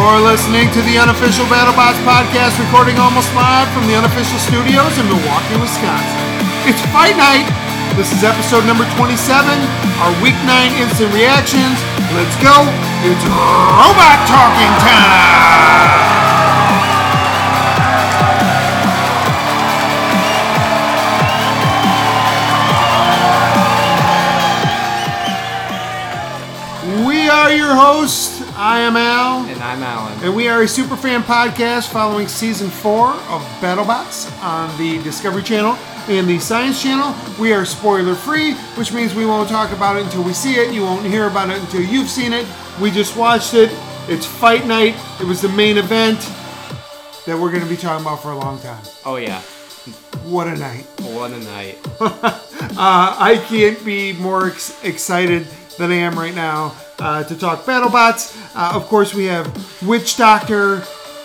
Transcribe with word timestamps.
You're 0.00 0.24
listening 0.24 0.72
to 0.72 0.80
the 0.88 0.96
unofficial 0.96 1.44
BattleBots 1.52 2.00
podcast, 2.08 2.56
recording 2.56 2.96
almost 2.96 3.28
live 3.36 3.68
from 3.76 3.84
the 3.84 3.92
unofficial 4.00 4.38
studios 4.40 4.96
in 4.96 5.04
Milwaukee, 5.04 5.60
Wisconsin. 5.60 6.24
It's 6.64 6.80
fight 6.88 7.20
night. 7.20 7.44
This 8.00 8.08
is 8.08 8.24
episode 8.24 8.64
number 8.64 8.88
27, 8.96 9.20
our 10.00 10.12
week 10.24 10.40
9 10.48 10.72
instant 10.80 11.12
reactions. 11.12 11.76
Let's 12.16 12.32
go. 12.40 12.64
It's 13.04 13.24
robot 13.28 14.24
talking 14.24 14.72
time. 14.80 15.68
We 27.04 27.28
are 27.28 27.52
your 27.52 27.76
hosts. 27.76 28.40
I 28.56 28.80
am 28.80 28.96
Al. 28.96 29.49
And 29.70 29.84
I'm 29.84 29.88
Alan. 29.88 30.24
And 30.24 30.34
we 30.34 30.48
are 30.48 30.62
a 30.62 30.64
superfan 30.64 31.20
podcast 31.22 31.92
following 31.92 32.26
season 32.26 32.68
four 32.68 33.10
of 33.10 33.40
BattleBots 33.60 34.42
on 34.42 34.76
the 34.78 35.00
Discovery 35.04 35.44
Channel 35.44 35.74
and 36.08 36.28
the 36.28 36.40
Science 36.40 36.82
Channel. 36.82 37.14
We 37.38 37.52
are 37.52 37.64
spoiler 37.64 38.16
free, 38.16 38.54
which 38.76 38.92
means 38.92 39.14
we 39.14 39.24
won't 39.24 39.48
talk 39.48 39.70
about 39.70 39.96
it 39.96 40.02
until 40.02 40.24
we 40.24 40.32
see 40.32 40.54
it. 40.54 40.74
You 40.74 40.82
won't 40.82 41.06
hear 41.06 41.28
about 41.28 41.50
it 41.50 41.60
until 41.60 41.82
you've 41.82 42.08
seen 42.08 42.32
it. 42.32 42.48
We 42.80 42.90
just 42.90 43.16
watched 43.16 43.54
it. 43.54 43.70
It's 44.08 44.26
fight 44.26 44.66
night. 44.66 44.96
It 45.20 45.24
was 45.28 45.40
the 45.40 45.48
main 45.50 45.78
event 45.78 46.18
that 47.26 47.38
we're 47.40 47.52
going 47.52 47.62
to 47.62 47.68
be 47.68 47.76
talking 47.76 48.04
about 48.04 48.22
for 48.22 48.32
a 48.32 48.36
long 48.38 48.58
time. 48.58 48.82
Oh 49.06 49.16
yeah, 49.18 49.40
What 50.24 50.48
a 50.48 50.56
night. 50.56 50.84
what 51.00 51.30
a 51.30 51.38
night. 51.38 51.78
Uh, 52.72 53.16
I 53.18 53.42
can't 53.48 53.82
be 53.84 54.12
more 54.12 54.48
ex- 54.48 54.84
excited 54.84 55.46
than 55.78 55.90
I 55.90 55.94
am 55.96 56.16
right 56.18 56.34
now 56.34 56.74
uh, 57.00 57.24
to 57.24 57.36
talk 57.36 57.64
BattleBots. 57.64 58.54
Uh, 58.54 58.72
of 58.76 58.86
course, 58.86 59.14
we 59.14 59.24
have 59.26 59.46
Witch 59.86 60.16
Doctor 60.16 60.80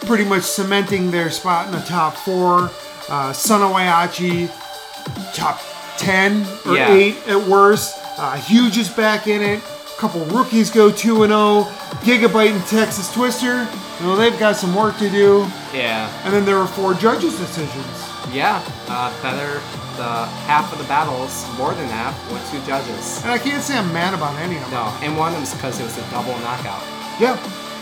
pretty 0.06 0.26
much 0.26 0.44
cementing 0.44 1.12
their 1.12 1.30
spot 1.32 1.66
in 1.68 1.72
the 1.72 1.80
top 1.86 2.16
four. 2.16 2.70
Uh, 3.10 3.32
Son 3.34 3.62
of 3.62 3.72
Whyachi, 3.72 4.50
top 5.36 5.60
10 5.98 6.46
or 6.66 6.76
Yeah. 6.76 6.92
8 6.94 7.16
at 7.28 7.42
worst. 7.48 7.96
Uh, 8.18 8.36
Huge 8.38 8.78
is 8.78 8.90
back 8.90 9.28
in 9.28 9.42
it. 9.42 9.60
A 9.60 9.98
couple 10.00 10.24
rookies 10.26 10.70
go 10.70 10.92
2 10.92 11.24
and 11.24 11.32
0. 11.32 11.64
Gigabyte 12.04 12.52
and 12.52 12.66
Texas 12.66 13.12
Twister. 13.14 13.68
Well, 14.02 14.16
they've 14.16 14.38
got 14.38 14.56
some 14.58 14.76
work 14.76 14.98
to 15.00 15.10
do. 15.10 15.48
Yeah, 15.74 16.10
And 16.26 16.34
then 16.34 16.46
there 16.46 16.58
were 16.58 16.68
four 16.68 16.94
judges' 16.94 17.38
decisions. 17.38 17.86
yeah. 18.34 18.62
Uh, 18.90 19.12
better 19.22 19.62
the 19.98 20.26
half 20.48 20.72
of 20.72 20.78
the 20.80 20.86
battles, 20.86 21.46
more 21.58 21.74
than 21.74 21.88
half, 21.90 22.14
went 22.32 22.46
to 22.48 22.66
judges. 22.68 23.22
And 23.24 23.32
I 23.32 23.38
can't 23.38 23.64
say 23.64 23.78
I'm 23.78 23.92
mad 23.94 24.14
about 24.14 24.36
any 24.40 24.56
of 24.58 24.62
them. 24.64 24.72
No, 24.72 24.98
and 25.02 25.18
one 25.18 25.30
of 25.34 25.36
them's 25.40 25.54
because 25.54 25.80
it 25.80 25.84
was 25.84 25.98
a 25.98 26.06
double 26.12 26.38
knockout. 26.40 26.84
Yeah. 27.20 27.38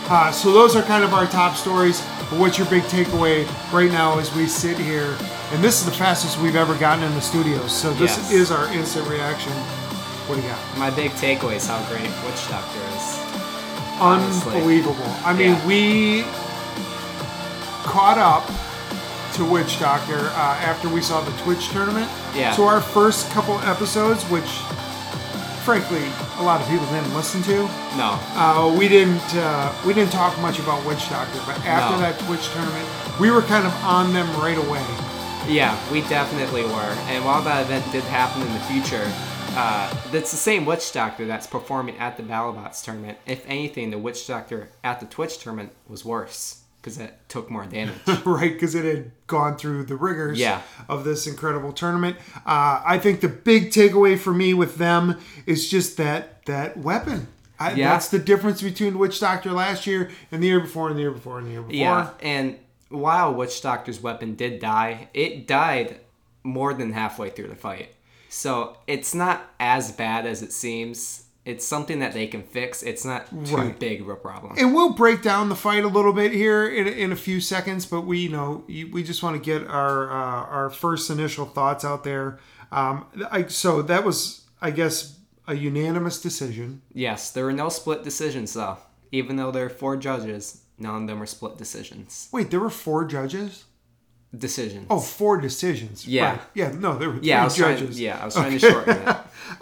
Uh, 0.09 0.31
so 0.31 0.51
those 0.51 0.75
are 0.75 0.83
kind 0.83 1.03
of 1.03 1.13
our 1.13 1.25
top 1.27 1.55
stories. 1.55 2.01
But 2.29 2.39
what's 2.39 2.57
your 2.57 2.67
big 2.67 2.83
takeaway 2.83 3.47
right 3.71 3.91
now 3.91 4.19
as 4.19 4.33
we 4.35 4.47
sit 4.47 4.77
here? 4.77 5.15
And 5.51 5.63
this 5.63 5.79
is 5.79 5.85
the 5.85 5.91
fastest 5.91 6.39
we've 6.39 6.55
ever 6.57 6.75
gotten 6.75 7.03
in 7.03 7.13
the 7.13 7.21
studios. 7.21 7.71
So 7.71 7.93
this 7.93 8.17
Yes. 8.17 8.31
is 8.31 8.51
our 8.51 8.67
instant 8.73 9.07
reaction. 9.07 9.53
What 10.27 10.35
do 10.35 10.41
you 10.41 10.47
got? 10.49 10.59
My 10.77 10.89
big 10.89 11.11
takeaway 11.11 11.55
is 11.55 11.67
how 11.67 11.79
great 11.89 12.09
Witch 12.25 12.47
Doctor 12.49 12.79
is. 12.97 13.19
Honestly. 13.99 14.55
Unbelievable. 14.55 15.15
I 15.25 15.33
mean, 15.33 15.51
Yeah. 15.53 15.65
we 15.67 16.25
caught 17.83 18.17
up 18.17 18.49
to 19.33 19.45
Witch 19.45 19.79
Doctor 19.79 20.17
uh, 20.17 20.57
after 20.61 20.87
we 20.89 21.01
saw 21.01 21.21
the 21.21 21.31
Twitch 21.43 21.69
tournament. 21.69 22.09
Yeah. 22.35 22.53
So 22.55 22.63
our 22.65 22.81
first 22.81 23.29
couple 23.31 23.57
episodes, 23.59 24.23
which 24.25 24.49
frankly 25.63 26.03
a 26.39 26.43
lot 26.43 26.59
of 26.61 26.67
people 26.67 26.85
didn't 26.87 27.13
listen 27.15 27.41
to, 27.43 27.63
No, 27.97 28.19
Uh, 28.35 28.75
we 28.77 28.87
didn't 28.89 29.23
uh, 29.35 29.73
we 29.85 29.93
didn't 29.93 30.11
talk 30.11 30.37
much 30.39 30.59
about 30.59 30.85
Witch 30.85 31.09
Doctor, 31.09 31.39
but 31.45 31.57
after 31.65 31.95
No. 31.95 32.01
that 32.01 32.19
Twitch 32.19 32.47
tournament, 32.49 32.87
we 33.19 33.31
were 33.31 33.41
kind 33.43 33.65
of 33.65 33.73
on 33.83 34.13
them 34.13 34.27
right 34.41 34.57
away. 34.57 34.83
yeah, 35.47 35.77
we 35.91 36.01
definitely 36.01 36.63
were. 36.63 36.95
And 37.11 37.23
while 37.25 37.41
that 37.43 37.65
event 37.65 37.89
did 37.91 38.03
happen 38.05 38.41
in 38.41 38.53
the 38.53 38.59
future, 38.61 39.09
uh, 39.55 39.93
it's 40.11 40.31
the 40.31 40.37
same 40.37 40.65
Witch 40.65 40.91
Doctor 40.91 41.25
that's 41.25 41.47
performing 41.47 41.97
at 41.97 42.17
the 42.17 42.23
BattleBots 42.23 42.83
tournament. 42.83 43.17
If 43.25 43.45
anything, 43.47 43.91
the 43.91 43.97
Witch 43.99 44.25
Doctor 44.27 44.69
at 44.83 44.99
the 44.99 45.05
Twitch 45.05 45.37
tournament 45.37 45.71
was 45.87 46.03
worse 46.05 46.62
because 46.83 46.97
it 46.97 47.17
took 47.29 47.49
more 47.49 47.65
damage. 47.65 47.95
right? 48.25 48.51
Because 48.51 48.75
it 48.75 48.83
had 48.83 49.11
gone 49.27 49.55
through 49.57 49.85
the 49.85 49.95
rigors 49.95 50.37
Yeah. 50.37 50.61
of 50.89 51.05
this 51.05 51.25
incredible 51.25 51.71
tournament. 51.71 52.17
Uh, 52.45 52.81
I 52.85 52.99
think 52.99 53.21
the 53.21 53.29
big 53.29 53.69
takeaway 53.71 54.19
for 54.19 54.33
me 54.33 54.53
with 54.53 54.75
them 54.75 55.17
is 55.45 55.69
just 55.69 55.95
that 55.97 56.45
that 56.45 56.75
weapon. 56.77 57.27
I, 57.57 57.71
Yeah. 57.73 57.89
That's 57.93 58.09
the 58.09 58.19
difference 58.19 58.61
between 58.61 58.99
Witch 58.99 59.19
Doctor 59.21 59.53
last 59.53 59.87
year 59.87 60.11
and 60.29 60.43
the 60.43 60.47
year 60.47 60.59
before 60.59 60.89
and 60.89 60.97
the 60.97 61.01
year 61.03 61.11
before 61.11 61.37
and 61.37 61.47
the 61.47 61.51
year 61.51 61.61
before. 61.61 61.73
Yeah, 61.75 62.09
and 62.21 62.57
while 62.89 63.33
Witch 63.33 63.61
Doctor's 63.61 64.01
weapon 64.01 64.35
did 64.35 64.59
die, 64.59 65.07
it 65.13 65.47
died 65.47 66.01
more 66.43 66.73
than 66.73 66.91
halfway 66.91 67.29
through 67.29 67.47
the 67.47 67.55
fight. 67.55 67.93
So 68.27 68.75
it's 68.87 69.15
not 69.15 69.45
as 69.59 69.91
bad 69.93 70.25
as 70.25 70.41
it 70.41 70.51
seems. 70.51 71.22
It's 71.45 71.67
something 71.67 71.99
that 71.99 72.13
they 72.13 72.27
can 72.27 72.41
fix. 72.41 72.81
It's 72.83 73.03
not 73.03 73.27
too 73.45 73.55
Right. 73.57 73.77
big 73.77 73.99
of 73.99 74.07
a 74.07 74.15
problem. 74.15 74.53
And 74.57 74.73
we'll 74.73 74.93
break 74.93 75.21
down 75.21 75.49
the 75.49 75.55
fight 75.57 75.83
a 75.83 75.89
little 75.89 76.13
bit 76.13 76.31
here 76.31 76.65
in, 76.65 76.87
in 76.87 77.11
a 77.11 77.17
few 77.17 77.41
seconds, 77.41 77.85
but 77.85 78.01
we 78.01 78.19
you 78.19 78.29
know 78.29 78.63
you- 78.67 78.89
we 78.91 79.03
just 79.03 79.21
want 79.23 79.35
to 79.35 79.41
get 79.41 79.67
our 79.67 80.09
uh, 80.09 80.45
our 80.57 80.69
first 80.69 81.09
initial 81.09 81.45
thoughts 81.45 81.83
out 81.83 82.03
there. 82.05 82.39
Um, 82.71 83.05
I, 83.29 83.47
so 83.47 83.81
that 83.83 84.03
was, 84.05 84.45
I 84.61 84.71
guess, 84.71 85.19
a 85.47 85.53
unanimous 85.55 86.21
decision. 86.21 86.81
yes, 86.93 87.29
there 87.31 87.43
were 87.45 87.51
no 87.53 87.67
split 87.69 88.03
decisions 88.03 88.53
though. 88.53 88.77
Even 89.11 89.35
though 89.35 89.51
there 89.51 89.65
are 89.65 89.69
four 89.69 89.97
judges, 89.97 90.61
none 90.79 91.01
of 91.03 91.07
them 91.07 91.19
were 91.19 91.25
split 91.27 91.57
decisions. 91.57 92.29
Wait, 92.31 92.49
there 92.51 92.59
were 92.61 92.69
four 92.71 93.03
judges. 93.05 93.65
Decisions. 94.35 94.87
Oh, 94.89 94.99
four 94.99 95.37
decisions. 95.39 96.07
Yeah. 96.07 96.31
Right. 96.31 96.41
yeah. 96.55 96.71
No, 96.71 96.97
there 96.97 97.09
were 97.11 97.19
yeah, 97.21 97.43
was 97.43 97.55
trying. 97.55 97.77
judges. 97.77 97.99
Yeah, 97.99 98.17
I 98.19 98.25
was 98.25 98.33
trying 98.33 98.53
to 98.53 98.59
shorten 98.59 98.97
it. 98.97 99.17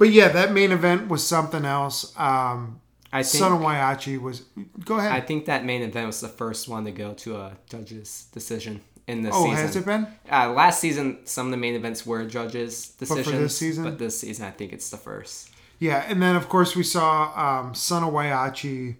But 0.00 0.12
yeah, 0.12 0.28
that 0.28 0.52
main 0.52 0.72
event 0.72 1.08
was 1.08 1.26
something 1.26 1.66
else. 1.66 2.18
Um, 2.18 2.80
I 3.12 3.22
think. 3.22 3.38
Son 3.38 3.52
of 3.52 3.58
Whyachi 3.60 4.18
was. 4.18 4.44
Go 4.82 4.96
ahead. 4.96 5.12
I 5.12 5.20
think 5.20 5.44
that 5.44 5.66
main 5.66 5.82
event 5.82 6.06
was 6.06 6.22
the 6.22 6.28
first 6.28 6.68
one 6.68 6.86
to 6.86 6.90
go 6.90 7.12
to 7.12 7.36
a 7.36 7.58
judge's 7.68 8.24
decision 8.32 8.80
in 9.06 9.20
this 9.20 9.34
oh, 9.36 9.44
season. 9.44 9.58
has 9.58 9.76
it 9.76 9.84
been? 9.84 10.06
Uh, 10.32 10.52
last 10.52 10.80
season, 10.80 11.18
some 11.24 11.48
of 11.48 11.50
the 11.50 11.58
main 11.58 11.74
events 11.74 12.06
were 12.06 12.24
judges' 12.24 12.88
decisions. 12.92 13.26
But 13.26 13.30
for 13.30 13.38
this 13.38 13.58
season? 13.58 13.84
But 13.84 13.98
this 13.98 14.18
season, 14.18 14.46
I 14.46 14.52
think 14.52 14.72
it's 14.72 14.88
the 14.88 14.96
first. 14.96 15.50
Yeah, 15.78 16.02
and 16.08 16.22
then 16.22 16.34
of 16.34 16.48
course 16.48 16.74
we 16.74 16.82
saw 16.82 17.60
um, 17.60 17.74
Son 17.74 18.02
of 18.02 18.14
Whyachi. 18.14 18.96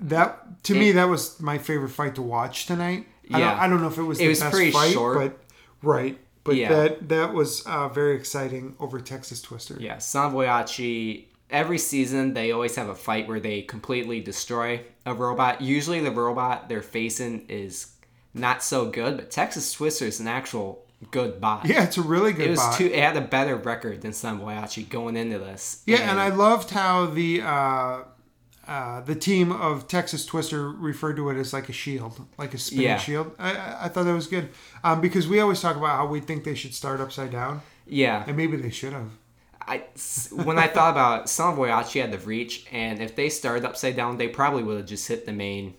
That 0.00 0.64
to 0.64 0.74
me, 0.74 0.90
that 0.90 1.08
was 1.08 1.38
my 1.40 1.58
favorite 1.58 1.90
fight 1.90 2.16
to 2.16 2.22
watch 2.22 2.66
tonight. 2.66 3.06
I, 3.30 3.38
don't, 3.38 3.40
Yeah. 3.40 3.62
I 3.62 3.68
don't 3.68 3.80
know 3.80 3.88
if 3.88 3.96
it 3.96 4.02
was 4.02 4.18
It 4.18 4.24
the 4.24 4.28
was 4.30 4.40
best 4.40 4.52
pretty 4.52 4.72
fight, 4.72 4.92
short. 4.92 5.18
but 5.18 5.38
right. 5.82 6.18
But 6.46 6.56
Yeah. 6.56 6.68
that 6.68 7.08
that 7.08 7.34
was 7.34 7.62
uh, 7.66 7.88
very 7.88 8.16
exciting 8.16 8.74
over 8.80 9.00
Texas 9.00 9.42
Twister. 9.42 9.76
Yeah, 9.78 9.98
Son 9.98 10.26
of 10.26 10.32
Whyachi, 10.32 11.24
every 11.50 11.78
season, 11.78 12.34
they 12.34 12.52
always 12.52 12.76
have 12.76 12.88
a 12.88 12.94
fight 12.94 13.28
where 13.28 13.40
they 13.40 13.62
completely 13.62 14.20
destroy 14.20 14.82
a 15.04 15.12
robot. 15.14 15.60
Usually, 15.60 16.00
the 16.00 16.10
robot 16.10 16.68
they're 16.68 16.82
facing 16.82 17.46
is 17.48 17.92
not 18.34 18.62
so 18.62 18.90
good, 18.90 19.16
but 19.16 19.30
Texas 19.30 19.72
Twister 19.72 20.06
is 20.06 20.20
an 20.20 20.28
actual 20.28 20.84
good 21.10 21.40
bot. 21.40 21.66
Yeah, 21.66 21.84
it's 21.84 21.98
a 21.98 22.02
really 22.02 22.32
good 22.32 22.46
It 22.46 22.50
was 22.50 22.58
bot. 22.60 22.78
too. 22.78 22.86
It 22.86 22.98
had 22.98 23.16
a 23.16 23.20
better 23.20 23.56
record 23.56 24.00
than 24.02 24.12
Son 24.12 24.36
of 24.36 24.40
Whyachi 24.42 24.88
going 24.88 25.16
into 25.16 25.38
this. 25.38 25.82
Yeah, 25.86 26.10
and 26.10 26.18
I 26.18 26.28
loved 26.30 26.70
how 26.70 27.06
the 27.06 27.42
uh, 27.42 27.98
uh, 28.66 29.00
the 29.00 29.14
team 29.14 29.52
of 29.52 29.86
Texas 29.88 30.26
Twister 30.26 30.68
referred 30.70 31.16
to 31.16 31.30
it 31.30 31.36
as 31.36 31.52
like 31.52 31.68
a 31.68 31.72
shield, 31.72 32.20
like 32.38 32.52
a 32.54 32.58
spin 32.58 32.80
Yeah. 32.80 32.98
shield. 32.98 33.32
I- 33.38 33.76
I, 33.84 33.88
thought 33.88 34.04
that 34.04 34.14
was 34.14 34.26
good 34.26 34.48
um, 34.82 35.00
because 35.00 35.28
we 35.28 35.38
always 35.40 35.60
talk 35.60 35.76
about 35.76 35.96
how 35.96 36.06
we 36.06 36.20
think 36.20 36.44
they 36.44 36.54
should 36.54 36.74
start 36.74 37.00
upside 37.00 37.30
down, 37.30 37.62
yeah. 37.86 38.24
and 38.26 38.36
maybe 38.36 38.56
they 38.56 38.70
should 38.70 38.92
have. 38.92 39.10
I 39.68 39.82
when 40.32 40.58
I 40.58 40.68
thought 40.68 40.92
about 40.92 41.22
it, 41.22 41.28
Son 41.28 41.52
of 41.52 41.58
Whyachi 41.58 42.00
had 42.00 42.12
the 42.12 42.18
reach, 42.18 42.66
and 42.70 43.00
if 43.00 43.16
they 43.16 43.28
started 43.28 43.64
upside 43.64 43.96
down, 43.96 44.16
they 44.16 44.28
probably 44.28 44.62
would 44.62 44.76
have 44.76 44.86
just 44.86 45.08
hit 45.08 45.26
the 45.26 45.32
main 45.32 45.74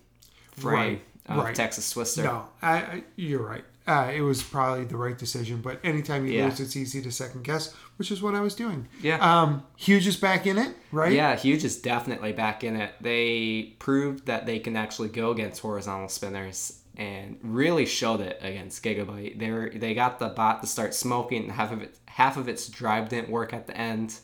frame 0.52 1.00
Right, 1.28 1.38
of 1.40 1.44
right. 1.46 1.56
Texas 1.56 1.90
Twister. 1.92 2.24
No, 2.24 2.48
I, 2.62 2.74
I, 2.78 3.04
you're 3.16 3.42
right. 3.42 3.64
Uh, 3.88 4.12
it 4.14 4.20
was 4.22 4.44
probably 4.44 4.84
the 4.84 4.98
right 4.98 5.18
decision, 5.18 5.62
but 5.62 5.80
anytime 5.84 6.26
you 6.26 6.34
Yeah. 6.34 6.46
lose, 6.46 6.60
it's 6.60 6.76
easy 6.76 7.02
to 7.02 7.12
second 7.12 7.44
guess, 7.46 7.74
which 7.96 8.12
is 8.12 8.22
what 8.22 8.36
I 8.36 8.42
was 8.42 8.54
doing. 8.54 8.88
Yeah. 9.02 9.16
Um, 9.20 9.64
Huge 9.78 10.06
is 10.08 10.18
back 10.18 10.46
in 10.46 10.58
it, 10.58 10.76
right? 10.92 11.14
Yeah, 11.14 11.36
Huge 11.38 11.64
is 11.64 11.78
definitely 11.82 12.34
back 12.34 12.64
in 12.66 12.76
it. 12.76 12.92
They 13.00 13.76
proved 13.80 14.26
that 14.26 14.46
they 14.46 14.60
can 14.60 14.76
actually 14.76 15.08
go 15.10 15.32
against 15.32 15.62
horizontal 15.62 16.10
spinners 16.10 16.80
and 16.98 17.38
really 17.42 17.86
showed 17.86 18.20
it 18.20 18.38
against 18.42 18.84
Gigabyte. 18.84 19.40
They 19.40 19.52
were, 19.52 19.72
they 19.74 19.94
got 19.94 20.20
the 20.20 20.30
bot 20.30 20.62
to 20.62 20.68
start 20.68 20.94
smoking. 20.94 21.44
and 21.44 21.52
Half 21.54 21.72
of 21.72 21.82
it, 21.82 21.98
half 22.08 22.36
of 22.36 22.50
its 22.50 22.68
drive 22.68 23.08
didn't 23.08 23.30
work 23.30 23.54
at 23.54 23.68
the 23.68 23.78
end. 23.78 24.20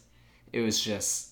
It 0.52 0.60
was 0.62 0.80
just 0.80 1.30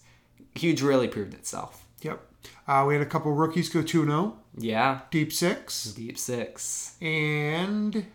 Huge 0.56 0.82
really 0.82 1.08
proved 1.08 1.34
itself. 1.34 1.86
Yep. 2.02 2.22
Uh, 2.68 2.86
we 2.88 2.94
had 2.94 3.02
a 3.04 3.06
couple 3.06 3.32
rookies 3.34 3.68
go 3.70 3.82
2 3.82 4.06
0, 4.06 4.38
Yeah, 4.58 5.02
deep 5.12 5.32
six, 5.34 5.86
deep 5.92 6.18
six, 6.18 6.96
and 7.02 8.06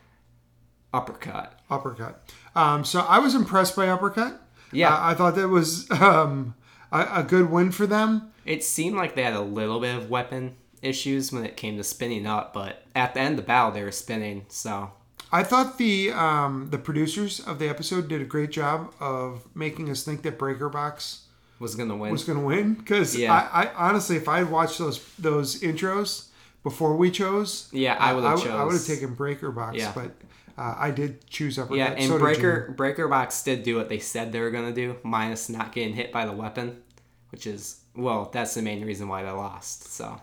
uppercut. 0.97 1.59
uppercut. 1.71 2.23
Um, 2.55 2.85
so 2.85 3.01
I 3.01 3.19
was 3.19 3.35
impressed 3.35 3.77
by 3.77 3.89
uppercut. 3.89 4.41
Yeah. 4.73 4.93
Uh, 4.95 4.99
I 5.11 5.15
thought 5.15 5.35
that 5.37 5.49
was 5.49 5.91
um, 5.91 6.55
a, 6.91 7.07
a 7.17 7.23
good 7.23 7.51
win 7.51 7.71
for 7.71 7.87
them. 7.87 8.33
It 8.45 8.65
seemed 8.65 8.97
like 8.97 9.15
they 9.15 9.23
had 9.23 9.35
a 9.35 9.41
little 9.41 9.81
bit 9.81 9.95
of 9.97 10.09
weapon 10.11 10.57
issues 10.83 11.33
when 11.33 11.45
it 11.45 11.57
came 11.57 11.77
to 11.77 11.85
spinning 11.85 12.27
up, 12.27 12.53
but 12.55 12.83
at 12.95 13.15
the 13.15 13.21
end 13.21 13.33
of 13.33 13.37
the 13.37 13.43
battle, 13.47 13.73
they 13.73 13.83
were 13.83 13.93
spinning. 13.93 14.47
So 14.49 14.93
I 15.33 15.43
thought 15.43 15.79
the 15.79 16.13
um, 16.13 16.69
the 16.71 16.79
producers 16.79 17.41
of 17.41 17.59
the 17.59 17.69
episode 17.69 18.09
did 18.09 18.21
a 18.21 18.25
great 18.25 18.51
job 18.51 18.93
of 19.01 19.45
making 19.55 19.91
us 19.91 20.05
think 20.05 20.23
that 20.23 20.39
Breaker 20.39 20.69
Box 20.69 21.23
was 21.59 21.75
gonna 21.75 21.97
win. 21.97 22.13
was 22.13 22.25
going 22.25 22.39
to 22.39 22.45
win 22.45 22.75
because 22.75 23.17
Yeah. 23.17 23.33
I, 23.33 23.65
I 23.65 23.75
honestly, 23.89 24.17
if 24.17 24.29
I 24.29 24.39
had 24.39 24.51
watched 24.51 24.79
those 24.79 25.03
those 25.19 25.61
intros 25.61 26.26
before 26.71 26.97
we 26.97 27.11
chose, 27.13 27.69
Yeah, 27.73 27.97
I 27.99 28.13
would've 28.13 28.29
I, 28.31 28.37
chose- 28.37 28.65
would 28.67 28.73
have 28.75 28.87
taken 28.87 29.15
Breaker 29.15 29.53
Box, 29.53 29.77
Yeah. 29.79 29.93
but 29.95 30.11
uh, 30.59 30.75
I 30.77 30.91
did 30.91 31.25
choose 31.29 31.59
Uppercut. 31.59 31.77
yeah, 31.79 31.93
and 31.93 32.09
so 32.09 32.19
Breaker. 32.19 32.75
Breaker 32.77 33.07
Box 33.07 33.43
did 33.45 33.63
do 33.63 33.77
what 33.77 33.89
they 33.89 33.99
said 34.01 34.33
they 34.33 34.41
were 34.41 34.51
gonna 34.51 34.73
do, 34.73 34.97
minus 35.05 35.49
not 35.49 35.73
getting 35.73 35.95
hit 35.95 36.11
by 36.11 36.27
the 36.27 36.33
weapon, 36.33 36.83
which 37.31 37.47
is 37.47 37.81
well, 37.95 38.31
that's 38.33 38.55
the 38.55 38.63
main 38.63 38.85
reason 38.85 39.07
why 39.09 39.23
they 39.23 39.31
lost. 39.31 39.93
So 39.93 40.21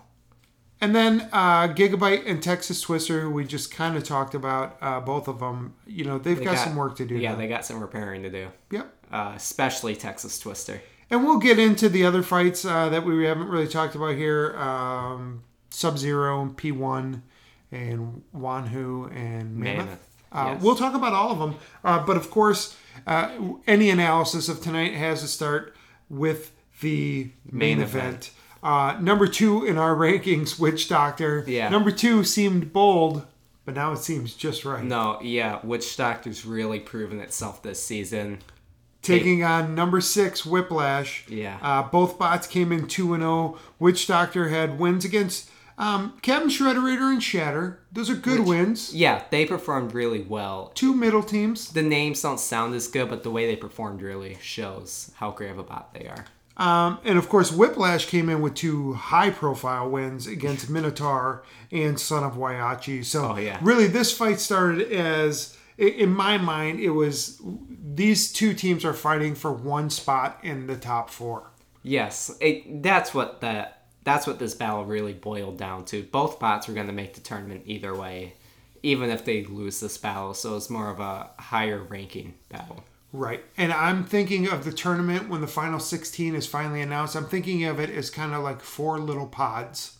And 0.82 0.94
then 0.94 1.28
uh, 1.32 1.68
Gigabyte 1.68 2.28
and 2.30 2.42
Texas 2.42 2.80
Twister, 2.82 3.22
who 3.22 3.30
we 3.30 3.44
just 3.44 3.70
kind 3.72 3.96
of 3.96 4.04
talked 4.04 4.34
about, 4.34 4.76
uh, 4.82 5.00
both 5.00 5.26
of 5.28 5.38
them. 5.40 5.74
You 5.86 6.04
know, 6.04 6.18
they've 6.18 6.38
they 6.38 6.44
got, 6.44 6.58
some 6.58 6.76
work 6.76 6.94
to 6.96 7.06
do. 7.06 7.16
Yeah, 7.16 7.30
now. 7.32 7.36
they 7.38 7.48
got 7.48 7.64
some 7.64 7.80
repairing 7.80 8.22
to 8.24 8.30
do, 8.30 8.48
Yep. 8.70 8.86
uh, 9.10 9.32
especially 9.34 9.96
Texas 9.96 10.38
Twister. 10.38 10.82
And 11.10 11.24
we'll 11.24 11.38
get 11.38 11.58
into 11.58 11.88
the 11.88 12.04
other 12.04 12.22
fights 12.22 12.64
uh, 12.66 12.88
that 12.90 13.04
we 13.04 13.24
haven't 13.24 13.48
really 13.48 13.68
talked 13.68 13.94
about 13.94 14.14
here. 14.16 14.54
Um, 14.58 15.42
Sub 15.74 15.98
Zero, 15.98 16.40
and 16.42 16.56
P1, 16.56 17.20
and 17.72 18.22
Wan 18.32 18.66
Hu, 18.68 19.06
and 19.12 19.56
Mammoth. 19.56 19.86
Mammoth, 19.86 20.08
Uh, 20.32 20.50
yes. 20.54 20.62
We'll 20.62 20.76
talk 20.76 20.94
about 20.94 21.12
all 21.12 21.30
of 21.32 21.38
them. 21.38 21.54
Uh, 21.84 22.04
but 22.04 22.16
of 22.16 22.30
course, 22.30 22.76
uh, 23.06 23.30
any 23.66 23.90
analysis 23.90 24.48
of 24.48 24.60
tonight 24.62 24.94
has 24.94 25.20
to 25.22 25.28
start 25.28 25.74
with 26.08 26.52
the 26.80 27.30
main, 27.50 27.78
Main 27.78 27.80
event. 27.80 28.06
event. 28.06 28.30
Uh, 28.62 28.96
number 29.00 29.26
two 29.26 29.64
in 29.64 29.76
our 29.78 29.94
rankings, 30.04 30.58
Witch 30.58 30.88
Doctor. 30.88 31.44
Yeah. 31.46 31.68
Number 31.68 31.90
two 31.90 32.24
seemed 32.24 32.72
bold, 32.72 33.26
but 33.64 33.74
now 33.74 33.92
it 33.92 33.98
seems 33.98 34.34
just 34.34 34.64
right. 34.64 34.82
No, 34.84 35.18
yeah, 35.22 35.58
Witch 35.62 35.96
Doctor's 35.96 36.44
really 36.46 36.80
proven 36.80 37.20
itself 37.20 37.62
this 37.62 37.82
season. 37.82 38.38
taking 39.02 39.44
on 39.44 39.74
number 39.74 40.00
six 40.00 40.46
Whiplash. 40.46 41.26
Yeah. 41.28 41.58
Uh, 41.60 41.82
both 41.82 42.18
bots 42.18 42.46
came 42.46 42.72
in 42.72 42.86
two 42.88 43.12
and 43.14 43.22
zero. 43.22 43.58
Witch 43.78 44.06
Doctor 44.06 44.48
had 44.48 44.78
wins 44.78 45.04
against 45.04 45.50
um, 45.78 46.14
Captain 46.22 46.48
Shredderator 46.50 47.12
and 47.12 47.22
Shatter. 47.22 47.80
Those 47.92 48.08
are 48.10 48.14
good 48.14 48.40
wins. 48.40 48.94
Yeah, 48.94 49.24
they 49.30 49.44
performed 49.46 49.92
really 49.94 50.20
well. 50.22 50.70
Two 50.74 50.94
middle 50.94 51.22
teams. 51.22 51.70
The 51.72 51.82
names 51.82 52.22
don't 52.22 52.38
sound 52.40 52.74
as 52.74 52.86
good, 52.88 53.08
but 53.10 53.22
the 53.22 53.30
way 53.30 53.46
they 53.46 53.56
performed 53.56 54.00
really 54.02 54.36
shows 54.40 55.10
how 55.16 55.30
great 55.32 55.50
of 55.50 55.58
a 55.58 55.62
bot 55.64 55.92
they 55.94 56.06
are. 56.06 56.24
Um, 56.56 56.98
and 57.04 57.18
of 57.18 57.28
course, 57.28 57.50
Whiplash 57.50 58.06
came 58.06 58.28
in 58.28 58.40
with 58.40 58.54
two 58.54 58.92
high 58.92 59.30
profile 59.30 59.90
wins 59.90 60.28
against 60.28 60.70
Minotaur 60.70 61.42
and 61.72 61.98
Son 61.98 62.22
of 62.22 62.34
Whyachi. 62.34 63.04
So, 63.04 63.32
Oh, 63.32 63.36
yeah. 63.38 63.58
really, 63.60 63.88
this 63.88 64.16
fight 64.16 64.38
started 64.38 64.92
as, 64.92 65.56
in 65.76 66.14
my 66.14 66.38
mind, 66.38 66.78
it 66.78 66.90
was 66.90 67.42
these 67.82 68.32
two 68.32 68.54
teams 68.54 68.84
are 68.84 68.92
fighting 68.94 69.34
for 69.34 69.52
one 69.52 69.90
spot 69.90 70.38
in 70.44 70.68
the 70.68 70.76
top 70.76 71.10
four. 71.10 71.50
Yes, 71.82 72.30
it, 72.40 72.82
that's 72.84 73.12
what 73.12 73.40
the 73.40 73.68
that's 74.04 74.26
what 74.26 74.38
this 74.38 74.54
battle 74.54 74.84
really 74.84 75.14
boiled 75.14 75.58
down 75.58 75.84
to. 75.86 76.02
Both 76.04 76.38
bots 76.38 76.68
were 76.68 76.74
going 76.74 76.86
to 76.88 76.92
make 76.92 77.14
the 77.14 77.20
tournament 77.20 77.62
either 77.66 77.94
way, 77.94 78.36
even 78.82 79.10
if 79.10 79.24
they 79.24 79.44
lose 79.44 79.80
this 79.80 79.98
battle. 79.98 80.34
So 80.34 80.56
it's 80.56 80.70
more 80.70 80.90
of 80.90 81.00
a 81.00 81.30
higher 81.38 81.82
ranking 81.82 82.34
battle. 82.48 82.84
Right. 83.12 83.44
And 83.56 83.72
I'm 83.72 84.04
thinking 84.04 84.48
of 84.48 84.64
the 84.64 84.72
tournament 84.72 85.28
when 85.28 85.40
the 85.40 85.46
final 85.46 85.78
16 85.78 86.34
is 86.34 86.46
finally 86.46 86.80
announced. 86.82 87.14
I'm 87.16 87.26
thinking 87.28 87.64
of 87.64 87.78
it 87.78 87.90
as 87.90 88.10
kind 88.10 88.34
of 88.34 88.42
like 88.42 88.60
four 88.60 88.98
little 88.98 89.26
pods 89.28 89.98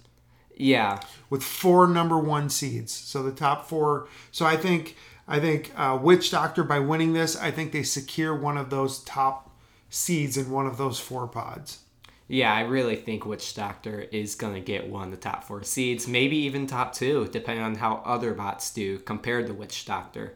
Yeah, 0.56 1.01
with 1.31 1.43
four 1.43 1.87
number 1.89 2.19
one 2.19 2.51
seeds. 2.51 2.93
So 2.93 3.23
the 3.23 3.33
top 3.33 3.69
four. 3.69 4.09
So 4.33 4.47
I 4.47 4.56
think 4.56 4.97
I 5.29 5.41
think 5.41 5.73
uh, 5.77 5.99
Witch 6.01 6.31
Doctor 6.31 6.65
by 6.65 6.81
winning 6.81 7.12
this, 7.15 7.37
I 7.37 7.51
think 7.51 7.73
they 7.73 7.83
secure 7.85 8.35
one 8.35 8.56
of 8.59 8.71
those 8.71 9.01
top 9.05 9.51
seeds 9.89 10.37
in 10.37 10.51
one 10.51 10.67
of 10.67 10.77
those 10.77 11.01
four 11.01 11.27
pods. 11.29 11.81
Yeah, 12.26 12.55
I 12.55 12.62
really 12.62 12.97
think 12.97 13.26
Witch 13.26 13.55
Doctor 13.55 14.00
is 14.00 14.35
going 14.35 14.55
to 14.55 14.61
get 14.61 14.88
one 14.88 15.05
of 15.05 15.11
the 15.11 15.17
top 15.17 15.44
four 15.44 15.62
seeds, 15.62 16.09
maybe 16.09 16.37
even 16.37 16.67
top 16.67 16.94
two, 16.94 17.29
depending 17.31 17.65
on 17.65 17.75
how 17.75 18.03
other 18.05 18.32
bots 18.32 18.73
do 18.73 18.99
compared 19.00 19.47
to 19.47 19.55
Witch 19.55 19.85
Doctor. 19.85 20.35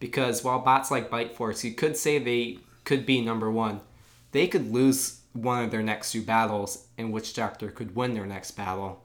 Because 0.00 0.42
while 0.42 0.60
bots 0.60 0.90
like 0.90 1.10
Bite 1.10 1.36
Force, 1.36 1.62
you 1.62 1.72
could 1.74 1.96
say 1.96 2.18
they 2.18 2.58
could 2.84 3.04
be 3.04 3.20
number 3.20 3.50
one, 3.50 3.80
they 4.32 4.46
could 4.46 4.72
lose 4.72 5.20
one 5.32 5.64
of 5.64 5.70
their 5.70 5.82
next 5.82 6.12
two 6.12 6.22
battles, 6.22 6.86
and 6.96 7.12
Witch 7.12 7.34
Doctor 7.34 7.70
could 7.70 7.94
win 7.94 8.14
their 8.14 8.26
next 8.26 8.52
battle, 8.52 9.04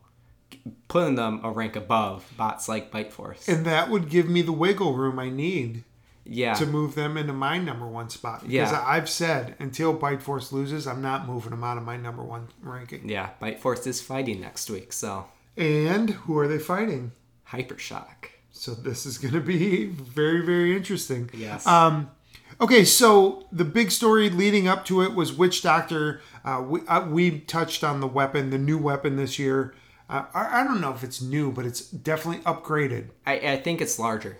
putting 0.87 1.15
them 1.15 1.41
a 1.43 1.51
rank 1.51 1.75
above 1.75 2.31
bots 2.37 2.69
like 2.69 2.91
Bite 2.91 3.11
Force. 3.11 3.49
And 3.49 3.65
that 3.65 3.89
would 3.89 4.09
give 4.09 4.29
me 4.29 4.41
the 4.41 4.53
wiggle 4.53 4.93
room 4.95 5.19
I 5.19 5.29
need 5.29 5.83
yeah, 6.25 6.53
to 6.55 6.65
move 6.65 6.95
them 6.95 7.17
into 7.17 7.33
my 7.33 7.57
number 7.57 7.87
one 7.87 8.09
spot. 8.09 8.41
Because 8.41 8.71
Yeah. 8.71 8.83
I've 8.85 9.09
said 9.09 9.55
until 9.59 9.93
Bite 9.93 10.21
Force 10.21 10.51
loses, 10.51 10.87
I'm 10.87 11.01
not 11.01 11.27
moving 11.27 11.51
them 11.51 11.63
out 11.63 11.77
of 11.77 11.83
my 11.83 11.97
number 11.97 12.23
one 12.23 12.47
ranking. 12.61 13.07
yeah, 13.09 13.29
Bite 13.39 13.59
Force 13.59 13.85
is 13.87 14.01
fighting 14.01 14.41
next 14.41 14.69
week, 14.69 14.93
so 14.93 15.25
And 15.57 16.09
who 16.11 16.37
are 16.37 16.47
they 16.47 16.59
fighting? 16.59 17.11
Hypershock. 17.49 18.27
So 18.51 18.73
this 18.73 19.05
is 19.05 19.17
going 19.17 19.33
to 19.33 19.39
be 19.41 19.85
very, 19.85 20.45
very 20.45 20.75
interesting. 20.75 21.29
Yes. 21.33 21.65
Um, 21.67 22.11
okay, 22.59 22.85
so 22.85 23.45
the 23.51 23.65
big 23.65 23.91
story 23.91 24.29
leading 24.29 24.67
up 24.67 24.85
to 24.85 25.01
it 25.01 25.13
was 25.13 25.33
Witch 25.33 25.61
Doctor. 25.61 26.21
Uh, 26.45 26.63
we, 26.67 26.81
uh, 26.87 27.07
we 27.07 27.39
touched 27.41 27.83
on 27.83 27.99
the 27.99 28.07
weapon, 28.07 28.49
the 28.49 28.57
new 28.57 28.77
weapon 28.77 29.15
this 29.15 29.37
year. 29.39 29.73
Uh, 30.09 30.25
I, 30.33 30.61
I 30.61 30.63
don't 30.63 30.81
know 30.81 30.91
if 30.93 31.03
it's 31.03 31.21
new, 31.21 31.51
but 31.51 31.65
it's 31.65 31.81
definitely 31.81 32.43
upgraded. 32.43 33.07
I, 33.25 33.33
I 33.53 33.57
think 33.57 33.79
it's 33.81 33.97
larger. 33.97 34.37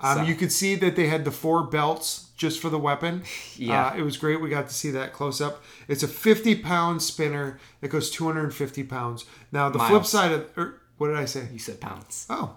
Um, 0.00 0.18
So- 0.18 0.22
You 0.24 0.34
could 0.34 0.52
see 0.52 0.74
that 0.76 0.96
they 0.96 1.08
had 1.08 1.24
the 1.24 1.30
four 1.30 1.62
belts 1.64 2.30
just 2.36 2.60
for 2.60 2.68
the 2.70 2.78
weapon. 2.78 3.22
Yeah. 3.56 3.88
Uh, 3.88 3.96
it 3.98 4.02
was 4.02 4.16
great. 4.16 4.40
We 4.40 4.48
got 4.48 4.68
to 4.68 4.74
see 4.74 4.90
that 4.92 5.12
close 5.12 5.40
up. 5.40 5.62
It's 5.88 6.02
a 6.02 6.08
50 6.08 6.54
pound 6.56 7.02
spinner 7.02 7.58
that 7.80 7.88
goes 7.88 8.10
250 8.10 8.82
pounds. 8.84 9.26
Now, 9.52 9.68
the 9.68 9.78
flip 9.78 10.06
side 10.06 10.32
of, 10.32 10.46
or 10.56 10.80
what 10.96 11.08
did 11.08 11.16
I 11.16 11.26
say? 11.26 11.48
You 11.52 11.58
said 11.58 11.80
pounds. 11.80 12.26
Oh, 12.30 12.56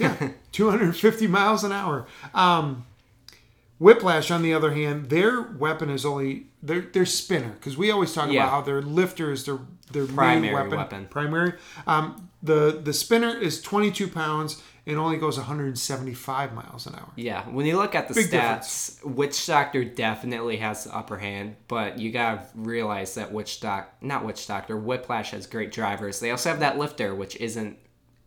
yeah, 0.00 0.30
250 0.52 1.26
miles 1.26 1.64
an 1.64 1.72
hour. 1.72 2.06
Um, 2.34 2.84
Whiplash, 3.78 4.30
on 4.30 4.42
the 4.42 4.52
other 4.54 4.72
hand, 4.72 5.08
their 5.08 5.40
weapon 5.40 5.88
is 5.88 6.04
only 6.04 6.46
their 6.62 6.80
their 6.80 7.06
spinner 7.06 7.50
because 7.50 7.76
we 7.76 7.90
always 7.92 8.12
talk 8.12 8.30
Yeah. 8.30 8.42
about 8.44 8.50
how 8.50 8.60
their 8.62 8.82
lifter 8.82 9.30
is 9.30 9.44
their 9.44 9.58
their 9.92 10.06
Primary 10.06 10.40
main 10.40 10.52
weapon, 10.54 10.76
weapon. 10.78 11.06
primary. 11.08 11.52
Um, 11.86 12.28
the 12.42 12.80
the 12.82 12.92
spinner 12.92 13.30
is 13.36 13.62
22 13.62 14.08
pounds 14.08 14.60
and 14.88 14.98
only 14.98 15.18
goes 15.18 15.36
175 15.36 16.54
miles 16.54 16.86
an 16.86 16.94
hour. 16.94 17.12
Yeah, 17.14 17.44
when 17.48 17.66
you 17.66 17.76
look 17.76 17.94
at 17.94 18.08
the 18.08 18.14
Big 18.14 18.26
stats, 18.30 19.04
Witch 19.04 19.46
Doctor 19.46 19.84
definitely 19.84 20.56
has 20.56 20.84
the 20.84 20.96
upper 20.96 21.18
hand, 21.18 21.56
but 21.68 21.98
you 21.98 22.10
gotta 22.10 22.42
realize 22.54 23.14
that 23.14 23.30
Witch 23.30 23.60
Doc, 23.60 23.92
not 24.00 24.24
Witch 24.24 24.46
Doctor, 24.46 24.76
Whiplash 24.76 25.30
has 25.32 25.46
great 25.46 25.70
drivers. 25.72 26.18
They 26.20 26.30
also 26.30 26.48
have 26.48 26.60
that 26.60 26.78
lifter, 26.78 27.14
which 27.14 27.36
isn't 27.36 27.78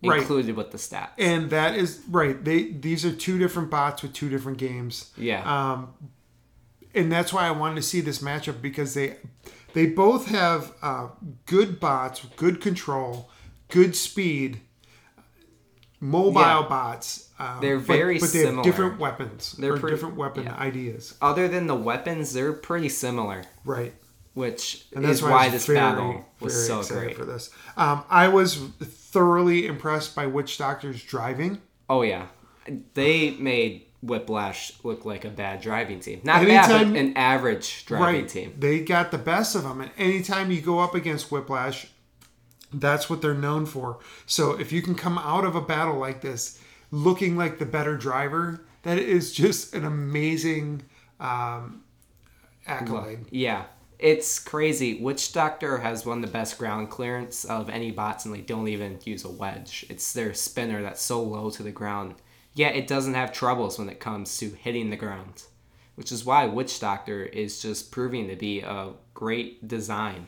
Right. 0.03 0.19
included 0.21 0.55
with 0.55 0.71
the 0.71 0.79
stats. 0.79 1.09
And 1.19 1.51
that 1.51 1.75
is 1.75 2.01
right. 2.09 2.43
They 2.43 2.71
these 2.71 3.05
are 3.05 3.11
two 3.11 3.37
different 3.37 3.69
bots 3.69 4.01
with 4.01 4.13
two 4.13 4.29
different 4.29 4.57
games. 4.57 5.11
yeah, 5.15 5.43
Um, 5.73 5.89
and 6.95 7.11
that's 7.11 7.31
why 7.31 7.45
I 7.47 7.51
wanted 7.51 7.75
to 7.75 7.81
see 7.83 8.01
this 8.01 8.17
matchup 8.19 8.61
because 8.63 8.93
they 8.95 9.17
they 9.73 9.85
both 9.85 10.27
have 10.27 10.73
uh, 10.81 11.09
good 11.45 11.79
bots, 11.79 12.25
good 12.35 12.61
control, 12.61 13.29
good 13.69 13.95
speed, 13.95 14.61
mobile 16.01 16.41
Yeah. 16.41 16.65
bots. 16.67 17.29
Um, 17.39 17.59
They're 17.61 17.77
but- 17.77 17.85
very 17.87 18.19
but, 18.19 18.31
they 18.31 18.39
have 18.39 18.47
similar. 18.49 18.63
different 18.63 18.99
weapons. 18.99 19.55
They're 19.57 19.77
pretty- 19.77 19.95
different 19.95 20.15
weapon 20.17 20.43
yeah. 20.43 20.55
ideas. 20.57 21.13
other 21.21 21.47
than 21.47 21.67
the 21.67 21.75
weapons, 21.75 22.33
they're 22.33 22.51
pretty 22.53 22.89
similar, 22.89 23.43
Right. 23.65 23.93
which 24.33 24.85
And 24.93 25.05
that's 25.05 25.17
is 25.19 25.23
why, 25.23 25.29
why 25.31 25.49
this 25.49 25.65
very, 25.67 25.79
battle 25.79 26.25
was 26.39 26.67
so 26.67 26.83
great. 26.83 27.15
for 27.15 27.23
this. 27.25 27.49
Um, 27.77 28.03
I 28.09 28.27
was 28.27 28.55
thoroughly 28.81 29.65
impressed 29.67 30.15
by 30.15 30.25
Witch 30.27 30.57
Doctor's 30.57 31.01
driving. 31.03 31.59
Oh 31.89 32.01
yeah, 32.01 32.25
they 32.93 33.31
made 33.31 33.85
Whiplash 34.03 34.71
look 34.83 35.05
like 35.05 35.25
a 35.25 35.29
bad 35.29 35.61
driving 35.61 35.99
team. 35.99 36.21
Not 36.23 36.41
bad, 36.45 36.71
Anytime- 36.71 36.93
but 36.93 36.99
an 36.99 37.13
average 37.17 37.85
driving 37.85 38.21
right. 38.21 38.27
team. 38.29 38.53
They 38.57 38.79
got 38.79 39.11
the 39.11 39.17
best 39.19 39.55
of 39.55 39.63
them. 39.63 39.81
And 39.81 39.91
anytime 39.97 40.49
you 40.51 40.61
go 40.61 40.79
up 40.79 40.95
against 40.95 41.31
Whiplash, 41.31 41.87
that's 42.73 43.09
what 43.09 43.21
they're 43.21 43.33
known 43.33 43.65
for. 43.65 43.99
So 44.25 44.59
if 44.59 44.71
you 44.71 44.81
can 44.81 44.95
come 44.95 45.17
out 45.17 45.45
of 45.45 45.55
a 45.55 45.61
battle 45.61 45.97
like 45.97 46.21
this 46.21 46.59
looking 46.91 47.37
like 47.37 47.59
the 47.59 47.65
better 47.65 47.97
driver, 47.97 48.65
that 48.83 48.97
is 48.97 49.33
just 49.33 49.73
an 49.73 49.85
amazing 49.85 50.83
um, 51.19 51.83
accolade. 52.65 53.25
Yeah, 53.29 53.65
it's 53.99 54.39
crazy. 54.39 54.99
Witch 54.99 55.31
Doctor 55.31 55.77
has 55.77 56.05
of 56.05 56.21
the 56.21 56.27
best 56.27 56.57
ground 56.57 56.89
clearance 56.89 57.45
of 57.45 57.69
any 57.69 57.91
bots, 57.91 58.25
and 58.25 58.33
they 58.33 58.41
don't 58.41 58.67
even 58.67 58.99
use 59.03 59.23
a 59.23 59.29
wedge. 59.29 59.85
It's 59.89 60.11
their 60.13 60.33
spinner 60.33 60.81
that's 60.81 61.01
so 61.01 61.21
low 61.21 61.49
to 61.51 61.63
the 61.63 61.71
ground. 61.71 62.15
Yet 62.53 62.75
it 62.75 62.87
doesn't 62.87 63.13
have 63.13 63.31
troubles 63.31 63.79
when 63.79 63.87
it 63.87 63.99
comes 63.99 64.37
to 64.39 64.49
hitting 64.49 64.89
the 64.89 64.97
ground, 64.97 65.43
which 65.95 66.11
is 66.11 66.25
why 66.25 66.45
Witch 66.45 66.79
Doctor 66.79 67.23
is 67.23 67.61
just 67.61 67.91
proving 67.91 68.27
to 68.27 68.35
be 68.35 68.59
a 68.61 68.89
great 69.13 69.67
design. 69.67 70.27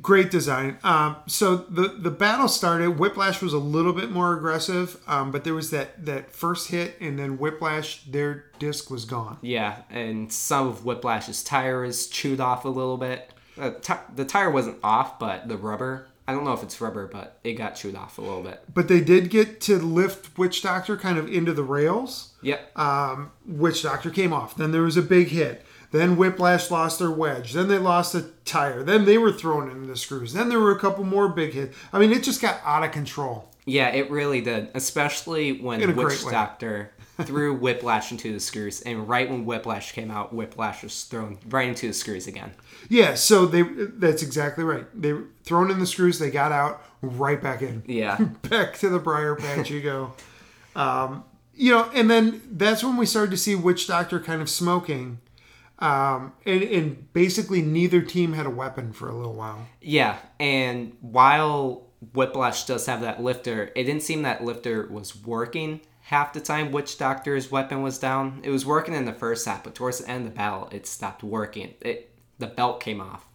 Great 0.00 0.30
design. 0.30 0.78
Um, 0.82 1.16
so 1.26 1.56
the 1.56 1.88
the 1.88 2.10
battle 2.10 2.48
started. 2.48 2.98
Whiplash 2.98 3.40
was 3.40 3.52
a 3.52 3.58
little 3.58 3.92
bit 3.92 4.10
more 4.10 4.36
aggressive, 4.36 5.00
um, 5.06 5.30
but 5.30 5.44
there 5.44 5.54
was 5.54 5.70
that 5.70 6.04
that 6.04 6.32
first 6.32 6.68
hit, 6.68 6.96
and 7.00 7.18
then 7.18 7.38
Whiplash, 7.38 8.04
their 8.04 8.46
disc 8.58 8.90
was 8.90 9.04
gone. 9.04 9.38
Yeah, 9.42 9.82
and 9.88 10.32
some 10.32 10.68
of 10.68 10.84
Whiplash's 10.84 11.42
tire 11.42 11.84
is 11.84 12.08
chewed 12.08 12.40
off 12.40 12.64
a 12.64 12.68
little 12.68 12.96
bit. 12.98 13.30
Uh, 13.58 13.70
ti 13.80 13.94
the 14.14 14.24
tire 14.24 14.50
wasn't 14.50 14.78
off, 14.82 15.18
but 15.18 15.48
the 15.48 15.56
rubber. 15.56 16.08
I 16.28 16.32
don't 16.32 16.44
know 16.44 16.52
if 16.52 16.62
it's 16.64 16.80
rubber, 16.80 17.06
but 17.06 17.38
it 17.44 17.52
got 17.52 17.76
chewed 17.76 17.94
off 17.94 18.18
a 18.18 18.20
little 18.20 18.42
bit. 18.42 18.60
But 18.72 18.88
they 18.88 19.00
did 19.00 19.30
get 19.30 19.60
to 19.62 19.78
lift 19.78 20.36
Witch 20.36 20.60
Doctor 20.60 20.96
kind 20.96 21.18
of 21.18 21.32
into 21.32 21.52
the 21.52 21.62
rails. 21.62 22.32
Yep. 22.42 22.76
Um, 22.76 23.30
Witch 23.46 23.84
Doctor 23.84 24.10
came 24.10 24.32
off. 24.32 24.56
Then 24.56 24.72
there 24.72 24.82
was 24.82 24.96
a 24.96 25.02
big 25.02 25.28
hit. 25.28 25.64
Then 25.92 26.16
Whiplash 26.16 26.70
lost 26.70 26.98
their 26.98 27.10
wedge. 27.10 27.52
Then 27.52 27.68
they 27.68 27.78
lost 27.78 28.14
a 28.14 28.22
tire. 28.44 28.82
Then 28.82 29.04
they 29.04 29.18
were 29.18 29.32
thrown 29.32 29.70
into 29.70 29.86
the 29.86 29.96
screws. 29.96 30.32
Then 30.32 30.48
there 30.48 30.60
were 30.60 30.72
a 30.72 30.78
couple 30.78 31.04
more 31.04 31.28
big 31.28 31.52
hits. 31.52 31.76
I 31.92 31.98
mean, 31.98 32.12
it 32.12 32.22
just 32.22 32.42
got 32.42 32.60
out 32.64 32.84
of 32.84 32.92
control. 32.92 33.50
Yeah, 33.64 33.88
it 33.88 34.10
really 34.10 34.40
did. 34.40 34.70
Especially 34.74 35.60
when 35.60 35.96
Witch. 35.96 36.24
Doctor 36.30 36.92
threw 37.22 37.56
Whiplash 37.56 38.12
into 38.12 38.32
the 38.32 38.40
screws, 38.40 38.82
and 38.82 39.08
right 39.08 39.28
when 39.28 39.44
Whiplash 39.44 39.92
came 39.92 40.10
out, 40.10 40.34
Whiplash 40.34 40.82
was 40.82 41.04
thrown 41.04 41.38
right 41.48 41.68
into 41.68 41.88
the 41.88 41.94
screws 41.94 42.26
again. 42.26 42.52
Yeah, 42.88 43.14
so 43.14 43.46
they 43.46 43.62
that's 43.62 44.22
exactly 44.22 44.64
right. 44.64 44.84
They 44.94 45.12
were 45.12 45.24
thrown 45.44 45.70
in 45.70 45.78
the 45.78 45.86
screws, 45.86 46.18
they 46.18 46.30
got 46.30 46.52
out, 46.52 46.82
right 47.02 47.40
back 47.40 47.62
in. 47.62 47.82
Yeah. 47.86 48.16
back 48.48 48.78
to 48.78 48.88
the 48.88 48.98
briar 48.98 49.34
patch 49.34 49.70
you 49.70 49.80
go. 49.80 50.12
Um, 50.74 51.24
you 51.54 51.72
know, 51.72 51.90
and 51.94 52.10
then 52.10 52.42
that's 52.50 52.84
when 52.84 52.96
we 52.96 53.06
started 53.06 53.30
to 53.30 53.36
see 53.36 53.54
Witch 53.54 53.86
Doctor 53.86 54.20
kind 54.20 54.42
of 54.42 54.50
smoking. 54.50 55.20
Um, 55.78 56.32
and, 56.46 56.62
and 56.62 57.12
basically 57.12 57.60
neither 57.62 58.00
team 58.00 58.32
had 58.32 58.46
a 58.46 58.50
weapon 58.50 58.92
for 58.92 59.08
a 59.08 59.14
little 59.14 59.34
while. 59.34 59.66
Yeah, 59.82 60.16
and 60.40 60.96
while 61.00 61.86
Whiplash 62.14 62.64
does 62.64 62.86
have 62.86 63.02
that 63.02 63.22
lifter, 63.22 63.72
it 63.76 63.84
didn't 63.84 64.02
seem 64.02 64.22
that 64.22 64.42
lifter 64.42 64.86
was 64.86 65.14
working 65.16 65.80
half 66.06 66.32
the 66.32 66.40
time 66.40 66.70
Witch 66.70 66.96
Doctor's 66.98 67.50
weapon 67.50 67.82
was 67.82 67.98
down. 67.98 68.40
It 68.44 68.50
was 68.50 68.64
working 68.64 68.94
in 68.94 69.06
the 69.06 69.12
first 69.12 69.44
half, 69.44 69.64
but 69.64 69.74
towards 69.74 69.98
the 69.98 70.08
end 70.08 70.24
of 70.26 70.32
the 70.32 70.36
battle, 70.36 70.68
it 70.70 70.86
stopped 70.86 71.22
working. 71.24 71.74
It 71.80 72.10
the 72.38 72.46
belt 72.46 72.80
came 72.80 73.00
off. 73.00 73.26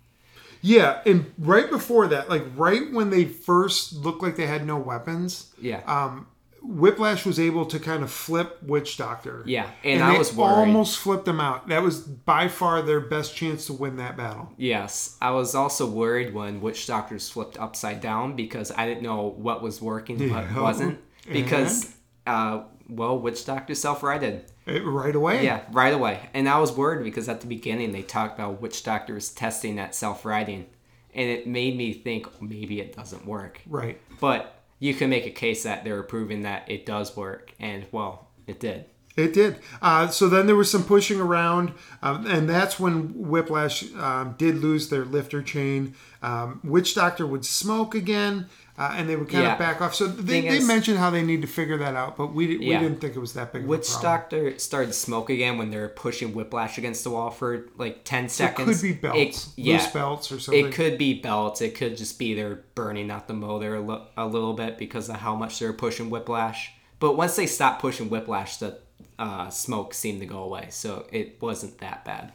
Yeah, 0.62 1.02
and 1.06 1.34
right 1.38 1.70
before 1.70 2.08
that, 2.08 2.30
like 2.30 2.46
right 2.56 2.92
when 2.94 3.10
they 3.10 3.26
first 3.26 3.94
looked 3.94 4.22
like 4.22 4.36
they 4.38 4.46
had 4.48 4.66
no 4.66 4.78
weapons, 4.78 5.52
Yeah. 5.60 5.82
um, 5.86 6.28
Whiplash 6.63 7.25
was 7.25 7.39
able 7.39 7.65
to 7.65 7.80
kind 7.80 8.03
of 8.03 8.12
flip 8.12 8.62
Witch 8.63 8.96
Doctor. 8.98 9.44
Yeah, 9.48 9.70
and 9.84 10.03
I 10.03 10.12
they 10.13 10.18
was 10.20 10.34
worried. 10.36 10.51
almost 10.53 11.00
flipped 11.00 11.25
them 11.25 11.39
out. 11.39 11.68
That 11.70 11.82
was 11.82 12.00
by 12.01 12.48
far 12.48 12.82
their 12.82 13.00
best 13.00 13.36
chance 13.36 13.65
to 13.65 13.74
win 13.74 13.98
that 13.98 14.15
battle. 14.15 14.51
Yes, 14.58 15.18
I 15.22 15.32
was 15.32 15.56
also 15.56 15.88
worried 15.89 16.34
when 16.34 16.62
Witch 16.62 16.86
Doctors 16.86 17.30
flipped 17.30 17.58
upside 17.60 18.00
down 18.00 18.36
because 18.36 18.72
I 18.72 18.86
didn't 18.86 19.03
know 19.03 19.24
what 19.38 19.62
was 19.63 19.82
working, 19.82 20.18
what 20.32 20.44
Yeah. 20.51 20.62
wasn't. 20.62 21.00
Because, 21.32 21.94
uh, 22.27 22.62
well, 22.89 23.18
Witch 23.20 23.46
Doctor 23.46 23.74
self-righted. 23.75 24.46
It- 24.68 24.86
right 24.86 25.15
away. 25.15 25.44
Yeah, 25.44 25.62
right 25.72 25.94
away. 25.94 26.20
And 26.36 26.48
I 26.48 26.60
was 26.60 26.72
worried 26.72 27.03
because 27.03 27.27
at 27.27 27.41
the 27.41 27.48
beginning 27.48 27.91
they 27.91 28.03
talked 28.03 28.38
about 28.38 28.62
Witch 28.62 28.84
Doctors 28.84 29.30
testing 29.30 29.77
that 29.77 29.96
self-righting, 29.96 30.68
and 31.15 31.30
it 31.30 31.48
made 31.48 31.75
me 31.75 31.94
think 31.94 32.39
maybe 32.41 32.80
it 32.80 32.96
doesn't 32.96 33.25
work. 33.25 33.62
Right. 33.68 34.00
But 34.20 34.61
you 34.82 34.96
can 34.96 35.12
make 35.12 35.28
a 35.28 35.32
case 35.32 35.62
that 35.64 35.84
they 35.84 35.92
were 35.92 36.02
proving 36.04 36.42
that 36.42 36.70
it 36.70 36.88
does 36.88 37.16
work, 37.16 37.54
and 37.60 37.86
well, 37.92 38.30
it 38.48 38.60
did. 38.60 38.86
It 39.16 39.34
did. 39.34 39.60
Uh, 39.80 40.08
so 40.08 40.28
then 40.28 40.48
there 40.48 40.56
was 40.56 40.72
some 40.72 40.84
pushing 40.84 41.20
around, 41.20 41.74
um, 42.02 42.26
and 42.26 42.50
that's 42.50 42.80
when 42.80 43.10
Whiplash 43.10 43.94
um, 43.96 44.34
did 44.38 44.56
lose 44.56 44.90
their 44.90 45.06
lifter 45.06 45.44
chain. 45.44 45.96
Um, 46.24 46.62
Witch 46.64 46.96
Doctor 46.96 47.28
would 47.28 47.46
smoke 47.46 47.94
again, 47.94 48.50
uh, 48.82 48.94
and 48.98 49.08
they 49.08 49.16
would 49.16 49.30
kind 49.30 49.44
Yeah. 49.44 49.54
of 49.54 49.60
back 49.60 49.80
off. 49.82 49.94
So 49.94 50.08
they, 50.08 50.42
Thing 50.42 50.50
they 50.52 50.58
is- 50.58 50.68
mentioned 50.68 50.98
how 50.98 51.10
they 51.12 51.22
need 51.24 51.42
to 51.42 51.48
figure 51.48 51.78
that 51.78 51.96
out, 51.96 52.18
but 52.18 52.34
we, 52.34 52.58
we 52.58 52.72
Yeah. 52.72 52.80
didn't 52.80 53.00
think 53.02 53.16
it 53.16 53.20
was 53.20 53.34
that 53.34 53.54
big 53.54 53.64
of 53.64 53.68
Witch 53.68 53.88
a 53.88 53.92
problem. 53.92 54.12
Doctor 54.12 54.60
started 54.60 54.88
to 54.88 54.94
smoke 54.94 55.30
again 55.30 55.58
when 55.58 55.70
they 55.70 55.78
were 55.78 55.88
pushing 55.90 56.34
Whiplash 56.34 56.78
against 56.78 57.04
the 57.04 57.12
wall 57.12 57.30
for 57.30 57.68
like 57.78 58.04
10 58.04 58.30
seconds. 58.30 58.84
It 58.84 58.88
could 58.88 59.02
be 59.02 59.08
belts, 59.08 59.48
It- 59.48 59.62
yeah. 59.64 59.74
loose 59.78 59.88
belts 59.88 60.32
or 60.32 60.40
something. 60.40 60.66
It 60.68 60.74
could 60.74 60.98
be 60.98 61.14
belts. 61.22 61.62
It 61.62 61.76
could 61.76 61.96
just 61.98 62.18
be 62.18 62.34
they're 62.34 62.64
burning 62.76 63.12
out 63.12 63.28
the 63.28 63.34
motor 63.34 63.76
a, 63.76 63.82
li- 63.82 64.08
a 64.18 64.26
little 64.26 64.54
bit 64.54 64.78
because 64.78 65.10
of 65.10 65.18
how 65.18 65.36
much 65.36 65.60
they're 65.60 65.74
pushing 65.74 66.10
Whiplash. 66.10 66.72
But 67.00 67.16
once 67.18 67.36
they 67.36 67.46
stopped 67.48 67.82
pushing 67.82 68.10
Whiplash, 68.10 68.58
the 68.58 68.80
uh, 69.20 69.50
smoke 69.50 69.94
seemed 69.94 70.20
to 70.22 70.26
go 70.26 70.42
away. 70.44 70.68
So 70.72 71.06
it 71.12 71.38
wasn't 71.42 71.78
that 71.80 72.04
bad. 72.06 72.34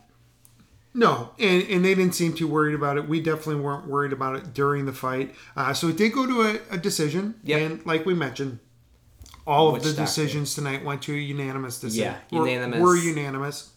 No, 0.97 1.33
and, 1.39 1.63
and 1.65 1.85
they 1.85 1.95
didn't 1.95 2.15
seem 2.15 2.33
too 2.33 2.49
worried 2.49 2.75
about 2.75 2.97
it. 2.97 3.07
We 3.07 3.21
definitely 3.21 3.57
weren't 3.63 3.87
worried 3.87 4.13
about 4.15 4.37
it 4.37 4.55
during 4.55 4.87
the 4.87 4.93
fight. 4.95 5.35
Uh, 5.55 5.75
so 5.75 5.89
it 5.89 5.97
did 5.99 6.13
go 6.13 6.27
to 6.27 6.41
a, 6.43 6.75
a 6.75 6.79
decision. 6.79 7.35
Yep. 7.45 7.61
And 7.61 7.87
like 7.87 8.07
we 8.07 8.15
mentioned, 8.15 8.61
all 9.47 9.77
of 9.77 9.83
the 9.83 9.93
decisions 9.93 10.55
tonight 10.55 10.85
went 10.85 11.03
to 11.03 11.13
a 11.13 11.19
unanimous 11.19 11.79
decision. 11.79 12.15
Yeah, 12.31 12.39
Were- 12.39 12.49
unanimous. 12.49 12.81
Were 12.81 12.97
unanimous. 12.97 13.71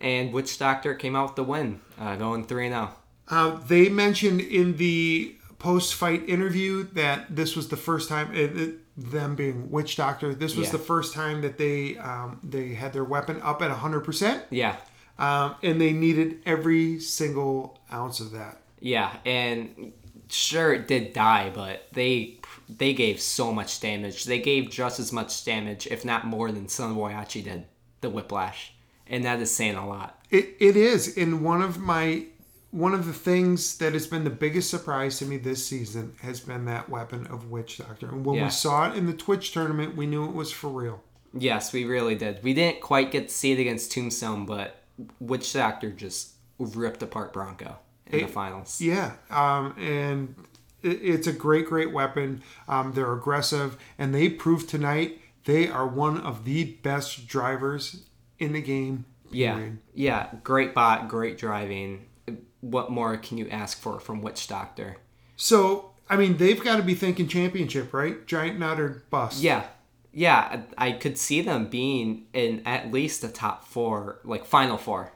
And 0.00 0.32
Witch 0.32 0.58
Doctor 0.58 0.94
came 0.94 1.14
out 1.14 1.28
with 1.30 1.36
the 1.36 1.44
win, 1.44 1.80
uh, 2.00 2.16
going 2.16 2.46
3 2.46 2.68
0. 2.68 2.90
Uh, 3.28 3.58
they 3.66 3.88
mentioned 3.90 4.40
in 4.40 4.76
the 4.78 5.36
post-fight 5.58 6.26
interview 6.28 6.84
that 6.94 7.34
this 7.34 7.56
was 7.56 7.68
the 7.68 7.76
first 7.76 8.08
time, 8.08 8.30
uh, 8.34 8.62
uh, 8.62 8.66
them 8.96 9.34
being 9.34 9.70
Witch 9.70 9.96
Doctor, 9.96 10.34
this 10.34 10.56
was 10.56 10.66
Yeah. 10.68 10.72
the 10.72 10.78
first 10.78 11.12
time 11.14 11.42
that 11.42 11.58
they 11.58 11.96
um, 11.98 12.40
they 12.42 12.74
had 12.74 12.92
their 12.92 13.04
weapon 13.04 13.40
up 13.42 13.60
at 13.60 13.70
100%, 13.70 14.44
Yeah. 14.50 14.76
Um, 15.18 15.56
and 15.62 15.80
they 15.80 15.92
needed 15.92 16.40
every 16.46 17.00
single 17.00 17.78
ounce 17.92 18.20
of 18.20 18.30
that. 18.32 18.60
Yeah, 18.80 19.16
and 19.26 19.92
sure 20.28 20.72
it 20.72 20.86
did 20.86 21.12
die, 21.12 21.50
but 21.52 21.88
they 21.92 22.38
they 22.68 22.92
gave 22.94 23.20
so 23.20 23.52
much 23.52 23.80
damage. 23.80 24.24
They 24.24 24.38
gave 24.38 24.70
just 24.70 25.00
as 25.00 25.12
much 25.12 25.44
damage, 25.44 25.86
if 25.88 26.04
not 26.04 26.26
more, 26.26 26.52
than 26.52 26.68
Son 26.68 26.92
of 26.92 26.96
Whyachi 26.96 27.42
did. 27.42 27.64
The 28.00 28.10
Whiplash, 28.10 28.72
and 29.08 29.24
that 29.24 29.40
is 29.40 29.50
saying 29.52 29.74
a 29.74 29.88
lot. 29.88 30.20
It, 30.30 30.54
it 30.60 30.76
is, 30.76 31.16
and 31.18 31.42
one 31.44 31.62
of 31.62 31.78
my 31.80 32.26
one 32.70 32.92
of 32.94 33.06
the 33.06 33.12
things 33.14 33.78
that 33.78 33.94
has 33.94 34.06
been 34.06 34.22
the 34.24 34.30
biggest 34.30 34.70
surprise 34.70 35.18
to 35.18 35.24
me 35.24 35.38
this 35.38 35.66
season 35.66 36.12
has 36.20 36.38
been 36.38 36.66
that 36.66 36.88
weapon 36.88 37.26
of 37.28 37.50
Witch 37.50 37.78
Doctor. 37.78 38.06
And 38.08 38.24
when 38.26 38.36
Yeah. 38.36 38.44
we 38.44 38.50
saw 38.50 38.90
it 38.92 38.96
in 38.96 39.06
the 39.06 39.14
Twitch 39.14 39.52
tournament, 39.52 39.96
we 39.96 40.06
knew 40.06 40.26
it 40.26 40.34
was 40.34 40.52
for 40.52 40.68
real. 40.68 41.00
Yes, 41.32 41.72
we 41.72 41.84
really 41.84 42.14
did. 42.14 42.42
We 42.42 42.52
didn't 42.52 42.82
quite 42.82 43.10
get 43.10 43.28
to 43.28 43.34
see 43.34 43.52
it 43.52 43.58
against 43.58 43.90
Tombstone, 43.90 44.44
but 44.44 44.77
Witch 45.20 45.52
Doctor 45.52 45.90
just 45.90 46.32
ripped 46.58 47.02
apart 47.02 47.32
Bronco 47.32 47.78
in 48.06 48.20
the 48.22 48.28
finals. 48.28 48.80
Yeah, 48.80 49.12
um, 49.30 49.74
and 49.78 50.34
it, 50.82 51.00
it's 51.02 51.26
a 51.26 51.32
great, 51.32 51.66
great 51.66 51.92
weapon. 51.92 52.42
Um, 52.68 52.92
they're 52.92 53.12
aggressive, 53.12 53.76
and 53.98 54.14
they 54.14 54.28
proved 54.28 54.68
tonight 54.68 55.20
they 55.44 55.68
are 55.68 55.86
one 55.86 56.20
of 56.20 56.44
the 56.44 56.64
best 56.64 57.26
drivers 57.26 58.04
in 58.38 58.52
the 58.52 58.60
game. 58.60 59.04
Yeah, 59.30 59.54
period. 59.54 59.78
yeah, 59.94 60.28
great 60.42 60.74
bot, 60.74 61.08
great 61.08 61.38
driving. 61.38 62.06
What 62.60 62.90
more 62.90 63.16
can 63.16 63.38
you 63.38 63.48
ask 63.48 63.78
for 63.78 64.00
from 64.00 64.20
Witch 64.20 64.48
Doctor? 64.48 64.96
So, 65.36 65.92
I 66.10 66.16
mean, 66.16 66.38
they've 66.38 66.62
got 66.62 66.76
to 66.76 66.82
be 66.82 66.94
thinking 66.94 67.28
championship, 67.28 67.94
right? 67.94 68.26
Giant 68.26 68.58
nut 68.58 68.80
or 68.80 69.04
bust. 69.10 69.42
Yeah, 69.42 69.64
yeah, 70.24 70.62
I 70.76 70.92
could 70.92 71.16
see 71.16 71.40
them 71.42 71.68
being 71.68 72.26
in 72.32 72.62
at 72.66 72.90
least 72.92 73.22
the 73.22 73.28
top 73.28 73.64
four, 73.64 74.18
like 74.24 74.44
final 74.44 74.76
four. 74.76 75.12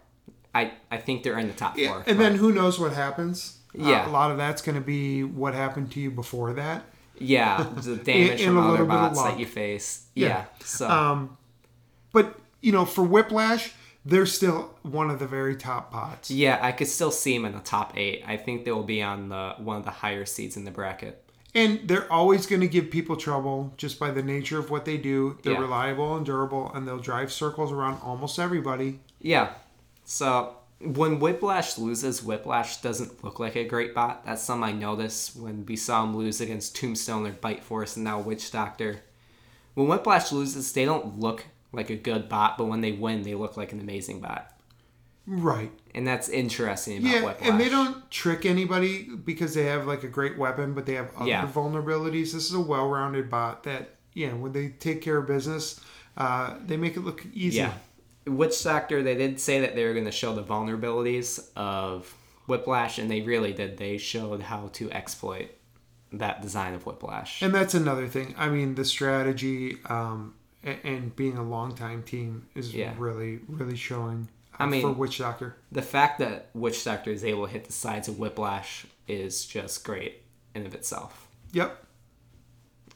I 0.55 0.73
I 0.91 0.99
think 0.99 1.23
they're 1.23 1.39
in 1.39 1.49
the 1.49 1.55
top 1.55 1.77
Yeah, 1.77 1.89
four. 1.89 2.05
and 2.07 2.21
then 2.21 2.35
who 2.37 2.53
knows 2.53 2.79
what 2.79 2.93
happens? 2.93 3.59
Uh, 3.79 3.89
Yeah. 3.89 4.09
a 4.09 4.11
lot 4.11 4.31
of 4.31 4.37
that's 4.37 4.63
going 4.63 4.75
to 4.77 4.87
be 4.99 5.25
what 5.25 5.55
happened 5.55 5.91
to 5.93 6.01
you 6.01 6.11
before 6.11 6.53
that. 6.55 6.85
yeah, 7.19 7.67
the 7.77 7.97
damage 8.11 8.41
and 8.43 8.49
from 8.55 8.59
other 8.59 8.71
little 8.71 8.87
bit 8.87 8.95
of 8.95 9.15
bots 9.15 9.23
that 9.23 9.39
you 9.41 9.47
face. 9.47 10.07
Yeah. 10.15 10.29
Yeah, 10.29 10.45
so 10.65 10.89
Um, 10.89 11.37
but 12.13 12.39
you 12.61 12.71
know, 12.73 12.85
for 12.85 13.03
Whiplash, 13.03 13.73
they're 14.05 14.27
still 14.27 14.75
one 14.83 15.11
of 15.11 15.19
the 15.19 15.27
very 15.27 15.57
top 15.57 15.91
bots. 15.93 16.31
yeah, 16.31 16.59
I 16.61 16.73
could 16.73 16.89
still 16.89 17.11
see 17.11 17.35
them 17.37 17.45
in 17.45 17.53
the 17.53 17.61
top 17.61 17.97
eight. 17.97 18.23
I 18.27 18.37
think 18.37 18.65
they 18.65 18.73
will 18.73 18.83
be 18.97 19.03
on 19.03 19.29
the 19.31 19.55
one 19.59 19.77
of 19.79 19.85
the 19.85 19.91
higher 19.91 20.25
seeds 20.27 20.57
in 20.57 20.65
the 20.65 20.71
bracket. 20.71 21.22
And 21.55 21.87
they're 21.87 22.11
always 22.11 22.47
going 22.47 22.63
to 22.63 22.69
give 22.69 22.91
people 22.91 23.17
trouble 23.17 23.75
just 23.77 23.99
by 23.99 24.11
the 24.11 24.23
nature 24.23 24.59
of 24.59 24.71
what 24.71 24.85
they 24.87 24.97
do. 24.97 25.39
They're 25.43 25.53
Yeah. 25.53 25.61
reliable 25.61 26.17
and 26.17 26.25
durable, 26.25 26.73
and 26.75 26.89
they'll 26.89 26.99
drive 26.99 27.31
circles 27.31 27.71
around 27.71 28.01
almost 28.03 28.39
everybody. 28.39 29.01
Yeah, 29.21 29.51
so 30.05 30.57
when 30.81 31.21
Whiplash 31.21 31.79
loses, 31.79 32.23
Whiplash 32.23 32.81
doesn't 32.81 33.23
look 33.23 33.39
like 33.39 33.55
a 33.55 33.65
great 33.65 33.95
bot. 33.95 34.25
That's 34.25 34.43
something 34.43 34.65
I 34.69 34.73
noticed 34.73 35.37
when 35.37 35.65
we 35.67 35.77
saw 35.77 36.03
him 36.03 36.17
lose 36.17 36.41
against 36.41 36.75
Tombstone 36.75 37.27
or 37.27 37.33
Bite 37.33 37.63
Force 37.63 37.97
and 37.97 38.05
now 38.05 38.19
Witch 38.19 38.51
Doctor. 38.51 39.03
When 39.75 39.89
Whiplash 39.89 40.33
loses, 40.33 40.73
they 40.73 40.85
don't 40.85 41.21
look 41.21 41.45
like 41.73 41.89
a 41.91 41.97
good 41.97 42.29
bot, 42.29 42.59
but 42.59 42.65
when 42.67 42.81
they 42.81 42.93
win, 42.93 43.23
they 43.23 43.35
look 43.35 43.57
like 43.57 43.73
an 43.73 43.81
amazing 43.81 44.21
bot. 44.21 44.51
Right. 45.27 45.71
And 45.95 46.07
that's 46.07 46.29
interesting 46.29 46.99
about 46.99 47.11
Yeah, 47.13 47.25
Whiplash. 47.25 47.49
and 47.49 47.61
they 47.61 47.69
don't 47.69 48.11
trick 48.11 48.45
anybody 48.45 49.05
because 49.25 49.55
they 49.55 49.65
have 49.67 49.87
like 49.87 50.03
a 50.03 50.09
great 50.09 50.37
weapon, 50.37 50.75
but 50.75 50.85
they 50.87 50.95
have 50.95 51.11
other 51.17 51.29
Yeah. 51.29 51.47
vulnerabilities. 51.47 52.33
This 52.33 52.47
is 52.47 52.55
a 52.55 52.61
well-rounded 52.61 53.31
bot 53.31 53.63
that, 53.65 53.97
yeah, 54.15 54.33
when 54.33 54.53
they 54.53 54.69
take 54.71 55.01
care 55.01 55.19
of 55.19 55.27
business, 55.27 55.81
uh, 56.17 56.55
they 56.67 56.77
make 56.77 56.97
it 56.97 57.01
look 57.01 57.25
easy. 57.33 57.59
Yeah. 57.59 57.75
Witch 58.27 58.63
Doctor, 58.63 59.03
they 59.03 59.15
did 59.17 59.39
say 59.41 59.61
that 59.61 59.75
they 59.75 59.85
were 59.85 59.93
going 59.93 60.05
to 60.07 60.13
show 60.13 60.35
the 60.35 60.43
vulnerabilities 60.45 61.49
of 61.57 62.15
Whiplash, 62.47 62.99
and 62.99 63.11
they 63.11 63.21
really 63.23 63.53
did. 63.53 63.79
They 63.79 63.99
showed 63.99 64.43
how 64.43 64.69
to 64.75 64.91
exploit 64.91 65.51
that 66.13 66.43
design 66.43 66.75
of 66.75 66.85
Whiplash. 66.85 67.43
And 67.43 67.55
that's 67.55 67.75
another 67.75 68.07
thing. 68.09 68.35
I 68.37 68.49
mean, 68.49 68.75
the 68.75 68.85
strategy 68.85 69.79
um, 69.87 70.35
and, 70.63 70.79
and 70.85 71.17
being 71.17 71.37
a 71.37 71.43
long 71.43 71.75
time 71.75 72.03
team 72.03 72.47
is 72.55 72.75
Yeah. 72.75 72.93
really, 72.99 73.41
really 73.49 73.77
showing. 73.77 74.29
I 74.59 74.67
mean- 74.67 74.83
for 74.83 74.93
Witch 74.93 75.19
Doctor. 75.19 75.57
the 75.71 75.83
fact 75.83 76.19
that 76.19 76.51
Witch 76.55 76.85
Doctor 76.85 77.11
is 77.11 77.25
able 77.25 77.47
to 77.47 77.53
hit 77.53 77.65
the 77.65 77.73
sides 77.73 78.09
of 78.09 78.19
Whiplash 78.19 78.87
is 79.09 79.45
just 79.47 79.85
great 79.85 80.23
in 80.55 80.67
of 80.67 80.75
itself. 80.75 81.29
Yep. 81.53 81.85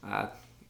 Uh, 0.03 0.27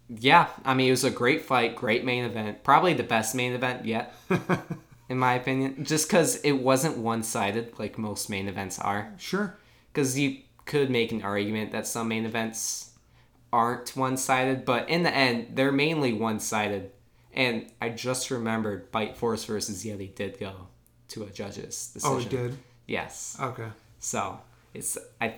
yeah, 0.09 0.47
I 0.63 0.73
mean, 0.73 0.87
it 0.87 0.91
was 0.91 1.03
a 1.03 1.11
great 1.11 1.43
fight, 1.43 1.75
great 1.75 2.05
main 2.05 2.23
event. 2.23 2.63
Probably 2.63 2.93
the 2.93 3.03
best 3.03 3.35
main 3.35 3.51
event 3.53 3.85
yet, 3.85 4.15
in 5.09 5.17
my 5.17 5.33
opinion. 5.33 5.83
Just 5.83 6.07
because 6.07 6.37
it 6.37 6.53
wasn't 6.53 6.97
one 6.97 7.23
sided 7.23 7.77
like 7.77 7.97
most 7.97 8.29
main 8.29 8.47
events 8.47 8.79
are. 8.79 9.13
Sure. 9.17 9.57
Because 9.91 10.17
you 10.17 10.37
could 10.65 10.89
make 10.89 11.11
an 11.11 11.21
argument 11.23 11.71
that 11.71 11.87
some 11.87 12.07
main 12.07 12.25
events 12.25 12.91
aren't 13.51 13.95
one 13.95 14.15
sided, 14.17 14.63
but 14.65 14.89
in 14.89 15.03
the 15.03 15.13
end, 15.13 15.47
they're 15.55 15.71
mainly 15.71 16.13
one 16.13 16.39
sided. 16.39 16.91
And 17.33 17.67
I 17.81 17.89
just 17.89 18.31
remembered 18.31 18.91
Bite 18.91 19.17
Force 19.17 19.43
versus 19.45 19.83
Yeti 19.83 20.13
did 20.15 20.39
go 20.39 20.66
to 21.09 21.23
a 21.23 21.27
judge's 21.29 21.87
decision. 21.93 22.15
Oh, 22.15 22.19
it 22.19 22.29
did. 22.29 22.57
Yes. 22.87 23.37
Okay. 23.39 23.67
So 23.99 24.39
it's 24.73 24.97
I 25.21 25.35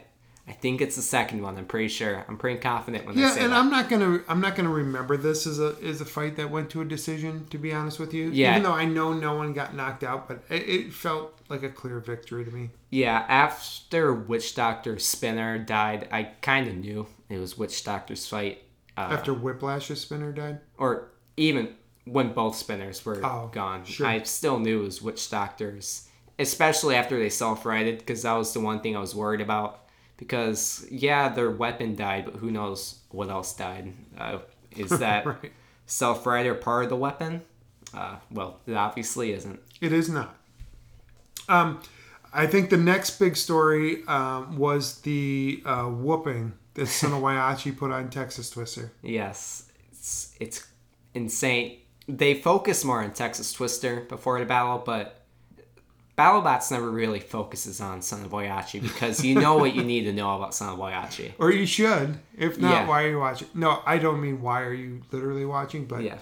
I 0.48 0.52
think 0.54 0.82
it's 0.82 0.96
the 0.96 1.02
second 1.04 1.44
one. 1.44 1.58
I'm 1.58 1.66
pretty 1.66 1.90
sure. 1.90 2.26
I'm 2.28 2.38
pretty 2.38 2.60
confident 2.60 3.06
when 3.06 3.18
Yeah, 3.18 3.32
say 3.32 3.44
and 3.44 3.52
that. 3.54 3.58
I'm 3.60 3.70
not 3.70 3.88
gonna 3.90 4.22
I'm 4.28 4.42
not 4.42 4.56
gonna 4.56 4.70
remember 4.70 5.16
this 5.16 5.46
as 5.46 5.60
a 5.60 5.76
as 5.84 6.02
a 6.02 6.06
fight 6.06 6.36
that 6.38 6.50
went 6.50 6.70
to 6.72 6.82
a 6.82 6.86
decision. 6.86 7.46
To 7.52 7.58
be 7.58 7.72
honest 7.74 8.00
with 8.00 8.14
you, 8.14 8.30
Yeah. 8.32 8.52
Even 8.52 8.64
though 8.64 8.74
I 8.74 8.86
know 8.86 9.14
no 9.14 9.36
one 9.36 9.54
got 9.54 9.76
knocked 9.76 10.04
out, 10.04 10.28
but 10.28 10.44
it, 10.50 10.68
it 10.68 10.94
felt 10.94 11.40
like 11.50 11.64
a 11.64 11.70
clear 11.70 12.00
victory 12.00 12.44
to 12.46 12.52
me. 12.52 12.72
Yeah, 12.90 13.24
after 13.28 14.12
Witch 14.14 14.56
Doctor 14.56 14.98
Spinner 14.98 15.60
died, 15.60 16.08
I 16.12 16.24
kind 16.42 16.68
of 16.68 16.76
knew 16.76 17.06
it 17.30 17.38
was 17.38 17.58
Witch 17.58 17.84
Doctor's 17.84 18.28
fight. 18.28 18.64
Uh, 18.98 19.02
After 19.12 19.34
Whiplash's 19.34 20.02
spinner 20.02 20.32
died. 20.34 20.60
or 20.78 21.10
even 21.38 21.76
when 22.12 22.34
both 22.34 22.56
spinners 22.56 23.06
were 23.06 23.24
Oh, 23.26 23.50
gone, 23.52 23.86
sure. 23.86 24.08
I 24.08 24.22
still 24.24 24.60
knew 24.60 24.82
it 24.82 24.86
was 24.86 25.02
Witch 25.02 25.30
Doctor's. 25.30 26.08
Especially 26.38 26.96
after 26.96 27.20
they 27.20 27.30
self-righted, 27.30 27.98
because 28.00 28.22
that 28.24 28.34
was 28.34 28.54
the 28.54 28.62
one 28.62 28.80
thing 28.80 28.96
I 28.96 29.00
was 29.02 29.14
worried 29.14 29.42
about. 29.42 29.82
Because 30.18 30.86
yeah, 30.90 31.30
their 31.30 31.52
weapon 31.52 31.96
died, 31.96 32.26
but 32.26 32.36
who 32.36 32.50
knows 32.52 33.00
what 33.10 33.30
else 33.30 33.54
died? 33.56 33.94
Uh, 34.18 34.40
is 34.76 34.90
that 35.00 35.26
Right. 35.26 35.52
self-rider 35.86 36.56
part 36.56 36.86
of 36.86 36.90
the 36.90 36.96
weapon? 36.96 37.42
Uh, 37.94 38.16
well, 38.32 38.60
it 38.68 38.74
obviously 38.76 39.34
isn't. 39.34 39.60
It 39.82 39.92
is 39.92 40.10
not. 40.10 40.36
Um, 41.48 41.82
I 42.34 42.46
think 42.48 42.70
the 42.70 42.78
next 42.78 43.18
big 43.20 43.36
story 43.36 44.04
um, 44.08 44.58
was 44.58 45.02
the 45.02 45.62
uh, 45.66 45.86
whooping 45.86 46.54
that 46.76 46.86
Son 46.88 47.12
of 47.14 47.20
Whyachi 47.22 47.76
put 47.76 47.92
on 47.92 48.10
Texas 48.10 48.50
Twister. 48.50 48.92
Yes, 49.02 49.72
it's 49.92 50.36
it's 50.40 50.68
insane. 51.14 51.80
They 52.18 52.34
focus 52.34 52.84
more 52.84 53.04
on 53.04 53.12
Texas 53.14 53.54
Twister 53.54 54.02
before 54.02 54.40
the 54.40 54.46
battle, 54.46 54.82
but 54.84 55.22
BattleBots 56.18 56.72
never 56.72 56.90
really 56.90 57.20
focuses 57.20 57.80
on 57.80 58.02
Son 58.02 58.26
of 58.26 58.32
Whyachi 58.32 58.82
because 58.82 59.24
you 59.24 59.36
know 59.36 59.58
what 59.58 59.76
you 59.76 59.84
need 59.84 60.04
to 60.04 60.12
know 60.12 60.36
about 60.36 60.54
Son 60.56 60.74
of 60.74 60.80
Whyachi. 60.80 61.32
Or 61.40 61.52
you 61.52 61.66
should. 61.66 62.18
If 62.38 62.58
not, 62.60 62.72
Yeah. 62.72 62.88
why 62.88 63.04
are 63.04 63.10
you 63.10 63.20
watching? 63.20 63.48
No, 63.54 63.82
I 63.86 64.00
don't 64.00 64.20
mean 64.22 64.42
why 64.42 64.64
are 64.64 64.74
you 64.74 65.02
literally 65.12 65.46
watching, 65.46 65.86
but 65.86 66.02
Yeah, 66.04 66.18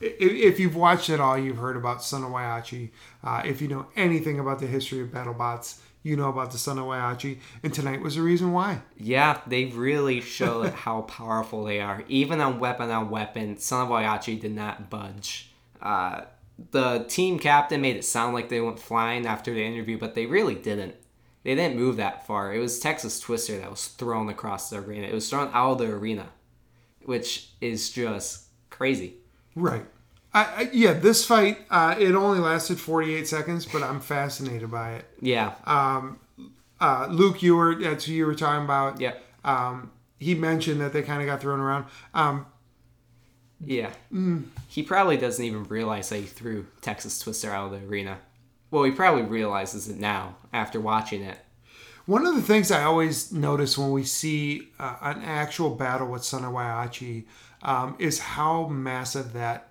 if, 0.00 0.14
if 0.20 0.60
you've 0.60 0.76
watched 0.76 1.08
it 1.10 1.20
all, 1.20 1.36
you've 1.38 1.56
heard 1.56 1.76
about 1.76 2.04
Son 2.04 2.22
of 2.22 2.30
Whyachi. 2.30 2.90
Uh, 3.24 3.42
if 3.46 3.62
you 3.62 3.68
know 3.68 3.86
anything 3.96 4.38
about 4.38 4.60
the 4.60 4.66
history 4.66 5.00
of 5.00 5.08
BattleBots, 5.08 5.78
you 6.04 6.14
know 6.16 6.28
about 6.28 6.52
the 6.52 6.58
Son 6.58 6.78
of 6.78 6.84
Whyachi. 6.84 7.38
And 7.64 7.74
tonight 7.74 8.00
was 8.00 8.14
the 8.14 8.22
reason 8.22 8.52
why. 8.52 8.82
yeah, 8.96 9.40
they 9.48 9.64
really 9.64 10.20
showed 10.20 10.72
how 10.84 11.02
powerful 11.02 11.64
they 11.64 11.80
are. 11.80 12.04
Even 12.08 12.40
on 12.40 12.60
weapon 12.60 12.90
on 12.90 13.10
weapon, 13.10 13.58
Son 13.58 13.82
of 13.82 13.88
Whyachi 13.88 14.40
did 14.40 14.52
not 14.52 14.88
budge. 14.90 15.50
Uh, 15.82 16.22
the 16.70 17.04
team 17.08 17.38
captain 17.38 17.80
made 17.80 17.96
it 17.96 18.04
sound 18.04 18.34
like 18.34 18.48
they 18.48 18.60
went 18.60 18.78
flying 18.78 19.26
after 19.26 19.52
the 19.52 19.64
interview, 19.64 19.98
but 19.98 20.14
they 20.14 20.26
really 20.26 20.54
didn't. 20.54 20.94
They 21.42 21.54
didn't 21.54 21.76
move 21.76 21.96
that 21.96 22.26
far. 22.26 22.54
It 22.54 22.58
was 22.58 22.78
Texas 22.78 23.18
Twister 23.18 23.58
that 23.58 23.70
was 23.70 23.88
thrown 23.88 24.28
across 24.28 24.70
the 24.70 24.78
arena. 24.78 25.06
It 25.08 25.14
was 25.14 25.28
thrown 25.28 25.50
out 25.52 25.72
of 25.72 25.78
the 25.78 25.86
arena, 25.86 26.28
which 27.04 27.50
is 27.60 27.90
just 27.90 28.44
crazy. 28.70 29.14
Right. 29.56 29.84
I, 30.34 30.44
I, 30.44 30.70
yeah, 30.72 30.92
this 30.94 31.24
fight, 31.24 31.58
uh, 31.70 31.94
it 31.98 32.14
only 32.14 32.40
lasted 32.40 32.80
48 32.80 33.26
seconds, 33.28 33.66
but 33.66 33.82
I'm 33.84 34.00
fascinated 34.00 34.70
by 34.70 34.94
it. 34.94 35.04
Yeah. 35.20 35.54
Uh, 35.66 37.06
Luke 37.08 37.38
Ewert, 37.38 37.82
that's 37.82 38.04
who 38.04 38.12
you 38.12 38.26
were 38.26 38.34
talking 38.34 38.64
about. 38.64 39.00
yeah. 39.00 39.14
Um, 39.44 39.92
he 40.18 40.34
mentioned 40.34 40.80
that 40.80 40.92
they 40.92 41.02
kind 41.02 41.20
of 41.20 41.26
got 41.26 41.40
thrown 41.40 41.60
around. 41.60 41.84
Um, 42.14 42.46
Yeah. 43.64 43.90
He 44.68 44.82
probably 44.82 45.16
doesn't 45.16 45.44
even 45.44 45.64
realize 45.64 46.08
that 46.08 46.16
he 46.18 46.26
threw 46.26 46.66
Texas 46.80 47.18
Twister 47.18 47.50
out 47.50 47.72
of 47.72 47.80
the 47.80 47.86
arena. 47.86 48.18
Well, 48.70 48.82
he 48.84 48.90
probably 48.90 49.22
realizes 49.22 49.88
it 49.88 49.98
now 49.98 50.36
after 50.52 50.80
watching 50.80 51.22
it. 51.22 51.38
One 52.06 52.26
of 52.26 52.34
the 52.34 52.42
things 52.42 52.70
I 52.70 52.82
always 52.84 53.32
notice 53.32 53.78
when 53.78 53.90
we 53.92 54.04
see 54.04 54.68
uh, 54.78 54.96
an 55.00 55.22
actual 55.22 55.70
battle 55.70 56.08
with 56.08 56.24
Son 56.24 56.42
Whyachi 56.42 57.24
um, 57.62 57.96
is 57.98 58.18
how 58.18 58.66
massive 58.66 59.32
that 59.34 59.68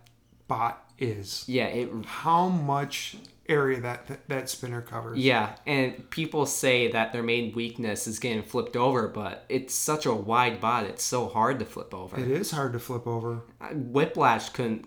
bot 0.47 0.83
is. 0.99 1.45
Yeah, 1.47 1.65
it 1.65 1.89
How 2.05 2.47
much 2.49 3.15
area 3.49 3.81
that 3.81 4.07
that, 4.07 4.29
that 4.29 4.49
spinner 4.49 4.81
covers. 4.81 5.19
yeah, 5.19 5.55
and 5.65 6.09
people 6.09 6.45
say 6.45 6.89
that 6.91 7.11
their 7.11 7.23
main 7.23 7.53
weakness 7.53 8.07
is 8.07 8.19
getting 8.19 8.41
flipped 8.43 8.77
over, 8.77 9.07
but 9.07 9.45
it's 9.49 9.75
such 9.75 10.05
a 10.05 10.13
wide 10.13 10.61
bot, 10.61 10.85
it's 10.85 11.03
so 11.03 11.27
hard 11.27 11.59
to 11.59 11.65
flip 11.65 11.93
over. 11.93 12.17
It 12.19 12.31
is 12.31 12.51
hard 12.51 12.73
to 12.73 12.79
flip 12.79 13.05
over. 13.05 13.41
Uh, 13.59 13.69
Whiplash 13.73 14.49
couldn't 14.49 14.85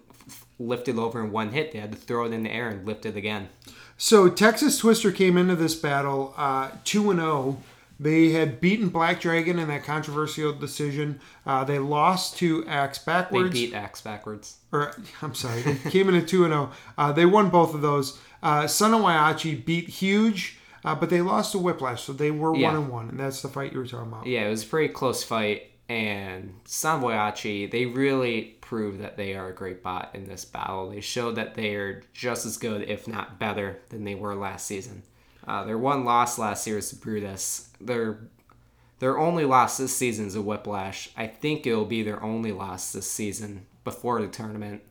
lift 0.59 0.89
it 0.89 0.97
over 0.97 1.23
in 1.23 1.31
one 1.33 1.51
hit. 1.53 1.73
They 1.73 1.79
had 1.81 1.93
to 1.93 1.99
throw 1.99 2.25
it 2.25 2.33
in 2.33 2.45
the 2.45 2.51
air 2.51 2.71
and 2.71 2.87
lift 2.87 3.05
it 3.05 3.15
again. 3.17 3.51
So 3.99 4.29
Texas 4.31 4.79
Twister 4.79 5.13
came 5.13 5.37
into 5.37 5.55
this 5.57 5.75
battle 5.75 6.33
uh, 6.37 6.71
two 6.85 7.11
and 7.11 7.21
zero. 7.21 7.59
They 7.99 8.31
had 8.33 8.61
beaten 8.61 8.91
Black 8.91 9.21
Dragon 9.21 9.59
in 9.59 9.69
that 9.69 9.85
controversial 9.85 10.53
decision. 10.53 11.21
Uh, 11.47 11.65
they 11.65 11.79
lost 11.79 12.37
to 12.39 12.65
Axe 12.67 12.99
Backwards. 12.99 13.55
They 13.55 13.67
beat 13.67 13.75
Axe 13.75 14.03
backwards. 14.03 14.57
or 14.73 14.95
I'm 15.23 15.35
sorry, 15.35 15.63
they 15.63 15.91
came 15.91 16.09
in 16.11 16.15
a 16.15 16.23
two 16.25 16.45
and 16.45 16.53
zero. 16.53 16.71
Uh, 16.99 17.13
They 17.13 17.25
won 17.27 17.49
both 17.49 17.75
of 17.75 17.81
those. 17.81 18.19
Uh, 18.43 18.67
Son 18.67 18.93
of 18.93 19.01
Whyachi 19.01 19.65
beat 19.65 19.89
Huge, 19.89 20.59
uh, 20.85 20.95
but 20.95 21.09
they 21.09 21.23
lost 21.23 21.53
to 21.53 21.59
Whiplash, 21.59 22.03
so 22.05 22.13
they 22.13 22.31
were 22.31 22.55
Yeah. 22.55 22.69
one 22.69 22.77
and 22.83 22.89
one, 22.91 23.09
and 23.09 23.19
that's 23.19 23.41
the 23.41 23.49
fight 23.49 23.73
you 23.73 23.79
were 23.79 23.87
talking 23.87 24.13
about. 24.13 24.27
Yeah, 24.27 24.47
it 24.47 24.51
was 24.51 24.63
a 24.63 24.67
pretty 24.67 24.93
close 24.93 25.25
fight, 25.25 25.71
and 25.89 26.53
Son 26.67 26.99
of 27.03 27.03
Whyachi, 27.11 27.71
they 27.71 27.87
really 27.87 28.57
proved 28.61 29.01
that 29.01 29.17
they 29.17 29.35
are 29.35 29.49
a 29.49 29.55
great 29.55 29.83
bot 29.83 30.11
in 30.13 30.29
this 30.29 30.45
battle. 30.45 30.91
They 30.91 31.01
showed 31.01 31.37
that 31.37 31.55
they 31.55 31.75
are 31.77 32.03
just 32.13 32.45
as 32.45 32.57
good, 32.59 32.83
if 32.83 33.09
not 33.09 33.39
better, 33.39 33.79
than 33.89 34.05
they 34.05 34.15
were 34.15 34.35
last 34.35 34.67
season. 34.67 35.03
Uh, 35.47 35.65
their 35.65 35.79
one 35.79 36.05
loss 36.05 36.39
last 36.39 36.67
year 36.67 36.77
was 36.77 36.91
to 36.91 36.97
Brutus. 36.97 37.69
Their 37.81 38.19
their 38.99 39.19
only 39.19 39.45
loss 39.45 39.77
this 39.77 39.95
season 39.95 40.27
is 40.27 40.35
a 40.35 40.43
Whiplash. 40.43 41.11
I 41.17 41.27
think 41.27 41.67
it'll 41.67 41.85
be 41.85 42.03
their 42.03 42.23
only 42.23 42.51
loss 42.53 42.93
this 42.93 43.11
season 43.11 43.67
before 43.85 44.21
the 44.21 44.29
tournament. 44.29 44.83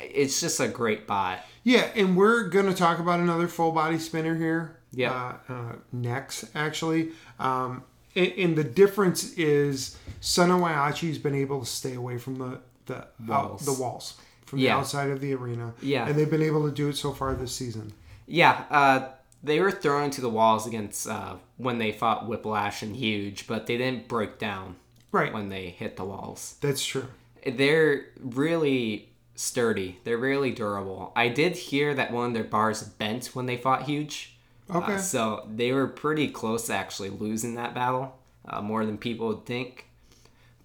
It's 0.00 0.40
just 0.40 0.60
a 0.60 0.68
great 0.68 1.06
bot. 1.06 1.40
Yeah, 1.64 1.88
and 1.94 2.16
we're 2.16 2.44
gonna 2.48 2.72
talk 2.74 2.98
about 3.00 3.20
another 3.20 3.48
full 3.48 3.72
body 3.72 3.98
spinner 3.98 4.34
here. 4.36 4.76
Yep. 4.92 5.12
Uh, 5.12 5.32
uh, 5.52 5.72
next, 5.92 6.44
actually, 6.54 7.10
um, 7.38 7.82
and, 8.16 8.32
and 8.38 8.56
the 8.56 8.64
difference 8.64 9.34
is 9.34 9.96
Son 10.20 10.48
Whyachi's 10.50 11.18
been 11.18 11.34
able 11.34 11.60
to 11.60 11.66
stay 11.66 11.94
away 11.94 12.18
from 12.18 12.36
the 12.36 12.60
the 12.86 13.06
Walls. 13.26 13.64
The 13.66 13.72
walls 13.74 14.14
from 14.46 14.58
Yeah. 14.58 14.74
the 14.74 14.80
outside 14.80 15.10
of 15.10 15.20
the 15.20 15.32
arena. 15.34 15.74
Yeah. 15.82 16.08
and 16.08 16.16
they've 16.18 16.30
been 16.30 16.42
able 16.42 16.68
to 16.68 16.74
do 16.74 16.88
it 16.88 16.96
so 16.96 17.12
far 17.12 17.34
this 17.34 17.54
season. 17.54 17.92
Yeah, 18.26 18.64
uh, 18.70 19.08
they 19.42 19.60
were 19.60 19.70
thrown 19.70 20.10
to 20.10 20.20
the 20.20 20.28
walls 20.28 20.66
against 20.66 21.08
uh, 21.08 21.36
when 21.56 21.78
they 21.78 21.92
fought 21.92 22.26
Whiplash 22.28 22.82
and 22.82 22.96
Huge, 22.96 23.46
but 23.46 23.66
they 23.66 23.76
didn't 23.78 24.08
break 24.08 24.38
down 24.38 24.76
Right, 25.12 25.32
when 25.32 25.48
they 25.48 25.70
hit 25.70 25.96
the 25.96 26.04
walls. 26.04 26.56
that's 26.60 26.84
true. 26.84 27.06
They're 27.46 28.06
really 28.20 29.08
sturdy. 29.34 29.98
They're 30.04 30.18
really 30.18 30.50
durable. 30.52 31.12
I 31.16 31.28
did 31.28 31.56
hear 31.56 31.94
that 31.94 32.12
one 32.12 32.26
of 32.28 32.34
their 32.34 32.44
bars 32.44 32.82
bent 32.82 33.26
when 33.34 33.46
they 33.46 33.56
fought 33.56 33.82
Huge. 33.84 34.36
Okay. 34.72 34.94
Uh, 34.94 34.98
so 34.98 35.48
they 35.52 35.72
were 35.72 35.86
pretty 35.88 36.28
close 36.28 36.66
to 36.66 36.74
actually 36.74 37.10
losing 37.10 37.54
that 37.56 37.74
battle, 37.74 38.14
uh, 38.46 38.60
more 38.60 38.84
than 38.86 38.98
people 38.98 39.28
would 39.28 39.46
think. 39.46 39.86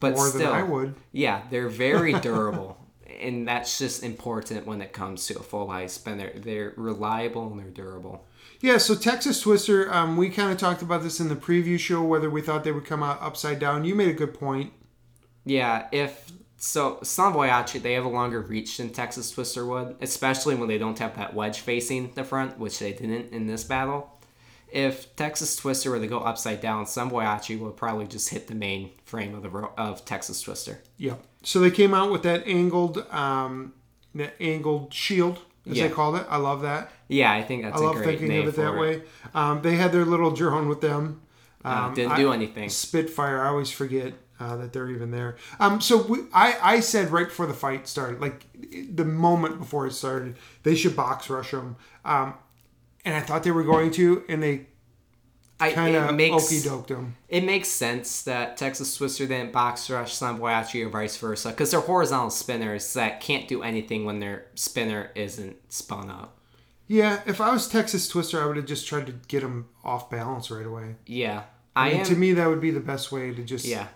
But 0.02 0.16
More 0.16 0.28
still, 0.28 0.52
than 0.52 0.60
I 0.60 0.64
would. 0.64 0.96
yeah, 1.14 1.44
they're 1.50 1.70
very 1.70 2.14
durable. 2.20 2.78
and 3.22 3.48
that's 3.48 3.80
just 3.80 4.04
important 4.04 4.68
when 4.68 4.82
it 4.82 4.92
comes 4.92 5.26
to 5.28 5.40
a 5.40 5.42
full 5.44 5.70
high 5.70 5.88
spinner. 5.88 6.32
They're 6.36 6.74
reliable 6.76 7.48
and 7.50 7.58
they're 7.60 7.70
durable. 7.72 8.26
Yeah, 8.62 8.78
so 8.78 8.96
Texas 8.96 9.42
Twister, 9.42 9.94
um, 9.94 10.18
we 10.18 10.30
kind 10.30 10.52
of 10.52 10.58
talked 10.58 10.82
about 10.82 11.04
this 11.04 11.20
in 11.20 11.28
the 11.28 11.36
preview 11.36 11.78
show 11.78 12.02
whether 12.04 12.30
we 12.30 12.42
thought 12.42 12.64
they 12.64 12.72
would 12.72 12.86
come 12.86 13.04
out 13.04 13.22
upside 13.22 13.60
down. 13.60 13.86
You 13.86 13.96
made 13.96 14.10
a 14.10 14.14
good 14.14 14.34
point. 14.34 14.74
Yeah, 15.46 15.88
if 15.92 16.32
so, 16.58 16.96
Boyachi, 16.96 17.82
they 17.82 17.94
have 17.94 18.06
a 18.06 18.10
longer 18.10 18.42
reach 18.42 18.78
than 18.78 18.90
Texas 18.90 19.30
Twister 19.30 19.66
would, 19.66 19.98
especially 20.02 20.56
when 20.56 20.68
they 20.68 20.78
don't 20.78 20.98
have 21.00 21.16
that 21.16 21.34
wedge 21.34 21.60
facing 21.60 22.12
the 22.14 22.24
front, 22.24 22.58
which 22.58 22.80
they 22.80 22.94
didn't 22.94 23.32
in 23.32 23.46
this 23.46 23.64
battle. 23.64 24.12
If 24.72 25.16
Texas 25.16 25.56
Twister 25.56 25.92
were 25.92 26.00
to 26.00 26.08
go 26.08 26.20
upside 26.20 26.62
down, 26.62 26.88
Son 26.88 27.08
of 27.08 27.14
Whyachi 27.14 27.60
would 27.60 27.78
probably 27.78 28.08
just 28.08 28.30
hit 28.30 28.48
the 28.48 28.56
main 28.56 28.92
frame 29.06 29.36
of 29.36 29.44
the 29.44 29.50
ro- 29.50 29.74
of 29.78 30.06
Texas 30.06 30.42
Twister. 30.42 30.82
Yep. 30.98 31.22
So 31.44 31.60
they 31.60 31.72
came 31.72 31.94
out 31.94 32.12
with 32.12 32.24
that 32.24 32.46
angled, 32.48 33.06
um, 33.12 33.74
that 34.16 34.34
angled 34.42 34.94
shield, 34.94 35.40
as 35.70 35.78
Yeah. 35.78 35.88
they 35.88 35.94
called 35.94 36.16
it. 36.16 36.26
I 36.30 36.38
love 36.38 36.62
that. 36.62 36.92
Yeah, 37.08 37.32
I 37.32 37.42
think 37.44 37.64
that's 37.64 37.78
I 37.80 37.84
love 37.84 38.02
thinking 38.04 38.36
of 38.38 38.48
it 38.48 38.56
that 38.56 38.78
way. 38.78 39.04
Um, 39.34 39.62
they 39.62 39.76
had 39.76 39.92
their 39.92 40.06
little 40.06 40.32
drone 40.32 40.68
with 40.68 40.82
them. 40.82 41.22
Uh, 41.64 41.88
Um, 41.88 41.94
didn't 41.94 42.12
I- 42.14 42.18
do 42.18 42.32
anything. 42.32 42.70
Spitfire. 42.70 43.42
I 43.42 43.48
always 43.48 43.72
forget 43.72 44.14
uh, 44.40 44.58
that 44.58 44.74
they're 44.74 44.90
even 44.90 45.12
there. 45.12 45.38
Um, 45.62 45.80
so 45.80 45.96
we, 46.02 46.20
I, 46.34 46.58
I 46.62 46.80
said 46.82 47.10
right 47.10 47.28
before 47.28 47.46
the 47.48 47.54
fight 47.54 47.88
started, 47.88 48.20
like 48.20 48.46
the 48.94 49.06
moment 49.06 49.60
before 49.60 49.88
it 49.88 49.94
started, 49.94 50.36
they 50.64 50.76
should 50.76 50.94
box 50.96 51.30
rush 51.30 51.52
them. 51.52 51.78
Um, 52.04 52.34
and 53.06 53.16
I 53.16 53.22
thought 53.22 53.44
they 53.44 53.52
were 53.52 53.64
going 53.64 53.92
to, 53.92 54.24
and 54.28 54.44
they 54.44 54.68
I, 55.60 55.72
kind 55.72 55.96
of 55.96 56.10
it 56.10 56.14
makes 56.14 56.46
okey 56.48 56.58
doked 56.68 56.88
them. 56.88 57.16
it 57.30 57.44
makes 57.46 57.70
sense 57.70 58.24
that 58.24 58.58
Texas 58.58 58.96
Twister 58.98 59.26
didn't 59.26 59.54
box 59.54 59.90
rush 59.90 60.14
Son 60.14 60.36
of 60.36 60.42
Whyachi 60.42 60.86
or 60.86 60.90
vice 60.90 61.16
versa 61.18 61.50
because 61.50 61.72
they're 61.72 61.80
horizontal 61.80 62.30
spinners 62.30 62.94
that 62.94 63.22
can't 63.22 63.48
do 63.48 63.64
anything 63.64 64.04
when 64.06 64.20
their 64.20 64.48
spinner 64.56 65.12
isn't 65.16 65.56
spun 65.72 66.10
up. 66.10 66.38
Yeah, 66.88 67.22
if 67.26 67.40
I 67.42 67.52
was 67.54 67.68
Texas 67.70 68.08
Twister, 68.08 68.42
I 68.44 68.46
would 68.46 68.58
have 68.58 68.66
just 68.66 68.86
tried 68.88 69.06
to 69.08 69.14
get 69.28 69.42
them 69.42 69.70
off 69.84 70.10
balance 70.10 70.52
right 70.52 70.66
away. 70.66 70.96
Yeah, 71.06 71.44
I 71.76 71.90
And 71.90 72.00
am. 72.02 72.06
to 72.08 72.16
me, 72.16 72.34
that 72.34 72.48
would 72.48 72.62
be 72.62 72.72
the 72.72 72.80
best 72.82 73.12
way 73.12 73.34
to 73.34 73.44
just. 73.44 73.66
Yeah. 73.66 73.88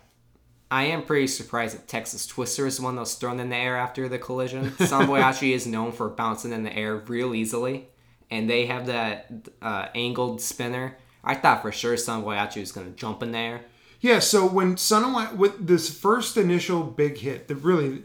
I 0.71 0.83
am 0.85 1.01
pretty 1.03 1.27
surprised 1.27 1.75
that 1.75 1.87
Texas 1.87 2.25
Twister 2.27 2.67
is 2.67 2.77
the 2.77 2.83
one 2.83 2.95
that 2.95 3.01
was 3.01 3.15
thrown 3.15 3.39
in 3.39 3.49
the 3.49 3.55
air 3.55 3.75
after 3.75 4.07
the 4.07 4.19
collision. 4.19 4.75
Son 4.85 5.03
of 5.03 5.09
Whyachi 5.09 5.51
is 5.53 5.65
known 5.67 5.91
for 5.91 6.09
bouncing 6.09 6.51
in 6.53 6.63
the 6.63 6.71
air 6.75 6.95
real 6.95 7.33
easily, 7.35 7.87
and 8.31 8.49
they 8.49 8.67
have 8.67 8.85
that 8.85 9.31
uh, 9.61 9.87
angled 9.95 10.41
spinner. 10.41 10.95
I 11.23 11.35
thought 11.35 11.61
for 11.61 11.71
sure 11.71 11.97
Son 11.97 12.19
of 12.19 12.25
Whyachi 12.25 12.59
was 12.61 12.71
going 12.71 12.91
to 12.91 12.97
jump 12.97 13.21
in 13.23 13.31
there. 13.31 13.61
Yeah, 14.01 14.19
so 14.19 14.45
when 14.45 14.77
Son 14.77 15.37
with 15.37 15.67
this 15.67 15.89
first 15.93 16.37
initial 16.37 16.83
big 16.83 17.17
hit, 17.17 17.47
that 17.49 17.55
really 17.55 18.01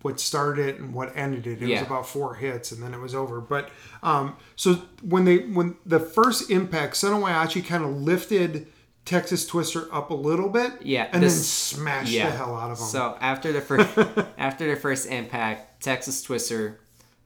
what 0.00 0.18
started 0.20 0.66
it 0.68 0.80
and 0.80 0.94
what 0.94 1.14
ended 1.16 1.46
it, 1.46 1.62
it 1.62 1.68
Yeah. 1.68 1.80
was 1.80 1.86
about 1.86 2.06
four 2.08 2.36
hits 2.36 2.72
and 2.72 2.82
then 2.82 2.94
it 2.94 3.00
was 3.00 3.14
over. 3.14 3.40
But 3.40 3.70
um, 4.02 4.36
so 4.54 4.74
when 5.02 5.24
they 5.26 5.38
when 5.38 5.76
the 5.84 6.00
first 6.00 6.50
impact, 6.50 6.96
Son 6.96 7.12
of 7.12 7.22
Whyachi 7.22 7.64
kind 7.66 7.84
of 7.84 7.90
lifted 7.90 8.68
Texas 9.04 9.46
Twister 9.46 9.92
up 9.94 10.10
a 10.10 10.14
little 10.14 10.48
bit, 10.48 10.72
Yeah, 10.82 11.08
and 11.12 11.22
this- 11.22 11.34
then 11.34 11.42
smashed 11.42 12.12
yeah. 12.12 12.30
the 12.30 12.36
hell 12.36 12.56
out 12.56 12.70
of 12.70 12.78
him. 12.78 12.86
So 12.86 13.18
after 13.20 13.52
the 13.52 13.60
first 13.60 13.88
after 14.38 14.72
the 14.74 14.80
first 14.80 15.06
impact, 15.06 15.82
Texas 15.82 16.22
Twister, 16.22 16.80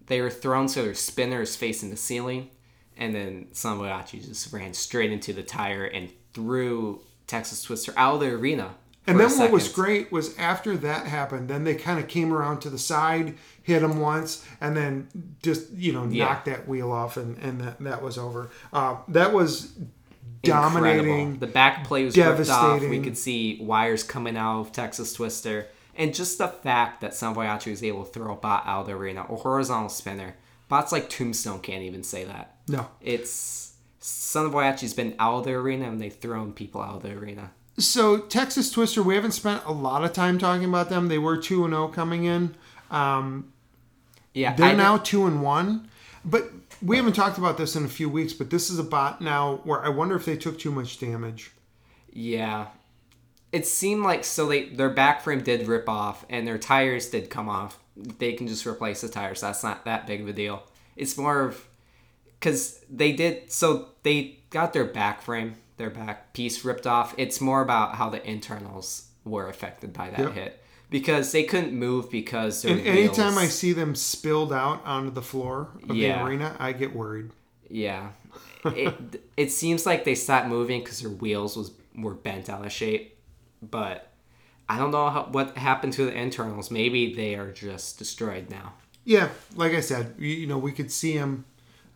they 0.07 0.21
were 0.21 0.31
thrown 0.31 0.69
so 0.69 0.83
their 0.83 0.95
spinner 0.95 1.43
is 1.43 1.55
facing 1.55 1.91
the 1.91 1.97
ceiling, 1.97 2.51
and 3.01 3.13
then 3.15 3.47
Son 3.53 3.73
of 3.73 3.79
Whyachi 3.81 4.25
just 4.25 4.53
ran 4.53 4.73
straight 4.75 5.11
into 5.11 5.33
the 5.33 5.43
tire 5.43 5.85
and 5.85 6.11
threw 6.35 7.01
Texas 7.27 7.63
Twister 7.63 7.93
out 7.97 8.15
of 8.15 8.21
the 8.21 8.27
arena. 8.29 8.75
And 9.07 9.19
then 9.19 9.37
what 9.39 9.51
was 9.51 9.67
great 9.69 10.13
was 10.13 10.37
after 10.39 10.77
that 10.77 11.07
happened, 11.07 11.49
then 11.49 11.65
they 11.65 11.75
kind 11.75 11.99
of 11.99 12.07
came 12.07 12.33
around 12.33 12.61
to 12.61 12.71
the 12.71 12.79
side, 12.79 13.35
hit 13.63 13.83
him 13.83 13.99
once, 13.99 14.47
and 14.61 14.77
then 14.77 15.09
just 15.43 15.71
you 15.73 15.93
know 15.93 16.05
Yeah. 16.07 16.27
knocked 16.27 16.45
that 16.45 16.69
wheel 16.69 16.93
off, 16.93 17.17
and 17.17 17.37
and 17.39 17.61
that 17.63 17.81
that 17.81 18.03
was 18.03 18.17
over. 18.19 18.51
Uh, 18.73 18.97
that 19.09 19.33
was 19.33 19.73
Incredible. 20.45 20.71
dominating. 20.71 21.39
The 21.39 21.47
back 21.49 21.85
play 21.85 22.05
was 22.05 22.17
ripped 22.17 22.29
off. 22.29 22.39
We 22.39 22.45
Devastating. 22.45 23.03
could 23.03 23.19
see 23.19 23.59
wires 23.61 24.05
coming 24.05 24.37
out 24.37 24.61
of 24.61 24.73
Texas 24.73 25.13
Twister. 25.13 25.67
And 25.97 26.15
just 26.15 26.39
the 26.39 26.49
fact 26.49 27.01
that 27.03 27.15
Son 27.15 27.33
of 27.33 27.37
Whyachi 27.37 27.71
was 27.71 27.83
able 27.83 28.05
to 28.05 28.11
throw 28.13 28.33
a 28.33 28.37
bot 28.37 28.63
out 28.67 28.83
of 28.83 28.87
the 28.87 28.93
arena, 28.95 29.23
a 29.29 29.37
horizontal 29.37 29.89
spinner. 29.91 30.37
Bots 30.71 30.93
like 30.93 31.11
Tombstone 31.11 31.61
can't 31.61 31.83
even 31.83 32.03
say 32.05 32.25
that. 32.25 32.55
No, 32.69 32.89
It's 33.01 33.75
Son 33.99 34.47
of 34.47 34.53
Whyachi's 34.53 34.95
been 34.95 35.15
out 35.19 35.41
of 35.41 35.45
the 35.45 35.53
arena 35.53 35.89
and 35.89 36.01
they've 36.01 36.15
thrown 36.15 36.53
people 36.53 36.81
out 36.81 36.95
of 36.95 37.03
the 37.03 37.11
arena. 37.11 37.51
So 37.77 38.19
Texas 38.19 38.71
Twister, 38.71 39.03
we 39.03 39.17
haven't 39.17 39.33
spent 39.33 39.65
a 39.65 39.73
lot 39.73 40.05
of 40.05 40.13
time 40.13 40.39
talking 40.39 40.65
about 40.65 40.89
them. 40.89 41.09
They 41.09 41.19
were 41.19 41.37
two 41.37 41.65
and 41.65 41.73
zero 41.73 41.89
coming 41.89 42.25
in. 42.25 42.55
Um, 42.91 43.53
yeah, 44.33 44.55
They're 44.55 44.69
I 44.69 44.73
now 44.75 44.97
two 44.97 45.27
and 45.27 45.43
one, 45.43 45.89
but 46.25 46.51
we 46.81 46.97
haven't 46.97 47.15
talked 47.15 47.37
about 47.37 47.59
this 47.59 47.75
in 47.75 47.85
a 47.85 47.89
few 47.89 48.09
weeks. 48.09 48.33
But 48.33 48.51
this 48.51 48.71
is 48.71 48.79
a 48.79 48.85
bot 48.85 49.21
now 49.21 49.61
where 49.65 49.85
I 49.85 49.89
wonder 49.89 50.15
if 50.15 50.25
they 50.25 50.37
took 50.37 50.59
too 50.59 50.71
much 50.71 50.99
damage. 50.99 51.51
Yeah. 52.13 52.69
It 53.53 53.67
seemed 53.67 54.03
like 54.05 54.25
so 54.25 54.47
they 54.49 54.69
their 54.69 54.91
back 54.91 55.23
frame 55.23 55.43
did 55.43 55.67
rip 55.67 55.89
off 55.89 56.25
and 56.31 56.47
their 56.47 56.59
tires 56.59 57.09
did 57.09 57.31
come 57.31 57.49
off. 57.49 57.79
They 57.97 58.33
can 58.35 58.47
just 58.47 58.67
replace 58.67 59.01
the 59.01 59.09
tires. 59.09 59.41
That's 59.41 59.63
not 59.65 59.85
that 59.85 60.07
big 60.07 60.21
of 60.21 60.29
a 60.29 60.33
deal. 60.33 60.63
It's 60.97 61.17
more 61.19 61.43
of 61.43 61.67
cuz 62.41 62.81
they 62.89 63.13
did 63.13 63.51
so 63.53 63.89
they 64.03 64.39
got 64.51 64.73
their 64.73 64.85
back 64.85 65.21
frame, 65.23 65.57
their 65.77 65.91
back 65.91 66.33
piece 66.33 66.65
ripped 66.65 66.87
off. 66.87 67.15
It's 67.19 67.41
more 67.41 67.61
about 67.63 67.97
how 67.97 68.09
the 68.09 68.25
internals 68.29 69.09
were 69.25 69.49
affected 69.49 69.93
by 69.93 70.11
that 70.11 70.19
Yep. 70.21 70.33
hit 70.35 70.65
because 70.89 71.33
they 71.33 71.43
couldn't 71.45 71.73
move 71.73 72.11
because 72.11 72.63
their 72.63 72.77
And 72.77 72.87
anytime 72.87 73.37
I 73.37 73.47
see 73.47 73.73
them 73.73 73.95
spilled 73.95 74.53
out 74.53 74.85
onto 74.87 75.11
the 75.11 75.23
floor 75.23 75.69
of 75.89 75.97
Yeah. 75.97 76.19
the 76.19 76.25
arena, 76.25 76.57
I 76.59 76.73
get 76.73 76.95
worried. 76.95 77.31
Yeah. 77.69 78.11
it 78.65 79.25
it 79.37 79.51
seems 79.53 79.87
like 79.87 80.05
they 80.05 80.15
stopped 80.15 80.47
moving 80.49 80.81
because 80.83 81.01
their 81.01 81.11
wheels 81.11 81.57
was 81.57 81.73
were 81.97 82.15
bent 82.15 82.49
out 82.49 82.65
of 82.65 82.73
shape, 82.73 83.17
but 83.63 84.09
I 84.69 84.79
don't 84.79 84.91
know 84.91 85.09
how, 85.11 85.25
what 85.31 85.57
happened 85.57 85.93
to 85.95 86.05
the 86.07 86.13
internals. 86.13 86.71
Maybe 86.71 87.15
they 87.15 87.35
are 87.35 87.51
just 87.53 87.99
destroyed 87.99 88.51
now. 88.51 88.75
Yeah, 89.05 89.31
like 89.57 89.73
I 89.73 89.81
said, 89.81 90.15
you, 90.19 90.29
you 90.29 90.47
know, 90.47 90.59
we 90.59 90.73
could 90.73 90.93
see 90.93 91.17
them 91.17 91.45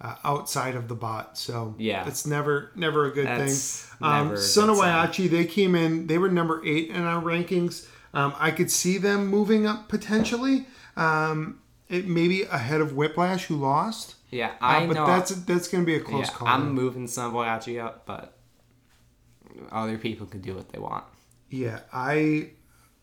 uh, 0.00 0.16
outside 0.24 0.74
of 0.74 0.88
the 0.88 0.94
bot, 0.94 1.38
so 1.38 1.74
Yeah. 1.78 2.06
it's 2.08 2.26
never 2.26 2.70
never 2.74 3.06
a 3.06 3.10
good 3.12 3.26
That's 3.26 3.82
thing. 3.84 3.98
Um, 4.08 4.26
a 4.26 4.30
good 4.30 4.38
Son 4.42 4.70
of 4.70 4.76
Whyachi, 4.76 5.30
they 5.30 5.44
came 5.44 5.74
in, 5.74 6.06
they 6.08 6.18
were 6.18 6.28
number 6.30 6.62
eight 6.64 6.90
in 6.90 7.02
our 7.02 7.22
rankings. 7.22 7.86
Um, 8.12 8.34
I 8.38 8.50
could 8.50 8.70
see 8.70 8.98
them 8.98 9.26
moving 9.28 9.66
up 9.66 9.88
potentially, 9.88 10.66
um, 10.96 11.60
it 11.88 12.06
maybe 12.06 12.42
ahead 12.42 12.80
of 12.80 12.94
Whiplash, 12.94 13.46
who 13.46 13.56
lost. 13.56 14.16
Yeah, 14.30 14.48
Uh, 14.60 14.66
I 14.66 14.86
but 14.86 14.94
know. 14.94 15.06
that's 15.06 15.30
that's 15.30 15.68
going 15.68 15.84
to 15.84 15.86
be 15.86 15.94
a 15.94 16.00
close 16.00 16.26
yeah, 16.28 16.34
call. 16.34 16.48
I'm 16.48 16.72
moving 16.72 17.06
Son 17.06 17.26
of 17.26 17.32
Whyachi 17.34 17.82
up, 17.84 18.04
but 18.06 18.36
other 19.70 19.98
people 19.98 20.26
can 20.26 20.40
do 20.40 20.54
what 20.54 20.70
they 20.70 20.78
want. 20.78 21.04
Yeah, 21.54 21.80
I, 21.92 22.50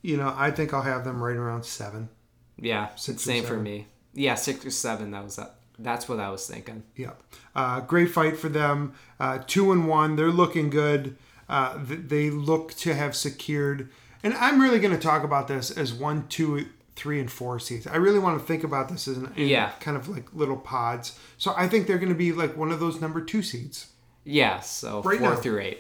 you 0.02 0.18
know, 0.18 0.34
I 0.36 0.52
think 0.52 0.74
I'll 0.74 0.82
have 0.82 1.04
them 1.06 1.22
right 1.24 1.36
around 1.36 1.64
seven. 1.66 2.10
Yeah, 2.58 2.90
Six 2.96 3.24
same 3.24 3.44
for 3.44 3.58
me. 3.58 3.88
Yeah, 4.14 4.36
six 4.36 4.66
or 4.66 4.72
seven. 4.72 5.12
That 5.12 5.24
was 5.24 5.38
that. 5.38 5.56
That's 5.80 6.08
what 6.08 6.20
I 6.20 6.30
was 6.30 6.46
thinking. 6.48 6.84
Yeah, 6.96 7.12
uh, 7.56 7.80
great 7.82 8.12
fight 8.12 8.38
for 8.38 8.50
them. 8.50 8.94
Uh, 9.20 9.40
two 9.48 9.72
and 9.72 9.88
one, 9.88 10.16
they're 10.16 10.30
looking 10.32 10.70
good. 10.70 11.16
Uh, 11.50 11.84
th- 11.86 12.02
they 12.08 12.30
look 12.30 12.74
to 12.76 12.94
have 12.94 13.16
secured, 13.16 13.90
and 14.24 14.34
I'm 14.36 14.62
really 14.62 14.80
going 14.80 14.94
to 14.96 15.02
talk 15.02 15.24
about 15.24 15.48
this 15.48 15.72
as 15.72 15.92
one, 15.94 16.28
two, 16.28 16.68
three, 16.96 17.20
and 17.20 17.32
four 17.32 17.58
seeds. 17.60 17.88
I 17.88 17.96
really 17.96 18.20
want 18.20 18.40
to 18.40 18.46
think 18.46 18.64
about 18.64 18.90
this 18.90 19.08
as 19.08 19.18
in 19.18 19.32
Yeah. 19.36 19.72
kind 19.80 19.98
of 19.98 20.08
like 20.08 20.32
little 20.34 20.58
pods. 20.58 21.18
So 21.38 21.54
I 21.58 21.68
think 21.68 21.88
they're 21.88 21.98
going 21.98 22.10
to 22.10 22.16
be 22.16 22.32
like 22.32 22.56
one 22.56 22.72
of 22.72 22.80
those 22.80 23.02
number 23.02 23.22
two 23.22 23.42
seeds. 23.42 23.88
Yeah, 24.24 24.60
so 24.60 25.02
Right 25.02 25.20
four 25.20 25.32
now. 25.32 25.36
through 25.38 25.60
eight. 25.62 25.80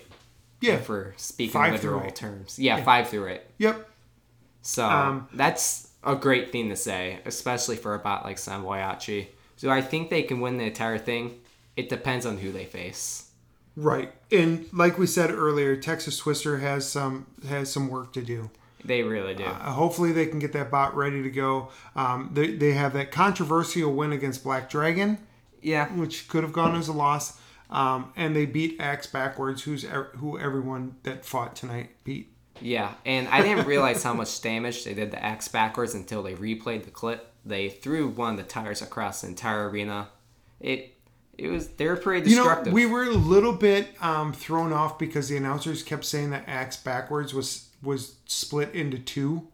Yeah. 0.62 0.78
For 0.78 1.13
speaking 1.17 1.54
Five 1.54 1.74
literal 1.74 2.10
terms. 2.12 2.58
Yeah, 2.60 2.84
five 2.84 3.10
through 3.10 3.28
eight. 3.30 3.41
Yep. 3.58 3.89
So 4.62 4.86
Um, 4.88 5.28
that's 5.34 5.89
a 6.04 6.15
great 6.15 6.52
thing 6.52 6.69
to 6.69 6.76
say, 6.76 7.19
especially 7.26 7.76
for 7.76 7.93
a 7.95 8.00
bot 8.00 8.24
like 8.24 8.38
Son 8.38 8.62
of 8.62 8.65
Whyachi. 8.65 9.28
So 9.58 9.69
I 9.69 9.82
think 9.82 10.10
they 10.10 10.24
can 10.24 10.39
win 10.39 10.58
the 10.58 10.65
entire 10.65 10.97
thing? 10.97 11.39
It 11.76 11.89
depends 11.89 12.26
on 12.26 12.38
who 12.38 12.52
they 12.52 12.65
face. 12.65 13.30
Right. 13.76 14.12
And 14.32 14.65
like 14.74 14.97
we 14.97 15.08
said 15.08 15.32
earlier, 15.32 15.76
Texas 15.76 16.17
Twister 16.17 16.58
has 16.60 16.88
some 16.89 17.26
has 17.47 17.71
some 17.71 17.88
work 17.88 18.13
to 18.13 18.21
do. 18.21 18.50
They 18.84 19.04
really 19.04 19.36
do. 19.36 19.45
Uh, 19.45 19.71
hopefully 19.71 20.12
they 20.12 20.26
can 20.26 20.39
get 20.39 20.54
that 20.54 20.71
bot 20.71 20.95
ready 20.95 21.21
to 21.21 21.30
go. 21.30 21.69
Um, 21.95 22.32
they, 22.34 22.56
they 22.56 22.74
have 22.74 22.93
that 22.93 23.12
controversial 23.12 23.93
win 23.93 24.12
against 24.12 24.43
Black 24.43 24.69
Dragon. 24.69 25.19
yeah. 25.62 25.88
which 25.95 26.28
could 26.28 26.43
have 26.43 26.52
gone 26.54 26.76
as 26.76 26.88
a 26.88 26.93
loss. 26.93 27.39
Um, 27.72 28.12
and 28.16 28.36
they 28.36 28.46
beat 28.46 28.80
Axe 28.80 29.08
backwards, 29.08 29.64
who's 29.64 29.84
who 30.18 30.38
everyone 30.38 30.96
that 31.04 31.26
fought 31.26 31.56
tonight 31.56 31.92
beat. 32.04 32.34
Yeah. 32.60 32.94
And 33.06 33.28
I 33.30 33.42
didn't 33.42 33.66
realize 33.66 34.04
how 34.04 34.14
much 34.14 34.42
damage 34.42 34.84
they 34.84 34.94
did 34.94 35.12
the 35.12 35.24
axe 35.24 35.48
backwards 35.48 35.94
until 35.94 36.24
they 36.24 36.34
replayed 36.34 36.84
the 36.84 36.92
clip. 36.92 37.34
They 37.46 37.70
threw 37.70 38.08
one 38.10 38.32
of 38.32 38.38
the 38.38 38.44
tires 38.44 38.82
across 38.82 39.22
the 39.22 39.28
entire 39.28 39.70
arena. 39.70 40.10
It 40.60 40.96
it 41.38 41.48
was 41.48 41.70
they 41.70 41.88
were 41.88 41.96
pretty 41.96 42.30
destructive. 42.30 42.68
You 42.68 42.72
know, 42.72 42.76
we 42.76 42.86
were 42.86 43.04
a 43.04 43.10
little 43.10 43.54
bit 43.54 43.88
um, 44.00 44.32
thrown 44.32 44.72
off 44.72 45.00
because 45.00 45.30
the 45.30 45.38
announcers 45.38 45.82
kept 45.82 46.06
saying 46.06 46.30
that 46.32 46.44
Axe 46.48 46.78
backwards 46.78 47.34
was 47.34 47.70
was 47.82 48.16
split 48.26 48.76
into 48.76 49.00
two. 49.00 49.48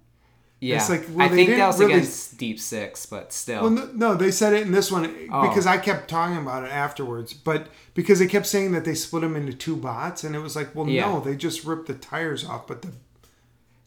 Yeah. 0.60 0.78
it's 0.78 0.90
like, 0.90 1.06
well, 1.12 1.26
I 1.26 1.30
think 1.30 1.50
that 1.52 1.68
was 1.68 1.80
really- 1.80 1.94
against 1.94 2.38
Deep 2.38 2.60
Six, 2.60 3.06
but 3.06 3.32
still. 3.34 3.62
Well, 3.64 3.72
no, 3.72 3.86
no, 3.94 4.16
they 4.16 4.32
said 4.32 4.54
it 4.54 4.64
in 4.64 4.72
this 4.72 4.92
one 4.92 5.06
Oh. 5.32 5.48
because 5.48 5.66
I 5.68 5.78
kept 5.78 6.10
talking 6.10 6.38
about 6.38 6.64
it 6.64 6.72
afterwards. 6.72 7.34
But 7.34 7.68
because 7.94 8.20
they 8.20 8.28
kept 8.28 8.46
saying 8.48 8.72
that 8.72 8.86
they 8.86 8.96
split 8.96 9.22
them 9.22 9.36
into 9.36 9.54
two 9.54 9.76
bots, 9.76 10.24
and 10.24 10.36
it 10.36 10.40
was 10.40 10.56
like, 10.56 10.74
well, 10.76 10.88
Yeah. 10.88 11.08
no, 11.08 11.20
they 11.20 11.36
just 11.36 11.64
ripped 11.64 11.88
the 11.88 11.94
tires 11.94 12.44
off. 12.46 12.68
But 12.68 12.82
the 12.82 12.90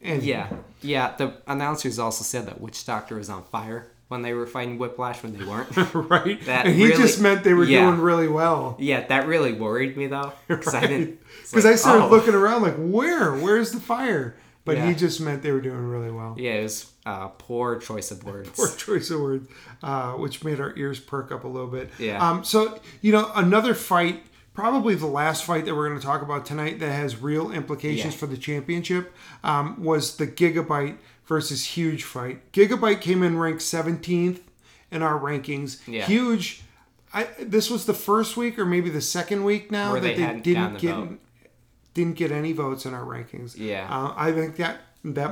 and 0.03 0.23
Yeah, 0.23 0.49
yeah. 0.81 1.15
The 1.17 1.35
announcers 1.47 1.99
also 1.99 2.25
said 2.25 2.47
that 2.47 2.61
Witch 2.61 2.87
Doctor 2.87 3.17
was 3.17 3.29
on 3.29 3.43
fire, 3.45 3.91
when 4.09 4.23
they 4.23 4.33
were 4.35 4.47
fighting 4.47 4.77
Whiplash 4.79 5.23
when 5.23 5.37
they 5.39 5.45
weren't. 5.45 5.69
right? 5.95 6.45
That 6.47 6.67
and 6.67 6.75
he 6.75 6.87
really- 6.87 6.97
just 7.03 7.21
meant 7.21 7.45
they 7.45 7.55
were 7.55 7.65
yeah. 7.65 7.85
doing 7.85 8.01
really 8.01 8.27
well. 8.29 8.77
yeah, 8.81 9.07
that 9.07 9.27
really 9.27 9.53
worried 9.53 9.97
me 9.97 10.07
though, 10.09 10.33
because 10.49 10.75
I 10.75 10.81
didn't. 10.87 11.21
Because 11.51 11.65
like, 11.65 11.75
I 11.75 11.77
started 11.77 12.05
oh. 12.05 12.09
looking 12.11 12.35
around 12.35 12.63
like, 12.63 12.77
where? 12.77 13.35
Where's 13.35 13.73
the 13.73 13.81
fire? 13.81 14.35
But 14.65 14.79
he 14.79 14.95
just 14.95 15.21
meant 15.21 15.43
they 15.43 15.51
were 15.53 15.61
doing 15.61 15.89
really 15.89 16.11
well. 16.11 16.37
Yeah, 16.39 16.53
it 16.53 16.63
was 16.65 16.93
uh, 17.07 17.29
poor 17.29 17.79
choice 17.79 18.11
of 18.11 18.23
words. 18.25 18.51
Poor 18.57 18.69
choice 18.69 19.11
of 19.11 19.21
words, 19.21 19.49
uh, 19.83 20.13
which 20.13 20.45
made 20.45 20.61
our 20.61 20.77
ears 20.77 21.01
perk 21.01 21.33
up 21.33 21.45
a 21.45 21.49
little 21.49 21.67
bit. 21.69 21.91
Yeah. 21.99 22.25
Um, 22.25 22.45
so, 22.45 22.79
you 23.01 23.11
know, 23.11 23.33
another 23.35 23.75
fight, 23.75 24.23
probably 24.53 24.95
the 24.95 25.07
last 25.07 25.45
fight 25.45 25.65
that 25.65 25.75
we're 25.75 25.89
going 25.89 25.99
to 25.99 26.07
talk 26.07 26.23
about 26.23 26.45
tonight 26.45 26.79
that 26.81 26.93
has 26.93 27.17
real 27.21 27.51
implications 27.51 28.15
Yeah. 28.15 28.19
for 28.21 28.27
the 28.27 28.37
championship 28.37 29.13
um, 29.43 29.83
was 29.83 30.17
the 30.19 30.27
Gigabyte 30.27 30.99
versus 31.27 31.65
Huge 31.65 32.05
fight. 32.05 32.53
Gigabyte 32.53 33.01
came 33.01 33.23
in 33.23 33.39
ranked 33.39 33.63
17th 33.63 34.41
in 34.91 35.03
our 35.03 35.19
rankings. 35.19 35.81
Yeah. 35.89 36.05
Huge. 36.05 36.63
I, 37.15 37.25
this 37.41 37.71
was 37.71 37.87
the 37.87 37.95
first 37.95 38.37
week 38.37 38.59
or 38.59 38.67
maybe 38.67 38.91
the 38.91 39.01
second 39.01 39.43
week 39.45 39.71
now 39.71 39.93
Where 39.93 40.01
that 40.01 40.17
they 40.17 40.23
they, 40.27 40.41
didn't 40.41 40.79
get 40.79 40.95
vote. 40.95 41.19
Didn't 41.95 42.17
get 42.17 42.31
any 42.33 42.53
votes 42.53 42.87
in 42.87 42.95
our 42.95 43.05
rankings. 43.05 43.57
Yeah. 43.57 43.87
Uh, 43.91 44.13
I 44.17 44.33
think 44.33 44.57
that 44.57 44.81
that 45.05 45.31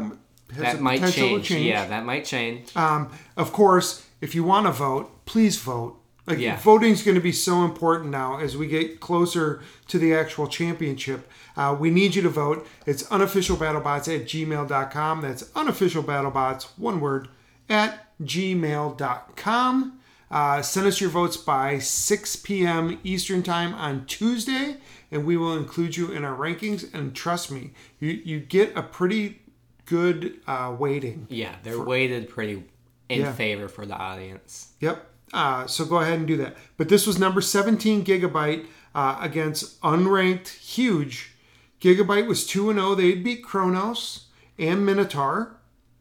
has 0.51 0.59
that 0.59 0.77
a 0.77 0.81
might 0.81 1.01
potential 1.01 1.29
change. 1.37 1.49
change. 1.49 1.66
Yeah, 1.66 1.87
that 1.87 2.05
might 2.05 2.25
change. 2.25 2.75
Um, 2.77 3.11
of 3.37 3.53
course, 3.53 4.07
if 4.21 4.35
you 4.35 4.44
want 4.44 4.66
to 4.66 4.73
vote, 4.73 5.25
please 5.27 5.57
vote. 5.59 5.94
Like 6.27 6.38
Yeah. 6.40 6.59
voting 6.61 6.92
is 6.92 7.03
going 7.03 7.14
to 7.14 7.23
be 7.23 7.33
so 7.33 7.64
important 7.64 8.11
now 8.11 8.38
as 8.38 8.55
we 8.57 8.66
get 8.66 9.01
closer 9.01 9.62
to 9.87 9.99
the 9.99 10.14
actual 10.14 10.47
championship. 10.47 11.31
Uh, 11.57 11.75
we 11.79 11.90
need 11.90 12.14
you 12.14 12.23
to 12.23 12.29
vote. 12.29 12.66
It's 12.87 13.03
unofficialbattlebots 13.05 14.14
at 14.14 14.27
gmail.com. 14.27 15.21
That's 15.23 15.44
unofficialbattlebots, 15.44 16.64
one 16.77 17.01
word, 17.01 17.29
at 17.71 18.07
gmail.com. 18.23 19.99
Uh, 20.31 20.61
send 20.61 20.87
us 20.87 21.01
your 21.01 21.09
votes 21.11 21.38
by 21.38 21.79
6 21.79 22.37
p.m. 22.37 22.99
Eastern 23.03 23.42
Time 23.42 23.73
on 23.75 24.05
Tuesday, 24.05 24.77
and 25.11 25.25
we 25.25 25.37
will 25.37 25.57
include 25.57 25.97
you 25.97 26.11
in 26.12 26.25
our 26.25 26.37
rankings. 26.37 26.92
And 26.94 27.14
trust 27.14 27.51
me, 27.51 27.71
you, 28.01 28.11
you 28.11 28.40
get 28.40 28.77
a 28.77 28.83
pretty 28.83 29.40
good 29.87 30.40
uh, 30.47 30.75
weighting. 30.79 31.27
Yeah, 31.31 31.55
they're 31.62 31.81
weighted 31.81 32.29
pretty 32.29 32.64
in 33.09 33.21
Yeah. 33.21 33.33
favor 33.33 33.68
for 33.68 33.87
the 33.87 33.94
audience. 33.97 34.73
Yep. 34.81 35.05
Uh, 35.33 35.66
so 35.66 35.85
go 35.85 35.97
ahead 35.99 36.18
and 36.18 36.27
do 36.27 36.37
that. 36.38 36.57
But 36.77 36.88
this 36.88 37.07
was 37.07 37.18
number 37.18 37.40
17 37.40 38.05
Gigabyte 38.05 38.66
uh, 38.94 39.18
against 39.21 39.81
unranked 39.83 40.49
huge. 40.49 41.33
Gigabyte 41.81 42.27
was 42.27 42.47
2 42.47 42.73
0. 42.73 42.94
They 42.94 43.14
beat 43.14 43.44
Kronos 43.44 44.27
and 44.59 44.85
Minotaur. 44.85 45.58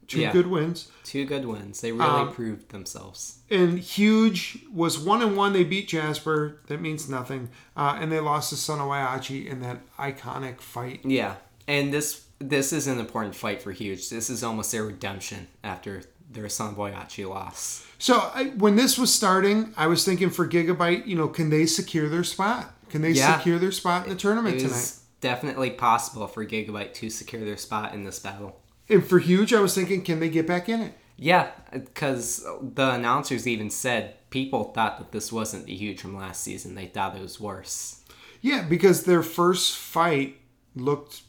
Two 0.07 0.21
Yeah. 0.21 0.31
good 0.31 0.47
wins. 0.47 0.87
Two 1.03 1.25
good 1.25 1.45
wins. 1.45 1.81
They 1.81 1.91
really 1.91 2.05
Um, 2.21 2.33
proved 2.33 2.69
themselves. 2.69 3.39
And 3.49 3.79
Huge 3.79 4.59
was 4.73 4.97
1 4.97 5.21
and 5.21 5.35
1. 5.35 5.53
They 5.53 5.63
beat 5.63 5.87
Jasper. 5.89 6.59
That 6.67 6.81
means 6.81 7.09
nothing. 7.09 7.49
Uh, 7.75 7.97
and 7.99 8.11
they 8.11 8.19
lost 8.19 8.49
to 8.51 8.55
Son 8.57 8.79
of 8.79 8.87
Whyachi 8.87 9.45
in 9.45 9.59
that 9.61 9.81
iconic 9.97 10.61
fight. 10.61 11.01
Yeah, 11.03 11.35
and 11.67 11.93
this 11.93 12.21
this 12.39 12.71
is 12.71 12.85
an 12.85 12.99
important 12.99 13.35
fight 13.35 13.63
for 13.63 13.71
Huge. 13.71 14.09
This 14.09 14.29
is 14.29 14.43
almost 14.43 14.71
their 14.71 14.83
redemption 14.83 15.47
after 15.63 16.03
their 16.31 16.47
Son 16.49 16.75
Boyachi 16.75 17.27
loss. 17.27 17.83
So 17.97 18.29
I, 18.33 18.49
when 18.57 18.75
this 18.75 18.95
was 18.95 19.11
starting, 19.11 19.73
I 19.75 19.87
was 19.87 20.05
thinking 20.05 20.29
for 20.29 20.47
Gigabyte, 20.47 21.07
you 21.07 21.15
know, 21.15 21.27
can 21.29 21.49
they 21.49 21.65
secure 21.65 22.07
their 22.07 22.23
spot? 22.23 22.75
Can 22.91 23.01
they 23.01 23.09
Yeah. 23.09 23.37
secure 23.37 23.57
their 23.57 23.71
spot 23.71 24.03
in 24.03 24.11
the 24.11 24.15
tournament 24.15 24.59
tonight? 24.59 24.91
definitely 25.19 25.71
possible 25.71 26.27
for 26.27 26.45
Gigabyte 26.45 26.93
to 26.93 27.09
secure 27.09 27.43
their 27.43 27.57
spot 27.57 27.91
in 27.95 28.03
this 28.03 28.19
battle. 28.19 28.61
And 28.89 29.05
for 29.05 29.19
Huge, 29.19 29.53
I 29.53 29.59
was 29.59 29.75
thinking, 29.75 30.01
can 30.01 30.19
they 30.19 30.29
get 30.29 30.47
back 30.47 30.69
in 30.69 30.81
it? 30.81 30.93
Yeah, 31.17 31.49
because 31.73 32.45
the 32.61 32.91
announcers 32.91 33.47
even 33.47 33.69
said 33.69 34.15
people 34.29 34.65
thought 34.65 34.99
that 34.99 35.11
this 35.11 35.31
wasn't 35.31 35.65
the 35.65 35.75
Huge 35.75 35.99
from 36.01 36.15
last 36.15 36.43
season. 36.43 36.75
They 36.75 36.85
thought 36.85 37.15
it 37.15 37.21
was 37.21 37.39
worse. 37.39 38.03
Yeah, 38.41 38.61
because 38.63 39.03
their 39.03 39.23
first 39.23 39.75
fight 39.75 40.37
looked. 40.75 41.21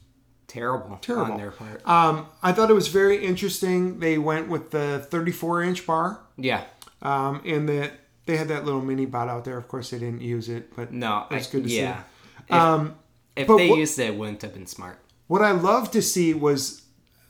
Terrible, 0.46 0.96
Terrible. 1.02 1.32
on 1.32 1.38
their 1.38 1.50
part. 1.50 1.86
Um, 1.86 2.26
I 2.42 2.52
thought 2.52 2.70
it 2.70 2.74
was 2.74 2.88
very 2.88 3.22
interesting. 3.22 4.00
They 4.00 4.16
went 4.16 4.48
with 4.48 4.70
the 4.70 5.06
34 5.10 5.62
inch 5.62 5.86
bar, 5.86 6.20
yeah, 6.38 6.64
um, 7.02 7.42
and 7.44 7.68
that 7.68 7.92
they 8.24 8.38
had 8.38 8.48
that 8.48 8.64
little 8.64 8.80
mini 8.80 9.04
bot 9.04 9.28
out 9.28 9.44
there. 9.44 9.58
Of 9.58 9.68
course, 9.68 9.90
they 9.90 9.98
didn't 9.98 10.22
use 10.22 10.48
it, 10.48 10.74
but 10.74 10.90
no, 10.90 11.26
that's 11.30 11.48
good 11.48 11.64
to 11.64 11.70
yeah. 11.70 11.98
see. 11.98 12.02
If, 12.48 12.52
Um, 12.54 12.94
if 13.36 13.46
they 13.46 13.68
what- 13.68 13.78
used 13.78 13.98
it, 13.98 14.04
it 14.06 14.16
wouldn't 14.16 14.40
have 14.40 14.54
been 14.54 14.66
smart. 14.66 14.98
what 15.26 15.42
I 15.42 15.50
love 15.50 15.90
to 15.90 16.00
see 16.00 16.32
was 16.32 16.80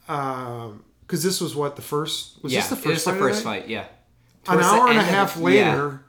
because 0.09 1.23
this 1.23 1.41
was 1.41 1.55
what 1.55 1.77
the 1.77 1.83
first 1.83 2.43
was 2.43 2.53
yeah, 2.53 2.61
this 2.61 2.71
the 2.71 2.77
first 2.77 3.05
the 3.05 3.11
fight 3.13 3.17
of 3.17 3.23
first 3.23 3.45
fight. 3.45 3.69
Yeah, 3.69 3.81
An 3.83 4.55
Towards 4.55 4.67
the 4.67 4.73
hour 4.75 4.89
and 4.89 4.99
a 4.99 5.03
half 5.03 5.35
the- 5.35 5.41
yeah. 5.53 5.71
later, 5.71 6.05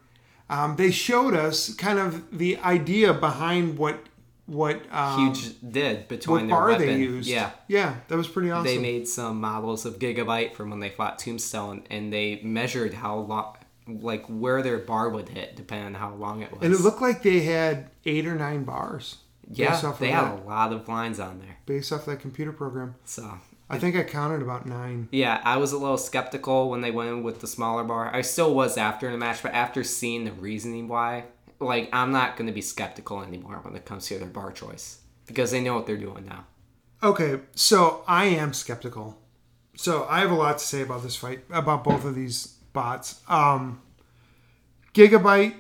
um, 0.50 0.76
they 0.78 0.92
showed 0.92 1.34
us 1.36 1.74
kind 1.76 2.00
of 2.00 2.38
the 2.38 2.58
idea 2.60 3.14
behind 3.14 3.78
what 3.78 4.00
what 4.46 4.82
um, 4.92 5.34
Huge 5.36 5.54
did 5.72 5.98
what 5.98 6.08
between 6.08 6.48
their 6.48 6.56
bar 6.56 6.70
weapon. 6.70 6.88
they 6.88 6.98
used. 6.98 7.30
Yeah, 7.30 7.52
yeah, 7.68 7.96
that 8.08 8.16
was 8.18 8.28
pretty 8.28 8.50
awesome. 8.50 8.66
they 8.66 8.80
made 8.80 9.08
some 9.08 9.40
models 9.40 9.86
of 9.86 10.00
Gigabyte 10.00 10.54
from 10.56 10.72
when 10.72 10.80
they 10.80 10.90
fought 10.90 11.20
Tombstone, 11.20 11.84
and 11.92 12.12
they 12.12 12.42
measured 12.44 12.96
how 12.96 13.18
long, 13.20 13.58
like 13.88 14.26
where 14.26 14.64
their 14.64 14.80
bar 14.80 15.10
would 15.10 15.30
hit, 15.30 15.56
depending 15.56 15.88
on 15.88 15.94
how 15.96 16.16
long 16.16 16.42
it 16.42 16.52
was. 16.52 16.62
And 16.64 16.74
it 16.74 16.80
looked 16.80 17.02
like 17.02 17.22
they 17.22 17.42
had 17.42 17.90
eight 18.06 18.26
or 18.26 18.34
nine 18.36 18.64
bars. 18.64 19.18
yeah, 19.52 19.80
they 20.00 20.10
had 20.10 20.26
that, 20.26 20.40
a 20.40 20.48
lot 20.48 20.74
of 20.74 20.88
lines 20.88 21.20
on 21.20 21.40
there. 21.40 21.58
based 21.68 21.92
off 21.94 22.06
that 22.06 22.20
computer 22.20 22.52
program. 22.52 22.96
So 23.06 23.38
I 23.70 23.78
think 23.78 23.96
I 23.96 24.04
counted 24.04 24.42
about 24.42 24.66
nine. 24.66 25.08
yeah, 25.12 25.42
I 25.44 25.58
was 25.58 25.72
a 25.72 25.78
little 25.78 25.98
skeptical 25.98 26.70
when 26.70 26.82
they 26.82 26.92
went 26.92 27.10
in 27.10 27.24
with 27.24 27.40
the 27.40 27.48
smaller 27.48 27.84
bar. 27.84 28.14
I 28.14 28.22
still 28.22 28.54
was 28.56 28.78
after 28.78 29.12
the 29.12 29.18
match, 29.18 29.44
but 29.44 29.54
after 29.54 29.84
seeing 29.84 30.24
the 30.24 30.32
reasoning 30.32 30.88
why, 30.88 31.26
like 31.60 31.90
I'm 31.94 32.12
not 32.12 32.36
going 32.36 32.48
to 32.48 32.54
be 32.54 32.62
skeptical 32.62 33.22
anymore 33.22 33.60
when 33.62 33.76
it 33.76 33.86
comes 33.86 34.08
to 34.08 34.18
their 34.18 34.28
bar 34.28 34.52
choice 34.52 35.02
because 35.28 35.52
they 35.52 35.62
know 35.62 35.76
what 35.76 35.86
they're 35.86 35.98
doing 35.98 36.26
now. 36.26 36.46
Okay, 37.04 37.40
so 37.56 38.04
I 38.08 38.26
am 38.26 38.54
skeptical. 38.54 39.18
So 39.78 40.06
I 40.10 40.20
have 40.20 40.32
a 40.32 40.36
lot 40.36 40.58
to 40.58 40.66
say 40.66 40.82
about 40.82 41.04
this 41.04 41.16
fight, 41.16 41.44
about 41.50 41.84
both 41.84 42.04
of 42.04 42.16
these 42.16 42.48
bots. 42.74 43.22
Um, 43.30 43.82
Gigabyte, 44.94 45.54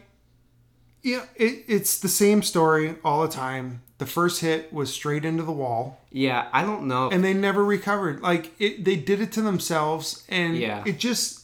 yeah, 1.04 1.26
it, 1.36 1.66
it's 1.68 2.00
the 2.00 2.08
same 2.10 2.44
story 2.44 2.96
all 3.04 3.22
the 3.22 3.28
time. 3.34 3.82
The 3.98 4.06
first 4.06 4.42
hit 4.42 4.72
was 4.72 4.94
straight 4.94 5.26
into 5.26 5.44
the 5.44 5.52
wall, 5.52 6.00
Yeah, 6.12 6.48
I 6.54 6.62
don't 6.62 6.88
know. 6.88 7.10
and 7.10 7.22
they 7.24 7.34
never 7.34 7.66
recovered. 7.66 8.22
Like 8.22 8.52
it, 8.60 8.86
they 8.86 8.96
did 8.96 9.20
it 9.20 9.32
to 9.34 9.42
themselves, 9.42 10.24
and 10.30 10.56
Yeah. 10.58 10.84
it 10.86 11.00
just, 11.00 11.42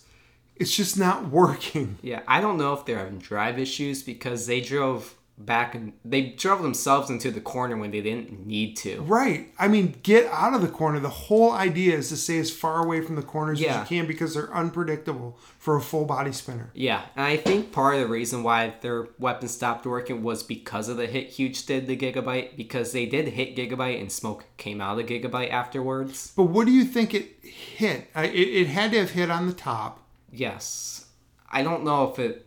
it's 0.56 0.74
just 0.76 0.98
not 0.98 1.28
working. 1.41 1.98
Yeah, 2.02 2.22
I 2.28 2.39
don't 2.39 2.58
know 2.58 2.74
if 2.74 2.86
they're 2.86 2.98
having 3.00 3.18
drive 3.20 3.60
issues 3.60 4.04
because 4.04 4.48
they 4.48 4.62
drove 4.62 5.14
back 5.38 5.76
and 5.76 5.91
they 6.06 6.21
drove 6.21 6.62
themselves 6.63 7.10
into 7.10 7.30
the 7.30 7.41
corner 7.41 7.76
when 7.76 7.91
they 7.91 8.00
didn't 8.02 8.45
need 8.48 8.76
to. 8.78 9.02
Right. 9.02 9.50
I 9.60 9.67
mean, 9.67 9.95
get 10.02 10.26
out 10.32 10.54
of 10.54 10.62
the 10.62 10.69
corner. 10.69 11.00
The 11.00 11.10
whole 11.10 11.52
idea 11.52 11.98
is 11.98 12.08
to 12.10 12.17
stay 12.17 12.39
as 12.39 12.52
far 12.52 12.84
away 12.86 13.02
from 13.02 13.15
the 13.17 13.21
corners 13.21 13.60
Yeah. 13.60 13.82
as 13.82 13.91
you 13.91 13.98
can 13.98 14.08
because 14.08 14.34
they're 14.34 14.54
unpredictable 14.54 15.38
for 15.60 15.76
a 15.76 15.82
full 15.82 16.06
body 16.06 16.32
spinner. 16.32 16.71
Yeah, 16.74 17.02
and 17.17 17.26
I 17.26 17.36
think 17.38 17.71
part 17.74 17.95
of 17.95 18.02
the 18.02 18.08
reason 18.08 18.43
why 18.43 18.76
their 18.82 19.10
weapon 19.19 19.50
stopped 19.50 19.86
working 19.86 20.24
was 20.24 20.41
because 20.41 20.88
of 20.88 20.95
the 20.98 21.08
hit 21.08 21.32
Huge 21.32 21.65
did 21.65 21.88
the 21.88 21.98
Gigabyte 21.98 22.56
because 22.56 22.93
they 22.93 23.06
did 23.06 23.28
hit 23.30 23.56
Gigabyte 23.58 24.00
and 24.00 24.12
smoke 24.12 24.45
came 24.56 24.80
out 24.80 24.98
of 24.98 25.06
the 25.06 25.19
Gigabyte 25.19 25.52
afterwards. 25.52 26.32
But 26.36 26.43
what 26.45 26.65
do 26.65 26.71
you 26.71 26.86
think 26.86 27.13
it 27.13 27.36
hit? 27.43 28.08
It, 28.15 28.34
it 28.34 28.67
had 28.67 28.91
to 28.91 29.00
have 29.00 29.12
hit 29.12 29.30
on 29.30 29.48
the 29.48 29.54
top. 29.54 30.02
Yes, 30.32 31.08
I 31.52 31.62
don't 31.62 31.84
know 31.84 32.10
if 32.12 32.19
it. 32.19 32.45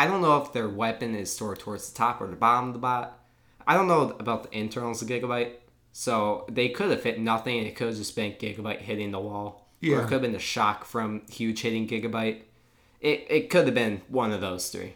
I 0.00 0.06
don't 0.06 0.22
know 0.22 0.38
if 0.38 0.54
their 0.54 0.66
weapon 0.66 1.14
is 1.14 1.30
stored 1.30 1.58
towards 1.58 1.90
the 1.90 1.98
top 1.98 2.22
or 2.22 2.26
the 2.26 2.34
bottom 2.34 2.68
of 2.68 2.72
the 2.72 2.78
bot. 2.78 3.18
I 3.66 3.74
don't 3.74 3.86
know 3.86 4.16
about 4.18 4.44
the 4.44 4.58
internals 4.58 5.02
of 5.02 5.08
Gigabyte. 5.08 5.52
So 5.92 6.46
they 6.50 6.70
could 6.70 6.90
have 6.90 7.02
hit 7.04 7.20
nothing. 7.20 7.58
It 7.58 7.76
could 7.76 7.88
have 7.88 7.96
just 7.98 8.16
been 8.16 8.32
Gigabyte 8.32 8.78
hitting 8.78 9.10
the 9.10 9.18
wall. 9.20 9.68
Or 9.82 9.86
Yeah. 9.86 9.98
it 9.98 10.02
could 10.04 10.12
have 10.12 10.22
been 10.22 10.32
the 10.32 10.38
shock 10.38 10.86
from 10.86 11.20
Huge 11.30 11.60
hitting 11.60 11.86
Gigabyte. 11.86 12.40
It, 13.02 13.26
it 13.28 13.50
could 13.50 13.66
have 13.66 13.74
been 13.74 14.00
one 14.08 14.32
of 14.32 14.40
those 14.40 14.70
three. 14.70 14.94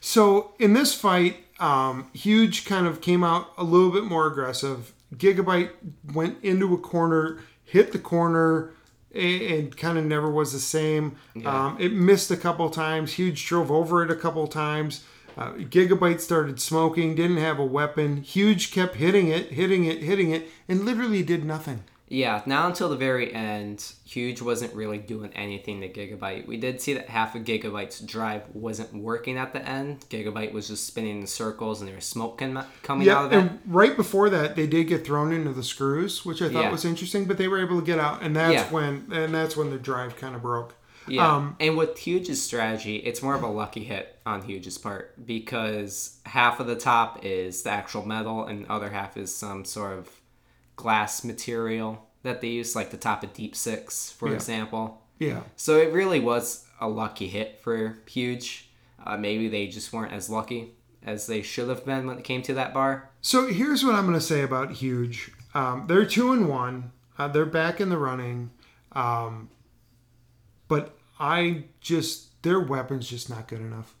So 0.00 0.54
in 0.58 0.72
this 0.72 0.92
fight, 0.92 1.36
um, 1.60 2.08
Huge 2.12 2.64
kind 2.64 2.88
of 2.88 3.00
came 3.00 3.22
out 3.22 3.52
a 3.56 3.62
little 3.62 3.92
bit 3.92 4.02
more 4.04 4.26
aggressive. 4.26 4.92
Gigabyte 5.14 5.70
went 6.12 6.42
into 6.42 6.74
a 6.74 6.78
corner, 6.78 7.38
hit 7.64 7.92
the 7.92 8.00
corner, 8.00 8.72
and, 9.14 9.42
and 9.42 9.76
kind 9.76 9.98
of 9.98 10.04
never 10.04 10.30
was 10.30 10.52
the 10.52 10.58
same. 10.58 11.16
Um, 11.46 11.76
it 11.80 11.92
missed 11.92 12.30
a 12.30 12.36
couple 12.36 12.68
times. 12.70 13.14
Huge 13.14 13.44
drove 13.46 13.70
over 13.70 14.02
it 14.02 14.10
a 14.10 14.16
couple 14.16 14.46
times. 14.46 15.04
Uh, 15.36 15.52
Gigabyte 15.52 16.20
started 16.20 16.60
smoking, 16.60 17.14
didn't 17.14 17.38
have 17.38 17.58
a 17.58 17.64
weapon. 17.64 18.18
Huge 18.22 18.70
kept 18.70 18.96
hitting 18.96 19.28
it, 19.28 19.52
hitting 19.52 19.84
it, 19.86 20.02
hitting 20.02 20.30
it, 20.30 20.48
and 20.68 20.84
literally 20.84 21.22
did 21.22 21.44
nothing. 21.44 21.84
Yeah, 22.12 22.42
not 22.44 22.66
until 22.68 22.90
the 22.90 22.96
very 22.96 23.32
end, 23.32 23.90
Huge 24.04 24.42
wasn't 24.42 24.74
really 24.74 24.98
doing 24.98 25.32
anything 25.34 25.80
to 25.80 25.88
Gigabyte. 25.88 26.46
We 26.46 26.58
did 26.58 26.80
see 26.82 26.92
that 26.92 27.08
half 27.08 27.34
of 27.34 27.44
Gigabyte's 27.44 28.00
drive 28.00 28.42
wasn't 28.52 28.94
working 28.94 29.38
at 29.38 29.54
the 29.54 29.66
end. 29.66 30.04
Gigabyte 30.10 30.52
was 30.52 30.68
just 30.68 30.86
spinning 30.86 31.20
in 31.22 31.26
circles 31.26 31.80
and 31.80 31.88
there 31.88 31.96
was 31.96 32.04
smoke 32.04 32.36
com- 32.36 32.64
coming 32.82 33.08
out 33.08 33.24
of 33.26 33.32
it. 33.32 33.36
and 33.38 33.60
right 33.66 33.96
before 33.96 34.28
that, 34.28 34.56
they 34.56 34.66
did 34.66 34.88
get 34.88 35.06
thrown 35.06 35.32
into 35.32 35.54
the 35.54 35.62
screws, 35.62 36.22
which 36.24 36.42
I 36.42 36.50
thought 36.50 36.64
Yeah. 36.64 36.70
was 36.70 36.84
interesting. 36.84 37.24
But 37.24 37.38
they 37.38 37.48
were 37.48 37.58
able 37.60 37.80
to 37.80 37.86
get 37.86 37.98
out, 37.98 38.20
and 38.22 38.36
that's 38.36 38.52
Yeah. 38.54 38.70
when 38.70 39.06
and 39.10 39.34
that's 39.34 39.56
when 39.56 39.70
the 39.70 39.78
drive 39.78 40.16
kind 40.16 40.34
of 40.36 40.42
broke. 40.42 40.74
Yeah, 41.08 41.26
Um, 41.34 41.56
and 41.58 41.76
with 41.78 41.98
Huge's 41.98 42.40
strategy, 42.42 42.96
it's 42.96 43.22
more 43.22 43.34
of 43.34 43.42
a 43.42 43.48
lucky 43.48 43.84
hit 43.84 44.18
on 44.26 44.42
Huge's 44.42 44.78
part 44.78 45.14
because 45.26 46.18
half 46.26 46.60
of 46.60 46.66
the 46.68 46.76
top 46.76 47.24
is 47.24 47.62
the 47.62 47.70
actual 47.70 48.06
metal, 48.06 48.44
and 48.44 48.66
the 48.66 48.70
other 48.72 48.90
half 48.90 49.16
is 49.16 49.34
some 49.34 49.64
sort 49.64 49.98
of 49.98 50.08
glass 50.82 51.22
material 51.24 52.08
that 52.22 52.40
they 52.40 52.48
use, 52.48 52.74
like 52.76 52.90
the 52.90 52.96
top 52.96 53.22
of 53.24 53.32
Deep 53.32 53.54
Six, 53.56 54.10
for 54.12 54.28
Yeah. 54.28 54.34
example. 54.34 55.02
yeah. 55.18 55.42
So 55.56 55.76
it 55.78 55.92
really 55.92 56.18
was 56.20 56.66
a 56.80 56.88
lucky 56.88 57.28
hit 57.28 57.60
for 57.62 57.98
Huge. 58.06 58.68
Uh, 59.04 59.16
maybe 59.16 59.48
they 59.48 59.66
just 59.68 59.92
weren't 59.92 60.12
as 60.12 60.28
lucky 60.28 60.72
as 61.04 61.26
they 61.26 61.42
should 61.42 61.68
have 61.68 61.84
been 61.84 62.06
when 62.06 62.18
it 62.18 62.24
came 62.24 62.42
to 62.42 62.54
that 62.54 62.72
bar. 62.74 63.10
So 63.20 63.46
here's 63.48 63.84
what 63.84 63.94
I'm 63.94 64.02
going 64.06 64.18
to 64.18 64.20
say 64.34 64.42
about 64.42 64.72
Huge. 64.72 65.30
Um, 65.54 65.84
they're 65.88 66.06
two 66.06 66.32
and 66.32 66.48
one. 66.48 66.92
Uh, 67.18 67.28
they're 67.28 67.44
back 67.46 67.80
in 67.80 67.88
the 67.88 67.98
running, 67.98 68.50
um, 68.92 69.48
but 70.68 70.96
I 71.20 71.64
just 71.80 72.42
their 72.42 72.58
weapon's 72.60 73.08
just 73.08 73.30
not 73.30 73.46
good 73.48 73.60
enough. 73.60 73.94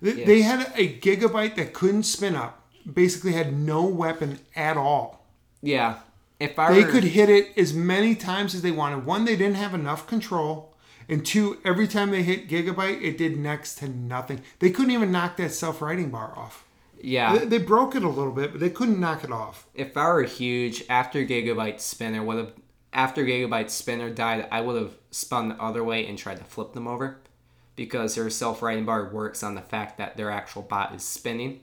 They, 0.00 0.14
Yeah. 0.14 0.26
they 0.26 0.42
had 0.42 0.72
a 0.74 0.98
gigabyte 0.98 1.54
that 1.56 1.72
couldn't 1.72 2.02
spin 2.04 2.34
up. 2.34 2.58
Basically, 2.92 3.32
had 3.32 3.52
no 3.56 3.84
weapon 3.84 4.40
at 4.56 4.76
all. 4.76 5.21
Yeah, 5.62 6.00
if 6.40 6.58
I 6.58 6.72
They 6.74 6.84
were, 6.84 6.90
could 6.90 7.04
hit 7.04 7.30
it 7.30 7.56
as 7.56 7.72
many 7.72 8.14
times 8.14 8.54
as 8.54 8.62
they 8.62 8.70
wanted. 8.72 9.06
One, 9.06 9.24
they 9.24 9.36
didn't 9.36 9.56
have 9.56 9.74
enough 9.74 10.06
control. 10.06 10.74
And 11.08 11.24
two, 11.26 11.58
every 11.64 11.88
time 11.88 12.10
they 12.10 12.22
hit 12.22 12.48
Gigabyte, 12.48 13.02
it 13.02 13.18
did 13.18 13.36
next 13.36 13.76
to 13.76 13.88
nothing. 13.88 14.40
They 14.60 14.70
couldn't 14.70 14.92
even 14.92 15.12
knock 15.12 15.36
that 15.36 15.52
self 15.52 15.82
righting 15.82 16.10
bar 16.10 16.32
off. 16.36 16.64
yeah, 17.00 17.38
They, 17.38 17.44
they 17.46 17.58
broke 17.58 17.94
it 17.94 18.04
a 18.04 18.08
little 18.08 18.32
bit, 18.32 18.52
but 18.52 18.60
they 18.60 18.70
couldn't 18.70 19.00
knock 19.00 19.24
it 19.24 19.32
off. 19.32 19.66
if 19.74 19.96
I 19.96 20.08
were 20.08 20.22
huge 20.22 20.84
after 20.88 21.24
Gigabyte 21.24 21.80
Spinner 21.80 22.22
would 22.22 22.38
have 22.38 22.52
after 22.92 23.24
Gigabyte 23.24 23.70
Spinner 23.70 24.10
died, 24.10 24.46
I 24.50 24.60
would 24.60 24.80
have 24.80 24.94
spun 25.10 25.48
the 25.48 25.62
other 25.62 25.82
way 25.82 26.06
and 26.06 26.18
tried 26.18 26.38
to 26.38 26.44
flip 26.44 26.72
them 26.74 26.86
over 26.86 27.18
because 27.74 28.14
their 28.14 28.28
self-righting 28.30 28.84
bar 28.84 29.08
works 29.10 29.42
on 29.42 29.54
the 29.54 29.62
fact 29.62 29.96
that 29.98 30.16
their 30.16 30.30
actual 30.30 30.62
bot 30.62 30.94
is 30.94 31.02
spinning. 31.02 31.60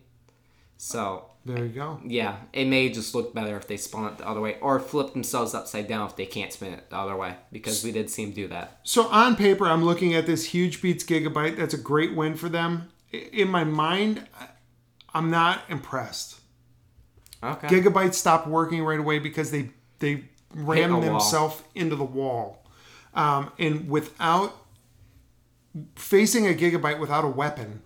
So 0.78 1.29
There 1.46 1.64
you 1.66 1.70
go. 1.70 2.00
yeah, 2.06 2.38
it 2.54 2.66
may 2.66 2.90
just 2.90 3.16
look 3.16 3.34
better 3.34 3.56
if 3.58 3.68
they 3.68 3.78
spun 3.78 4.06
it 4.06 4.18
the 4.18 4.28
other 4.28 4.42
way 4.42 4.58
or 4.62 4.80
flip 4.80 5.14
themselves 5.14 5.54
upside 5.54 5.88
down 5.88 6.08
if 6.08 6.16
they 6.16 6.26
can't 6.26 6.52
spin 6.52 6.74
it 6.74 6.90
the 6.90 6.98
other 6.98 7.16
way 7.16 7.38
because 7.52 7.84
we 7.84 7.92
did 7.92 8.10
see 8.10 8.26
them 8.26 8.34
do 8.34 8.48
that. 8.50 8.80
So 8.84 9.08
on 9.08 9.36
paper, 9.36 9.66
I'm 9.66 9.84
looking 9.84 10.14
at 10.14 10.26
this 10.26 10.46
huge 10.46 10.82
beats 10.82 11.04
Gigabyte. 11.04 11.58
That's 11.58 11.74
a 11.74 11.78
great 11.78 12.16
win 12.16 12.36
for 12.36 12.50
them. 12.50 12.90
In 13.12 13.48
my 13.50 13.64
mind, 13.64 14.28
I'm 15.14 15.32
not 15.32 15.62
impressed. 15.70 16.40
Okay. 17.42 17.68
Gigabyte 17.68 18.14
stopped 18.14 18.48
working 18.48 18.84
right 18.84 19.00
away 19.00 19.20
because 19.20 19.50
they 19.52 19.72
they 20.00 20.26
wall. 20.56 21.02
themselves 21.02 21.64
into 21.74 21.96
the 21.96 22.04
wall, 22.04 22.66
um, 23.14 23.52
and 23.58 23.90
without 23.90 24.66
facing 25.96 26.46
a 26.48 26.54
Gigabyte 26.54 27.00
without 27.00 27.24
a 27.24 27.30
weapon, 27.30 27.82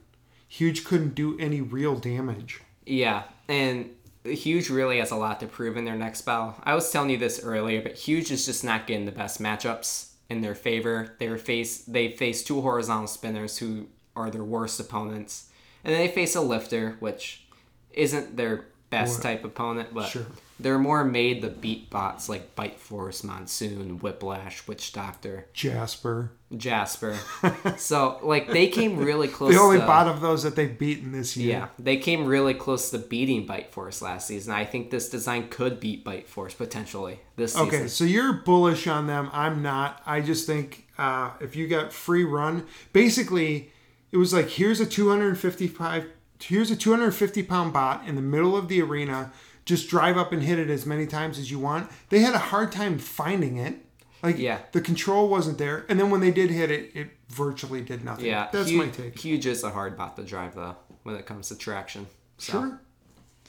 Huge 0.54 0.84
couldn't 0.84 1.16
do 1.16 1.36
any 1.40 1.62
real 1.62 1.96
damage. 1.96 2.62
Yeah, 2.86 3.24
and 3.48 3.90
Huge 4.26 4.70
really 4.70 5.00
has 5.00 5.12
a 5.12 5.18
lot 5.18 5.42
to 5.42 5.48
prove 5.48 5.76
in 5.76 5.84
their 5.84 5.98
next 5.98 6.22
battle. 6.22 6.56
I 6.64 6.76
was 6.76 6.90
telling 6.90 7.10
you 7.10 7.18
this 7.18 7.44
earlier, 7.44 7.82
but 7.82 7.94
Huge 7.96 8.32
is 8.32 8.46
just 8.46 8.64
not 8.64 8.88
getting 8.88 9.06
the 9.06 9.12
best 9.12 9.42
matchups 9.42 10.12
in 10.30 10.40
their 10.40 10.56
favor. 10.56 11.16
They 11.20 11.36
face 11.38 11.80
they 11.80 12.10
face 12.12 12.42
two 12.44 12.62
horizontal 12.62 13.08
spinners 13.08 13.58
who 13.58 13.88
are 14.16 14.30
their 14.32 14.44
worst 14.44 14.80
opponents, 14.80 15.50
and 15.84 15.94
then 15.94 16.00
they 16.00 16.08
face 16.14 16.36
a 16.36 16.42
lifter, 16.42 16.96
which 17.02 17.46
isn't 17.92 18.38
their 18.38 18.66
best 18.90 19.20
Or- 19.20 19.24
type 19.24 19.44
opponent, 19.44 19.94
but 19.94 20.08
Sure. 20.08 20.26
They're 20.64 20.80
more 20.80 21.04
made 21.04 21.42
the 21.42 21.50
beat 21.50 21.90
bots 21.90 22.30
like 22.30 22.56
Bite 22.56 22.80
Force, 22.80 23.24
Monsoon, 23.24 24.00
Whiplash, 24.00 24.66
Witch 24.68 24.94
Doctor, 24.94 25.48
Jasper, 25.54 26.32
Jasper. 26.56 27.18
so 27.78 28.20
like 28.24 28.48
they 28.48 28.68
came 28.68 28.98
really 28.98 29.28
close. 29.28 29.54
the 29.54 29.60
only 29.60 29.80
to, 29.80 29.86
bot 29.86 30.08
of 30.08 30.22
those 30.22 30.44
that 30.44 30.56
they've 30.56 30.78
beaten 30.78 31.12
this 31.12 31.36
year. 31.36 31.50
yeah, 31.52 31.68
they 31.78 31.98
came 31.98 32.26
really 32.26 32.54
close 32.54 32.90
to 32.92 32.98
beating 32.98 33.46
Bite 33.46 33.72
Force 33.72 34.02
last 34.02 34.28
season. 34.28 34.54
I 34.54 34.66
think 34.66 34.90
this 34.90 35.10
design 35.10 35.50
could 35.50 35.80
beat 35.80 36.04
Bite 36.04 36.28
Force 36.28 36.54
potentially 36.54 37.20
this 37.36 37.54
season. 37.54 37.68
Okay, 37.68 37.88
so 37.88 38.04
you're 38.06 38.34
bullish 38.34 38.88
on 38.88 39.08
them. 39.08 39.30
I'm 39.34 39.62
not. 39.62 40.02
I 40.06 40.22
just 40.22 40.48
think 40.48 40.88
uh, 40.98 41.32
if 41.42 41.56
you 41.56 41.68
got 41.68 41.92
free 41.92 42.24
run, 42.24 42.66
basically, 42.94 43.72
it 44.12 44.18
was 44.18 44.34
like 44.34 44.50
here's 44.50 44.80
a 44.80 44.86
255, 44.86 46.06
here's 46.42 46.72
a 46.72 46.76
250 46.76 47.44
pound 47.44 47.74
bot 47.74 48.08
in 48.08 48.16
the 48.16 48.22
middle 48.22 48.56
of 48.56 48.70
the 48.70 48.82
arena. 48.82 49.34
Just 49.66 49.90
drive 49.90 50.18
up 50.18 50.32
and 50.34 50.44
hit 50.44 50.60
it 50.60 50.70
as 50.70 50.86
many 50.86 51.06
times 51.08 51.40
as 51.40 51.50
you 51.50 51.58
want. 51.60 51.90
They 52.10 52.20
had 52.20 52.34
a 52.34 52.40
hard 52.40 52.72
time 52.72 52.98
finding 52.98 53.58
it. 53.58 53.76
Like 54.22 54.38
Yeah. 54.38 54.60
the 54.72 54.80
control 54.82 55.28
wasn't 55.28 55.58
there, 55.58 55.86
and 55.90 56.00
then 56.00 56.10
when 56.10 56.22
they 56.22 56.32
did 56.32 56.50
hit 56.50 56.72
it, 56.72 56.92
it 56.96 57.10
virtually 57.30 57.82
did 57.82 58.06
nothing. 58.06 58.26
Yeah, 58.26 58.48
that's 58.52 58.70
huge, 58.70 58.86
my 58.86 58.88
take. 58.90 59.20
Huge 59.20 59.46
is 59.46 59.64
a 59.64 59.70
hard 59.70 59.98
bot 59.98 60.16
to 60.16 60.24
drive 60.24 60.56
though 60.56 60.76
when 61.04 61.16
it 61.16 61.26
comes 61.26 61.50
to 61.50 61.58
traction. 61.58 62.08
So 62.38 62.52
Sure, 62.54 62.82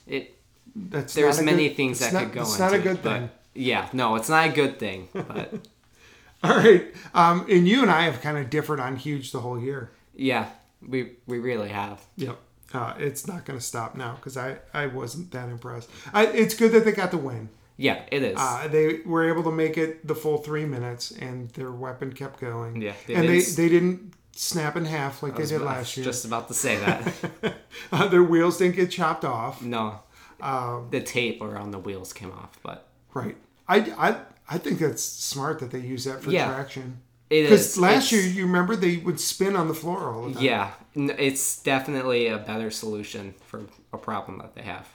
It 0.09 0.37
that's 0.75 1.15
there's 1.15 1.41
many 1.41 1.69
good- 1.69 1.77
things 1.77 2.01
that 2.01 2.13
not- 2.13 2.25
could 2.25 2.33
go 2.33 2.41
It's 2.43 2.59
not 2.59 2.73
a 2.75 2.79
good 2.81 3.03
but- 3.03 3.19
thing. 3.19 3.31
Yeah, 3.55 3.89
no, 3.93 4.17
it's 4.17 4.29
not 4.29 4.49
a 4.49 4.53
good 4.53 4.81
thing. 4.81 5.09
But 5.13 5.55
All 6.43 6.57
right, 6.57 6.93
um, 7.15 7.47
and 7.49 7.69
you 7.69 7.83
and 7.83 7.91
I 7.91 8.03
have 8.03 8.21
kind 8.21 8.37
of 8.37 8.51
differed 8.51 8.81
on 8.81 8.97
huge 8.97 9.31
the 9.31 9.41
whole 9.41 9.61
year. 9.61 9.93
yeah, 10.17 10.47
we 10.87 11.13
we 11.27 11.39
really 11.39 11.69
have. 11.69 12.01
Yep. 12.17 12.37
Uh, 12.75 12.93
it's 12.99 13.27
not 13.27 13.45
going 13.45 13.59
to 13.59 13.65
stop 13.65 13.95
now 13.95 14.17
because 14.17 14.37
I, 14.37 14.59
I 14.75 14.87
wasn't 14.87 15.31
that 15.31 15.49
impressed. 15.49 15.89
I, 16.13 16.27
it's 16.27 16.55
good 16.55 16.73
that 16.73 16.85
they 16.85 16.93
got 16.93 17.11
the 17.13 17.19
win. 17.19 17.49
Yeah, 17.77 18.03
it 18.11 18.23
is. 18.23 18.37
Uh, 18.39 18.69
they 18.69 19.01
were 19.07 19.29
able 19.29 19.43
to 19.45 19.51
make 19.53 19.79
it 19.79 20.07
the 20.07 20.15
full 20.15 20.39
three 20.39 20.65
minutes, 20.65 21.11
and 21.13 21.51
their 21.51 21.71
weapon 21.73 22.13
kept 22.13 22.41
going. 22.41 22.83
Yeah, 22.83 22.93
they 23.07 23.15
and 23.15 23.29
they, 23.29 23.39
didn't 23.41 23.57
they 23.57 23.69
didn't 23.69 24.13
snap 24.33 24.77
in 24.77 24.85
half 24.85 25.23
like 25.23 25.35
I 25.35 25.43
they 25.43 25.47
did 25.47 25.61
last 25.63 25.97
year. 25.97 26.05
Just 26.05 26.25
about 26.25 26.49
to 26.49 26.55
say 26.55 26.77
that. 26.79 27.55
Uh, 27.93 28.09
their 28.09 28.23
wheels 28.23 28.59
didn't 28.59 28.77
get 28.77 28.91
chopped 28.91 29.25
off. 29.25 29.61
no, 29.63 30.01
Um, 30.41 30.89
the 30.91 31.01
tape 31.01 31.43
around 31.43 31.71
the 31.73 31.79
wheels 31.79 32.13
came 32.13 32.31
off, 32.33 32.59
but 32.63 32.89
Right. 33.13 33.37
I, 33.69 33.79
I, 33.99 34.17
I 34.49 34.59
think 34.59 34.79
that's 34.81 35.03
smart 35.03 35.59
that 35.61 35.71
they 35.71 35.81
use 35.81 36.05
that 36.05 36.23
for 36.23 36.31
Yeah. 36.31 36.47
traction. 36.47 37.01
It 37.31 37.43
Because 37.45 37.79
last 37.79 38.13
It's- 38.13 38.13
year, 38.13 38.35
you 38.35 38.47
remember 38.47 38.77
they 38.77 38.99
would 38.99 39.19
spin 39.21 39.57
on 39.57 39.69
the 39.69 39.75
floor 39.75 40.13
all 40.13 40.29
the 40.29 40.35
time. 40.35 40.43
Yeah, 40.43 40.71
it's 40.95 41.59
definitely 41.63 42.27
a 42.29 42.39
better 42.39 42.71
solution 42.71 43.35
for 43.47 43.63
a 43.93 43.99
problem 43.99 44.39
that 44.39 44.55
they 44.55 44.63
have. 44.63 44.89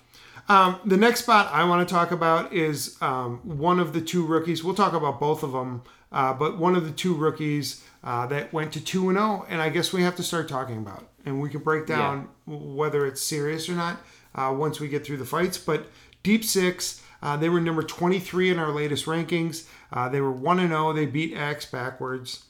Um, 0.48 0.78
the 0.84 0.98
next 0.98 1.22
spot 1.22 1.50
I 1.54 1.64
want 1.66 1.88
to 1.88 1.94
talk 1.94 2.12
about 2.12 2.54
is 2.54 2.98
um, 3.02 3.38
one 3.44 3.80
of 3.80 3.94
the 3.94 4.02
two 4.02 4.26
rookies. 4.26 4.64
We'll 4.64 4.74
talk 4.74 4.94
about 4.94 5.20
both 5.20 5.44
of 5.44 5.52
them, 5.52 5.84
uh, 6.12 6.34
but 6.34 6.58
one 6.58 6.76
of 6.76 6.86
the 6.86 6.92
two 6.92 7.14
rookies 7.14 7.84
uh, 8.04 8.26
that 8.28 8.52
went 8.52 8.72
to 8.74 8.82
two 8.82 9.10
and 9.10 9.18
zero, 9.18 9.46
and 9.50 9.62
I 9.62 9.70
guess 9.70 9.94
we 9.94 10.02
have 10.02 10.16
to 10.16 10.24
start 10.24 10.48
talking 10.50 10.78
about, 10.78 11.08
and 11.26 11.40
we 11.40 11.50
can 11.50 11.62
break 11.62 11.86
down 11.86 12.30
whether 12.48 13.06
it's 13.06 13.22
serious 13.22 13.70
or 13.70 13.74
not 13.74 13.98
uh, 14.34 14.52
once 14.58 14.80
we 14.80 14.88
get 14.88 15.06
through 15.06 15.18
the 15.18 15.26
fights. 15.26 15.58
But 15.60 15.86
Deep 16.24 16.44
Six, 16.44 17.02
uh, 17.22 17.38
they 17.38 17.50
were 17.50 17.62
number 17.62 17.84
twenty 17.84 18.20
three 18.20 18.50
in 18.50 18.58
our 18.58 18.72
latest 18.72 19.06
rankings. 19.06 19.68
Uh, 19.92 20.08
they 20.10 20.22
were 20.22 20.32
one 20.32 20.60
and 20.60 20.70
zero. 20.70 20.94
They 20.94 21.06
beat 21.06 21.36
Axe 21.36 21.66
backwards 21.66 22.46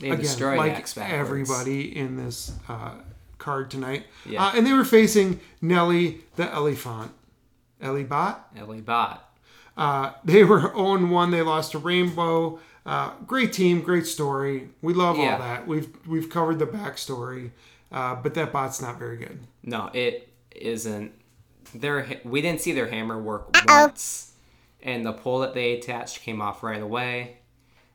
They 0.00 0.08
again, 0.10 0.20
destroyed 0.20 0.58
like 0.58 0.72
Axe 0.72 0.94
backwards. 0.94 1.20
everybody 1.20 1.96
in 1.96 2.16
this 2.16 2.52
uh, 2.68 2.94
card 3.38 3.70
tonight. 3.70 4.06
Yeah. 4.26 4.46
Uh, 4.46 4.52
and 4.56 4.66
they 4.66 4.72
were 4.72 4.84
facing 4.84 5.40
Nelly 5.60 6.20
the 6.36 6.52
Elephant. 6.52 7.12
Ellie 7.80 8.02
Bot. 8.04 8.48
Ellie 8.56 8.80
Bot. 8.80 9.24
Uh, 9.76 10.12
they 10.24 10.42
were 10.42 10.60
0 10.74 11.06
1. 11.06 11.30
They 11.30 11.42
lost 11.42 11.72
to 11.72 11.78
Rainbow. 11.78 12.58
Uh, 12.84 13.10
great 13.26 13.52
team, 13.52 13.80
great 13.82 14.06
story. 14.06 14.70
We 14.82 14.94
love 14.94 15.16
Yeah. 15.18 15.34
all 15.34 15.38
that. 15.38 15.66
We've 15.68 15.88
we've 16.06 16.28
covered 16.30 16.58
the 16.58 16.66
backstory, 16.66 17.50
uh, 17.92 18.16
but 18.16 18.34
that 18.34 18.50
bot's 18.52 18.80
not 18.82 18.98
very 18.98 19.16
good. 19.18 19.38
No, 19.62 19.90
it 19.92 20.28
isn't. 20.56 21.12
Their 21.74 22.18
we 22.24 22.40
didn't 22.40 22.62
see 22.62 22.72
their 22.72 22.88
hammer 22.88 23.20
work 23.20 23.54
once, 23.68 24.27
and 24.88 25.04
the 25.04 25.12
pole 25.12 25.40
that 25.40 25.54
they 25.54 25.72
attached 25.74 26.22
came 26.22 26.40
off 26.40 26.62
right 26.62 26.82
away, 26.82 27.36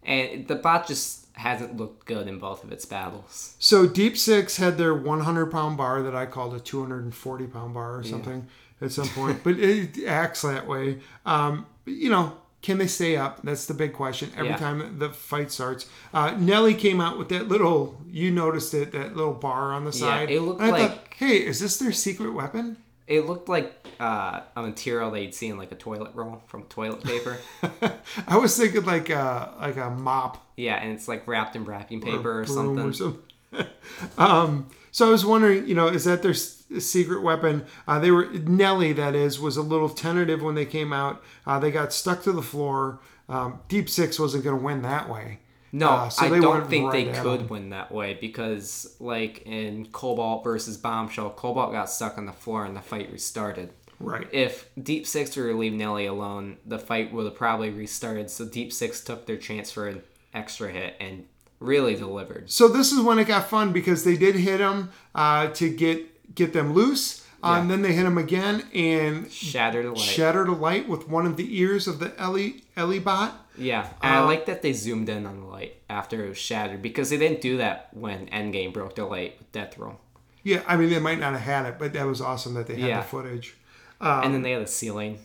and 0.04 0.48
the 0.48 0.56
bot 0.56 0.88
just 0.88 1.26
hasn't 1.36 1.76
looked 1.78 2.06
good 2.06 2.28
in 2.28 2.38
both 2.38 2.64
of 2.64 2.72
its 2.72 2.86
battles. 2.86 3.56
So 3.58 3.88
Deep 3.88 4.18
Six 4.18 4.58
had 4.58 4.78
their 4.78 4.94
100 4.94 5.48
pound 5.52 5.78
bar 5.78 6.04
that 6.04 6.16
I 6.16 6.26
called 6.28 6.54
a 6.54 6.60
240 6.60 7.48
pound 7.48 7.74
bar 7.74 7.98
or 7.98 8.04
something 8.04 8.48
at 8.82 8.92
some 8.92 9.08
point, 9.10 9.44
but 9.44 9.58
it 9.58 10.06
acts 10.06 10.44
that 10.44 10.68
way. 10.68 11.00
Um, 11.26 11.66
you 11.86 12.10
know, 12.10 12.38
can 12.62 12.78
they 12.78 12.88
stay 12.88 13.18
up? 13.18 13.42
That's 13.44 13.66
the 13.66 13.74
big 13.74 13.94
question. 13.94 14.32
Every 14.36 14.50
Yeah. 14.50 14.58
time 14.58 15.00
the 15.00 15.10
fight 15.10 15.52
starts, 15.52 15.88
uh, 16.14 16.36
Nelly 16.38 16.76
came 16.76 17.02
out 17.02 17.18
with 17.18 17.30
that 17.30 17.48
little. 17.50 18.00
You 18.08 18.30
noticed 18.32 18.74
it, 18.74 18.92
that 18.92 19.18
little 19.18 19.34
bar 19.34 19.74
on 19.74 19.84
the 19.86 19.92
side. 19.92 20.30
Yeah, 20.30 20.38
it 20.38 20.42
looked 20.42 20.62
And 20.62 20.76
I 20.76 20.80
thought, 20.80 20.92
like- 20.92 21.14
hey, 21.16 21.38
is 21.38 21.60
this 21.60 21.78
their 21.78 21.92
secret 21.92 22.32
weapon? 22.34 22.78
It 23.08 23.26
looked 23.28 23.50
like 23.50 23.74
uh, 24.00 24.42
a 24.56 24.62
material 24.62 25.12
they'd 25.12 25.36
see 25.36 25.50
in 25.50 25.58
like 25.58 25.72
a 25.72 25.76
toilet 25.76 26.12
roll 26.16 26.42
from 26.48 26.64
toilet 26.64 27.04
paper. 27.04 27.38
I 28.28 28.38
was 28.38 28.58
thinking 28.58 28.84
like 28.86 29.10
a 29.10 29.54
like 29.60 29.78
a 29.78 29.90
mop 29.90 30.44
yeah, 30.56 30.76
and 30.76 30.92
it's 30.94 31.08
like 31.08 31.28
wrapped 31.28 31.56
in 31.56 31.66
wrapping 31.66 32.02
paper 32.02 32.42
or 32.42 32.46
broom 32.46 32.94
something. 32.94 32.94
some- 32.94 33.24
um, 34.18 34.70
so 34.92 35.08
I 35.08 35.12
was 35.12 35.26
wondering, 35.26 35.68
you 35.68 35.76
know, 35.76 35.88
is 35.88 36.06
that 36.06 36.22
their 36.22 36.32
s- 36.32 36.64
secret 36.80 37.22
weapon? 37.24 37.66
Uh, 37.88 38.00
they 38.00 38.12
were 38.12 38.26
Nelly, 38.32 38.94
that 38.94 39.16
is, 39.16 39.40
was 39.40 39.58
a 39.58 39.62
little 39.62 39.90
tentative 39.90 40.42
when 40.42 40.56
they 40.56 40.66
came 40.66 40.94
out. 40.94 41.22
Uh, 41.46 41.60
they 41.60 41.72
got 41.72 41.94
stuck 41.94 42.24
to 42.24 42.32
the 42.32 42.42
floor. 42.42 43.00
Um, 43.30 43.60
Deep 43.68 43.90
Six 43.90 44.20
wasn't 44.20 44.44
going 44.44 44.58
to 44.58 44.64
win 44.64 44.82
that 44.84 45.10
way. 45.10 45.40
No, 45.76 45.90
Uh, 45.90 46.10
so 46.10 46.26
I 46.26 46.40
don't 46.40 46.70
think 46.70 46.94
right 46.94 47.06
they 47.14 47.20
could 47.22 47.42
him. 47.42 47.48
win 47.50 47.70
that 47.72 47.92
way 47.92 48.16
because, 48.22 48.96
like 49.00 49.42
in 49.48 49.88
Cobalt 49.92 50.44
versus 50.44 50.78
Bombshell, 50.78 51.32
Cobalt 51.32 51.72
got 51.72 51.90
stuck 51.90 52.18
on 52.18 52.26
the 52.28 52.32
floor 52.32 52.64
and 52.64 52.76
the 52.78 52.82
fight 52.82 53.12
restarted. 53.12 53.72
Right. 54.00 54.28
If 54.32 54.70
Deep 54.82 55.08
Six 55.08 55.36
were 55.36 55.48
to 55.50 55.58
leave 55.58 55.74
Nelly 55.74 56.06
alone, 56.06 56.58
the 56.66 56.78
fight 56.80 57.12
would 57.12 57.26
have 57.26 57.36
probably 57.36 57.72
restarted. 57.72 58.30
So 58.30 58.46
Deep 58.46 58.72
Six 58.72 59.02
took 59.02 59.26
their 59.26 59.38
chance 59.38 59.72
for 59.72 59.88
an 59.88 60.04
extra 60.34 60.70
hit 60.72 60.96
and 61.00 61.26
really 61.60 61.96
delivered. 61.96 62.52
So 62.52 62.68
this 62.68 62.92
is 62.92 63.00
when 63.02 63.18
it 63.18 63.26
got 63.28 63.50
fun 63.50 63.72
because 63.74 64.04
they 64.04 64.16
did 64.18 64.36
hit 64.36 64.60
him 64.60 64.92
uh, 65.16 65.48
to 65.54 65.70
get 65.70 66.36
get 66.36 66.54
them 66.54 66.74
loose. 66.74 67.26
Uh, 67.42 67.58
and 67.60 67.70
then 67.70 67.82
they 67.82 67.92
hit 67.94 68.06
him 68.06 68.18
again 68.18 68.64
and 68.74 69.30
Shattered 69.30 69.86
the 69.86 69.90
light. 69.92 70.00
shattered 70.00 70.48
a 70.48 70.54
light 70.54 70.88
with 70.88 71.10
one 71.10 71.26
of 71.26 71.36
the 71.36 71.60
ears 71.60 71.88
of 71.90 72.00
the 72.00 72.18
Ellie 72.20 72.64
Ellie 72.78 73.00
bot. 73.00 73.43
Yeah, 73.58 73.88
and 74.02 74.14
I 74.16 74.20
Uh, 74.20 74.26
like 74.26 74.46
that 74.48 74.62
they 74.62 74.74
zoomed 74.74 75.10
in 75.10 75.26
on 75.26 75.40
the 75.42 75.46
light 75.48 75.76
after 75.90 76.26
it 76.26 76.30
was 76.30 76.38
shattered 76.38 76.82
because 76.82 77.10
they 77.10 77.18
didn't 77.18 77.42
do 77.42 77.58
that 77.58 77.90
when 77.94 78.28
Endgame 78.28 78.74
broke 78.74 78.96
the 78.96 79.06
light 79.06 79.38
with 79.40 79.52
Death 79.52 79.78
Roll. 79.78 80.00
Yeah, 80.44 80.62
I 80.68 80.76
mean 80.78 80.90
they 80.90 81.00
might 81.00 81.20
not 81.20 81.34
have 81.34 81.42
had 81.42 81.66
it, 81.68 81.80
but 81.80 81.94
that 81.94 82.06
was 82.06 82.20
awesome 82.22 82.54
that 82.56 82.68
they 82.68 82.76
had 82.76 82.90
Yeah. 82.90 82.98
the 83.02 83.08
footage. 83.08 83.56
and 84.02 84.34
then 84.34 84.42
they 84.42 84.52
had 84.52 84.62
a 84.62 84.68
ceiling 84.68 85.20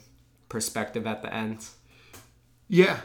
perspective 0.49 1.05
at 1.07 1.21
the 1.23 1.35
end. 1.35 1.67
Yeah, 2.69 3.01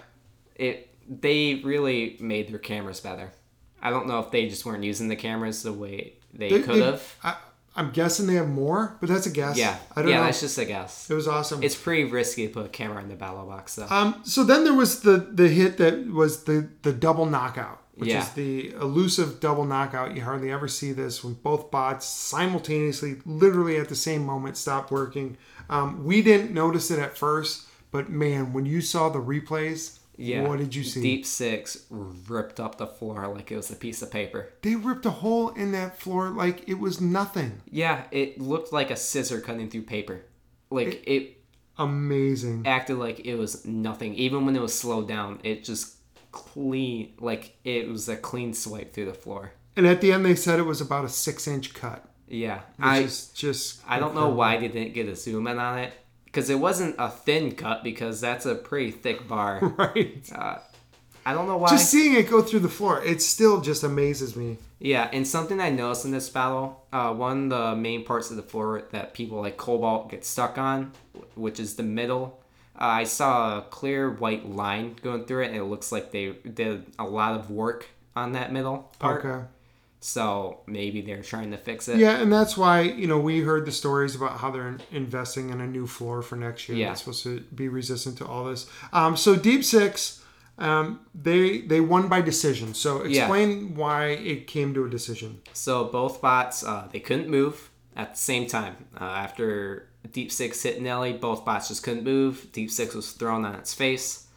it 0.55 0.89
they 1.09 1.55
really 1.63 2.17
made 2.19 2.49
their 2.49 2.59
cameras 2.59 2.99
better. 2.99 3.31
I 3.81 3.89
don't 3.89 4.07
know 4.07 4.19
if 4.19 4.29
they 4.31 4.47
just 4.47 4.65
weren't 4.65 4.83
using 4.83 5.07
the 5.09 5.15
cameras 5.15 5.63
the 5.63 5.73
way 5.73 6.13
they, 6.33 6.49
They- 6.49 6.61
could 6.61 6.81
have. 6.81 7.15
I'm 7.75 7.89
guessing 7.91 8.27
they 8.27 8.35
have 8.35 8.49
more, 8.49 8.97
but 8.99 9.09
that's 9.09 9.25
a 9.25 9.31
guess. 9.31 9.57
Yeah, 9.57 9.77
I 9.95 10.01
don't 10.01 10.11
yeah, 10.11 10.17
know. 10.17 10.23
that's 10.25 10.41
just 10.41 10.57
a 10.59 10.65
guess. 10.65 11.09
it 11.09 11.13
was 11.15 11.27
awesome. 11.27 11.63
It's 11.63 11.75
pretty 11.75 12.03
risky 12.03 12.47
to 12.47 12.53
put 12.53 12.65
a 12.65 12.69
camera 12.69 13.01
in 13.01 13.09
the 13.09 13.15
battle 13.15 13.45
box 13.45 13.75
though. 13.75 13.87
Um, 13.89 14.21
so 14.23 14.43
then 14.43 14.63
there 14.63 14.75
was 14.75 15.01
the 15.01 15.17
the 15.17 15.47
hit 15.49 15.77
that 15.77 16.07
was 16.07 16.43
the 16.43 16.69
the 16.83 16.93
double 16.93 17.25
knockout, 17.25 17.81
which 17.95 18.09
Yeah. 18.09 18.21
is 18.21 18.29
the 18.31 18.71
elusive 18.73 19.39
double 19.39 19.65
knockout. 19.65 20.15
You 20.15 20.21
hardly 20.21 20.51
ever 20.51 20.67
see 20.67 20.91
this 20.91 21.23
when 21.23 21.33
both 21.33 21.71
bots 21.71 22.05
simultaneously, 22.05 23.15
literally 23.25 23.77
at 23.77 23.89
the 23.89 23.95
same 23.95 24.25
moment, 24.25 24.57
stop 24.57 24.91
working. 24.91 25.37
Um, 25.69 26.03
we 26.05 26.21
didn't 26.21 26.51
notice 26.53 26.91
it 26.91 26.99
at 26.99 27.17
first, 27.17 27.67
but 27.91 28.09
man, 28.09 28.53
when 28.53 28.65
you 28.65 28.81
saw 28.81 29.09
the 29.09 29.19
replays, 29.19 29.97
yeah. 30.17 30.47
what 30.47 30.59
did 30.59 30.75
you 30.75 30.83
see? 30.83 31.01
Deep 31.01 31.25
Six 31.25 31.85
ripped 31.89 32.59
up 32.59 32.77
the 32.77 32.87
floor 32.87 33.27
like 33.27 33.51
it 33.51 33.55
was 33.55 33.71
a 33.71 33.75
piece 33.75 34.01
of 34.01 34.11
paper. 34.11 34.49
They 34.61 34.75
ripped 34.75 35.05
a 35.05 35.11
hole 35.11 35.49
in 35.49 35.71
that 35.71 35.99
floor 35.99 36.29
like 36.29 36.67
it 36.67 36.79
was 36.79 37.01
nothing. 37.01 37.61
Yeah, 37.69 38.03
it 38.11 38.39
looked 38.39 38.71
like 38.71 38.91
a 38.91 38.95
scissor 38.95 39.41
cutting 39.41 39.69
through 39.69 39.83
paper. 39.83 40.25
Like 40.69 41.03
it 41.07 41.37
Amazing. 41.77 42.67
acted 42.67 42.97
like 42.97 43.21
it 43.21 43.35
was 43.35 43.65
nothing. 43.65 44.15
Even 44.15 44.45
when 44.45 44.55
it 44.55 44.61
was 44.61 44.77
slowed 44.77 45.07
down, 45.07 45.39
it 45.43 45.63
just 45.63 45.95
clean 46.31 47.13
like 47.19 47.55
it 47.63 47.87
was 47.87 48.09
a 48.09 48.15
clean 48.15 48.53
swipe 48.53 48.93
through 48.93 49.05
the 49.05 49.13
floor. 49.13 49.53
And 49.75 49.87
at 49.87 50.01
the 50.01 50.11
end, 50.11 50.25
they 50.25 50.35
said 50.35 50.59
it 50.59 50.63
was 50.63 50.81
about 50.81 51.05
a 51.05 51.09
six 51.09 51.47
inch 51.47 51.73
cut. 51.73 52.05
Yeah, 52.27 52.61
I 52.79 52.99
is 52.99 53.27
just 53.29 53.81
I 53.87 53.99
don't 53.99 54.15
know 54.15 54.29
why 54.29 54.57
they 54.57 54.67
didn't 54.67 54.93
get 54.93 55.07
a 55.07 55.15
zoom 55.15 55.47
in 55.47 55.59
on 55.59 55.79
it 55.79 55.93
because 56.33 56.49
it 56.49 56.59
wasn't 56.59 56.95
a 56.97 57.09
thin 57.11 57.53
cut 57.53 57.83
because 57.83 58.19
that's 58.19 58.47
a 58.47 58.55
pretty 58.55 58.89
thick 58.89 59.27
bar. 59.27 59.59
right. 59.77 60.27
uh, 60.33 60.57
I 61.25 61.33
don't 61.33 61.47
know 61.47 61.57
why. 61.57 61.69
Just 61.69 61.91
seeing 61.91 62.15
it 62.15 62.27
go 62.27 62.41
through 62.41 62.61
the 62.61 62.69
floor, 62.69 63.03
it 63.03 63.21
still 63.21 63.61
just 63.61 63.83
amazes 63.83 64.35
me. 64.35 64.57
yeah, 64.79 65.09
and 65.13 65.27
something 65.27 65.61
I 65.61 65.69
noticed 65.69 66.05
in 66.05 66.11
this 66.11 66.29
battle, 66.29 66.85
uh, 66.91 67.13
one 67.13 67.45
of 67.45 67.49
the 67.49 67.75
main 67.75 68.03
parts 68.03 68.31
of 68.31 68.35
the 68.35 68.43
floor 68.43 68.83
that 68.91 69.13
people 69.13 69.41
like 69.41 69.57
Cobalt 69.57 70.09
get 70.09 70.25
stuck 70.25 70.57
on, 70.57 70.91
which 71.35 71.59
is 71.59 71.75
the 71.75 71.83
middle. 71.83 72.41
Uh, 72.75 72.85
I 72.85 73.03
saw 73.03 73.59
a 73.59 73.61
clear 73.61 74.09
white 74.09 74.49
line 74.49 74.95
going 75.03 75.25
through 75.25 75.43
it, 75.43 75.47
and 75.49 75.55
it 75.55 75.65
looks 75.65 75.91
like 75.91 76.11
they 76.11 76.31
did 76.31 76.87
a 76.97 77.05
lot 77.05 77.39
of 77.39 77.51
work 77.51 77.89
on 78.15 78.31
that 78.31 78.51
middle 78.51 78.91
part. 78.97 79.23
Okay. 79.23 79.45
So 80.05 80.59
maybe 80.67 80.99
they're 80.99 81.21
trying 81.21 81.51
to 81.51 81.57
fix 81.57 81.87
it. 81.87 81.97
Yeah, 81.97 82.17
and 82.21 82.31
that's 82.31 82.57
why 82.57 82.81
you 82.81 83.07
know 83.07 83.17
we 83.19 83.39
heard 83.39 83.65
the 83.65 83.71
stories 83.71 84.15
about 84.15 84.37
how 84.39 84.51
they're 84.51 84.77
investing 84.91 85.49
in 85.49 85.61
a 85.61 85.65
new 85.67 85.87
floor 85.87 86.21
for 86.21 86.35
next 86.35 86.67
year. 86.67 86.77
Yeah. 86.77 86.87
That's 86.89 86.99
supposed 86.99 87.23
to 87.23 87.39
be 87.55 87.69
resistant 87.69 88.17
to 88.17 88.25
all 88.27 88.43
this. 88.43 88.69
Um, 88.91 89.15
so 89.15 89.37
Deep 89.37 89.63
Six, 89.63 90.21
um, 90.57 90.99
they 91.15 91.61
they 91.61 91.79
won 91.79 92.09
by 92.09 92.19
decision. 92.19 92.73
So 92.73 93.05
Yeah. 93.05 93.21
explain 93.21 93.75
why 93.75 94.07
it 94.07 94.45
came 94.45 94.73
to 94.73 94.83
a 94.83 94.89
decision. 94.89 95.39
So 95.53 95.85
both 95.85 96.21
bots, 96.21 96.65
uh, 96.65 96.89
they 96.91 96.99
couldn't 96.99 97.29
move 97.29 97.69
at 97.95 98.15
the 98.15 98.19
same 98.19 98.45
time. 98.45 98.75
Uh, 98.99 99.05
after 99.05 99.87
Deep 100.11 100.33
Six 100.33 100.61
hit 100.63 100.81
Nelly, 100.81 101.13
both 101.13 101.45
bots 101.45 101.69
just 101.69 101.81
couldn't 101.81 102.03
move. 102.03 102.51
Deep 102.51 102.71
Six 102.71 102.93
was 102.93 103.13
thrown 103.13 103.45
on 103.45 103.55
its 103.55 103.73
face. 103.73 104.27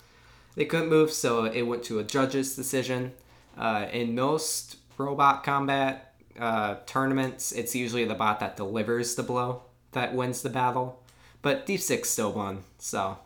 They 0.54 0.64
couldn't 0.64 0.90
move, 0.90 1.10
so 1.12 1.44
it 1.44 1.62
went 1.62 1.82
to 1.84 1.98
a 1.98 2.04
judge's 2.04 2.54
decision. 2.54 3.14
Uh, 3.58 3.86
in 3.92 4.14
most 4.14 4.76
robot 4.98 5.44
combat 5.44 6.14
uh, 6.38 6.76
tournaments, 6.86 7.52
it's 7.52 7.74
usually 7.74 8.04
the 8.04 8.14
bot 8.14 8.40
that 8.40 8.56
delivers 8.56 9.14
the 9.14 9.22
blow 9.22 9.62
that 9.92 10.14
wins 10.14 10.42
the 10.42 10.50
battle. 10.50 11.02
But 11.42 11.66
Deep 11.66 11.80
Six 11.80 12.10
still 12.10 12.32
won, 12.32 12.64
so 12.78 13.18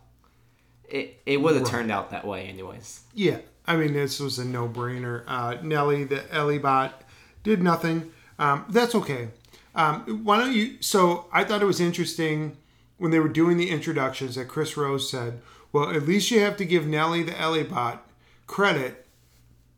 it, 0.89 1.21
it 1.27 1.41
would 1.41 1.57
have 1.57 1.67
turned 1.67 1.91
out 1.91 2.11
that 2.11 2.27
way 2.27 2.47
anyways. 2.47 3.01
Yeah, 3.15 3.39
I 3.67 3.77
mean 3.77 3.95
this 3.95 4.21
was 4.21 4.39
a 4.39 4.45
no 4.45 4.69
brainer. 4.69 5.25
Uh, 5.27 5.57
Nelly, 5.63 6.05
the 6.05 6.33
Ellie 6.33 6.59
bot, 6.59 7.03
did 7.43 7.63
nothing. 7.63 8.13
Um, 8.39 8.65
that's 8.69 8.95
okay. 8.95 9.29
Um, 9.75 10.25
why 10.25 10.39
don't 10.39 10.53
you? 10.53 10.77
So 10.81 11.27
I 11.33 11.45
thought 11.45 11.63
it 11.63 11.67
was 11.67 11.81
interesting 11.81 12.57
when 12.99 13.11
they 13.11 13.21
were 13.21 13.29
doing 13.29 13.57
the 13.57 13.71
introductions 13.71 14.35
that 14.35 14.49
Chris 14.49 14.77
Rose 14.77 15.11
said, 15.11 15.41
"Well, 15.73 15.91
at 15.91 16.07
least 16.07 16.31
you 16.31 16.41
have 16.41 16.57
to 16.59 16.65
give 16.65 16.87
Nelly 16.87 17.23
the 17.23 17.39
Ellie 17.41 17.63
bot 17.63 18.07
credit 18.47 19.07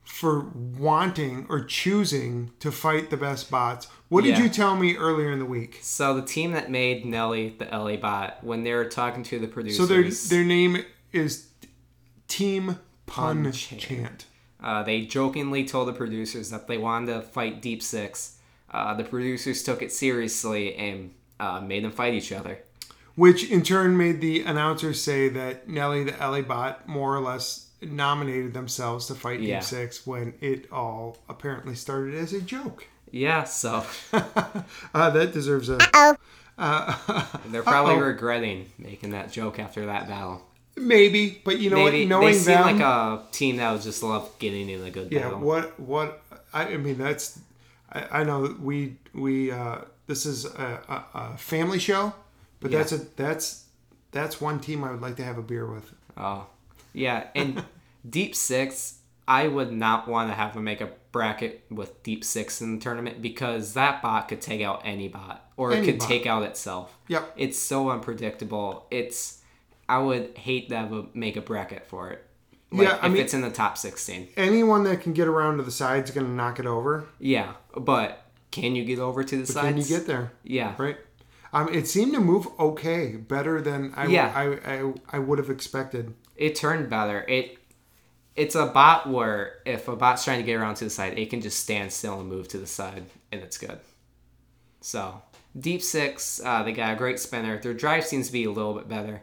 for 0.05 0.41
wanting 0.77 1.47
or 1.49 1.61
choosing 1.65 2.51
to 2.61 2.71
fight 2.73 3.11
the 3.11 3.17
best 3.17 3.51
bots." 3.51 3.87
What 4.09 4.25
did 4.25 4.37
Yeah. 4.39 4.45
you 4.45 4.49
tell 4.51 4.77
me 4.77 4.97
earlier 4.97 5.31
in 5.33 5.39
the 5.39 5.45
week? 5.47 5.79
So 5.83 6.15
the 6.15 6.23
team 6.23 6.53
that 6.53 6.71
made 6.71 7.05
Nelly 7.07 7.55
the 7.59 7.73
Ellie 7.73 7.97
bot, 7.97 8.43
when 8.43 8.63
they 8.65 8.73
were 8.75 8.85
talking 8.85 9.23
to 9.25 9.39
the 9.39 9.47
producers, 9.49 9.79
So 9.79 9.87
their 9.87 10.03
their 10.11 10.45
name 10.45 10.85
is 11.13 11.47
Team 12.29 12.79
Pun, 13.07 13.45
Pun 13.45 13.53
Chant. 13.53 13.81
Chant. 13.83 14.27
Uh, 14.63 14.83
they 14.83 15.03
jokingly 15.03 15.65
told 15.65 15.89
the 15.89 15.93
producers 15.93 16.51
that 16.51 16.69
they 16.69 16.79
wanted 16.79 17.13
to 17.13 17.23
fight 17.23 17.61
Deep 17.61 17.83
Six. 17.83 18.37
Uh, 18.71 18.95
the 18.95 19.05
producers 19.05 19.63
took 19.63 19.83
it 19.83 19.93
seriously 19.93 20.75
and 20.77 21.13
uh, 21.41 21.61
made 21.61 21.85
them 21.85 21.91
fight 21.91 22.15
each 22.15 22.33
other. 22.33 22.59
which 23.15 23.51
in 23.51 23.63
turn 23.63 23.95
made 23.97 24.23
the 24.23 24.43
announcers 24.43 24.99
say 25.03 25.29
that 25.29 25.69
Nelly 25.69 26.03
the 26.05 26.19
Ellie 26.23 26.41
bot 26.41 26.89
more 26.89 27.15
or 27.15 27.21
less 27.21 27.67
nominated 27.91 28.55
themselves 28.55 29.07
to 29.07 29.15
fight 29.15 29.41
Yeah. 29.41 29.57
Deep 29.61 29.65
Six 29.65 30.07
when 30.07 30.35
it 30.41 30.71
all 30.73 31.19
apparently 31.29 31.75
started 31.75 32.15
as 32.15 32.33
a 32.33 32.41
joke. 32.41 32.87
Yeah, 33.11 33.45
so 33.45 33.85
Uh, 34.13 35.11
that 35.11 35.33
deserves 35.33 35.69
a 35.69 35.79
they're 36.59 37.63
probably 37.63 37.95
Uh-oh. 37.95 38.01
regretting 38.01 38.71
making 38.79 39.11
that 39.11 39.33
joke 39.33 39.59
after 39.59 39.87
that 39.87 40.07
battle. 40.09 40.47
maybe, 40.77 41.41
but 41.45 41.59
you 41.59 41.71
know 41.71 41.77
Maybe 41.77 42.03
what? 42.05 42.09
Knowing 42.09 42.27
they 42.33 42.39
seem 42.39 42.55
them, 42.55 42.79
like 42.79 42.81
a 42.81 43.23
team 43.33 43.57
that 43.57 43.73
would 43.73 43.83
just 43.83 44.03
love 44.03 44.31
getting 44.39 44.69
in 44.69 44.83
a 44.85 44.91
good 44.91 45.11
yeah. 45.13 45.25
battle. 45.25 45.41
What 45.41 45.79
what 45.81 46.23
I, 46.53 46.65
I 46.75 46.77
mean 46.77 46.99
that's 46.99 47.39
I, 47.93 48.21
I 48.21 48.25
know 48.25 48.57
we 48.61 48.97
we 49.15 49.51
uh, 49.51 49.79
this 50.07 50.25
is 50.27 50.45
a, 50.47 50.81
a, 50.89 51.19
a 51.19 51.37
family 51.39 51.79
show, 51.79 52.13
but 52.61 52.71
Yeah. 52.71 52.79
that's 52.79 52.93
a 52.93 52.99
that's 53.17 53.65
that's 54.13 54.41
one 54.41 54.61
team 54.61 54.85
I 54.85 54.91
would 54.91 55.01
like 55.03 55.17
to 55.17 55.25
have 55.25 55.39
a 55.39 55.43
beer 55.43 55.67
with. 55.67 55.93
Oh, 56.17 56.47
yeah. 56.93 57.27
And 57.35 57.65
Deep 58.09 58.35
Six, 58.35 58.99
I 59.29 59.49
would 59.49 59.73
not 59.73 60.09
want 60.09 60.31
to 60.31 60.35
have 60.35 60.53
to 60.55 60.61
make 60.61 60.81
a 60.81 60.91
bracket 61.13 61.65
with 61.71 62.03
Deep 62.03 62.25
Six 62.25 62.61
in 62.61 62.77
the 62.77 62.81
tournament 62.81 63.21
because 63.23 63.75
that 63.75 64.03
bot 64.03 64.29
could 64.29 64.41
take 64.41 64.63
out 64.63 64.83
any 64.85 65.09
bot 65.09 65.45
or 65.57 65.73
it 65.73 65.85
could 65.85 65.99
bot. 65.99 66.09
take 66.09 66.27
out 66.27 66.43
itself. 66.43 66.97
Yep. 67.09 67.33
It's 67.37 67.59
so 67.59 67.91
unpredictable. 67.91 68.87
It's 68.91 69.41
I 69.89 69.99
would 69.99 70.37
hate 70.39 70.69
to 70.71 70.77
have 70.77 70.93
a, 70.93 71.05
make 71.15 71.37
a 71.37 71.41
bracket 71.43 71.87
for 71.87 72.11
it. 72.11 72.25
Like, 72.71 72.89
Yeah, 72.89 72.99
I 73.03 73.07
if 73.07 73.13
mean- 73.13 73.23
it's 73.23 73.35
in 73.35 73.43
the 73.43 73.51
top 73.51 73.77
16. 73.77 74.29
Anyone 74.37 74.85
that 74.85 75.03
can 75.03 75.13
get 75.13 75.29
around 75.29 75.59
to 75.59 75.63
the 75.63 75.71
side's 75.71 76.11
going 76.11 76.27
to 76.27 76.33
knock 76.33 76.59
it 76.59 76.65
over. 76.67 77.05
Yeah, 77.19 77.53
but 77.77 78.25
can 78.51 78.75
you 78.75 78.85
get 78.85 78.99
over 78.99 79.23
to 79.23 79.37
the 79.37 79.47
sides? 79.47 79.67
Can 79.69 79.77
you 79.77 79.85
get 79.85 80.07
there? 80.07 80.33
Yeah. 80.45 80.75
right? 80.79 80.97
Um, 81.53 81.69
it 81.69 81.87
seemed 81.87 82.15
to 82.15 82.21
move 82.21 82.49
okay, 82.59 83.17
better 83.17 83.61
than 83.61 83.93
I, 83.95 84.07
Yeah. 84.07 84.33
I, 84.35 84.75
I, 84.75 84.93
I 85.11 85.19
would 85.19 85.39
have 85.39 85.51
expected. 85.51 86.15
It 86.43 86.57
turned 86.57 86.91
better. 86.91 87.25
It 87.29 87.59
it's 88.35 88.55
a 88.55 88.67
bot 88.67 89.09
where 89.09 89.61
if 89.65 89.89
a 89.89 89.95
bot's 89.95 90.25
trying 90.25 90.41
to 90.41 90.45
get 90.45 90.55
around 90.57 90.75
to 90.77 90.85
the 90.85 90.91
side, 90.91 91.19
it 91.19 91.31
can 91.31 91.41
just 91.41 91.61
stand 91.61 91.93
still 91.93 92.19
and 92.21 92.29
move 92.29 92.49
to 92.49 92.59
the 92.59 92.67
side, 92.67 93.05
and 93.31 93.43
it's 93.43 93.59
good. 93.59 93.79
So 94.81 95.23
Deep 95.59 95.83
Six, 95.83 96.41
uh, 96.45 96.63
they 96.65 96.73
got 96.73 96.95
a 96.95 96.97
great 96.97 97.21
spinner. 97.21 97.59
Their 97.59 97.75
drive 97.75 98.05
seems 98.05 98.27
to 98.27 98.33
be 98.33 98.45
a 98.45 98.51
little 98.51 98.75
bit 98.75 98.89
better. 98.89 99.23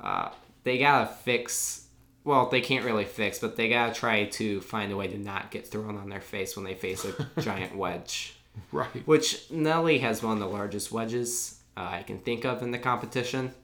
Uh, 0.00 0.30
they 0.62 0.78
gotta 0.78 1.06
fix. 1.06 1.88
Well, 2.22 2.48
they 2.50 2.60
can't 2.60 2.84
really 2.84 3.06
fix, 3.06 3.38
but 3.38 3.56
they 3.56 3.68
gotta 3.68 3.92
try 3.92 4.26
to 4.26 4.60
find 4.60 4.92
a 4.92 4.96
way 4.96 5.08
to 5.08 5.18
not 5.18 5.50
get 5.50 5.66
thrown 5.66 5.96
on 5.96 6.08
their 6.08 6.20
face 6.20 6.54
when 6.54 6.64
they 6.64 6.74
face 6.74 7.04
a 7.04 7.26
giant 7.40 7.74
wedge. 7.76 8.36
Right. 8.70 9.06
Which 9.06 9.50
Nelly 9.50 9.98
has 9.98 10.22
one 10.22 10.34
of 10.34 10.38
the 10.40 10.46
largest 10.46 10.92
wedges 10.92 11.60
uh, 11.76 11.88
I 11.92 12.02
can 12.02 12.18
think 12.18 12.44
of 12.44 12.62
in 12.62 12.70
the 12.70 12.78
competition. 12.78 13.54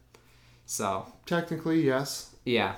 So 0.64 1.07
Technically, 1.26 1.82
yes. 1.82 2.34
yeah, 2.44 2.76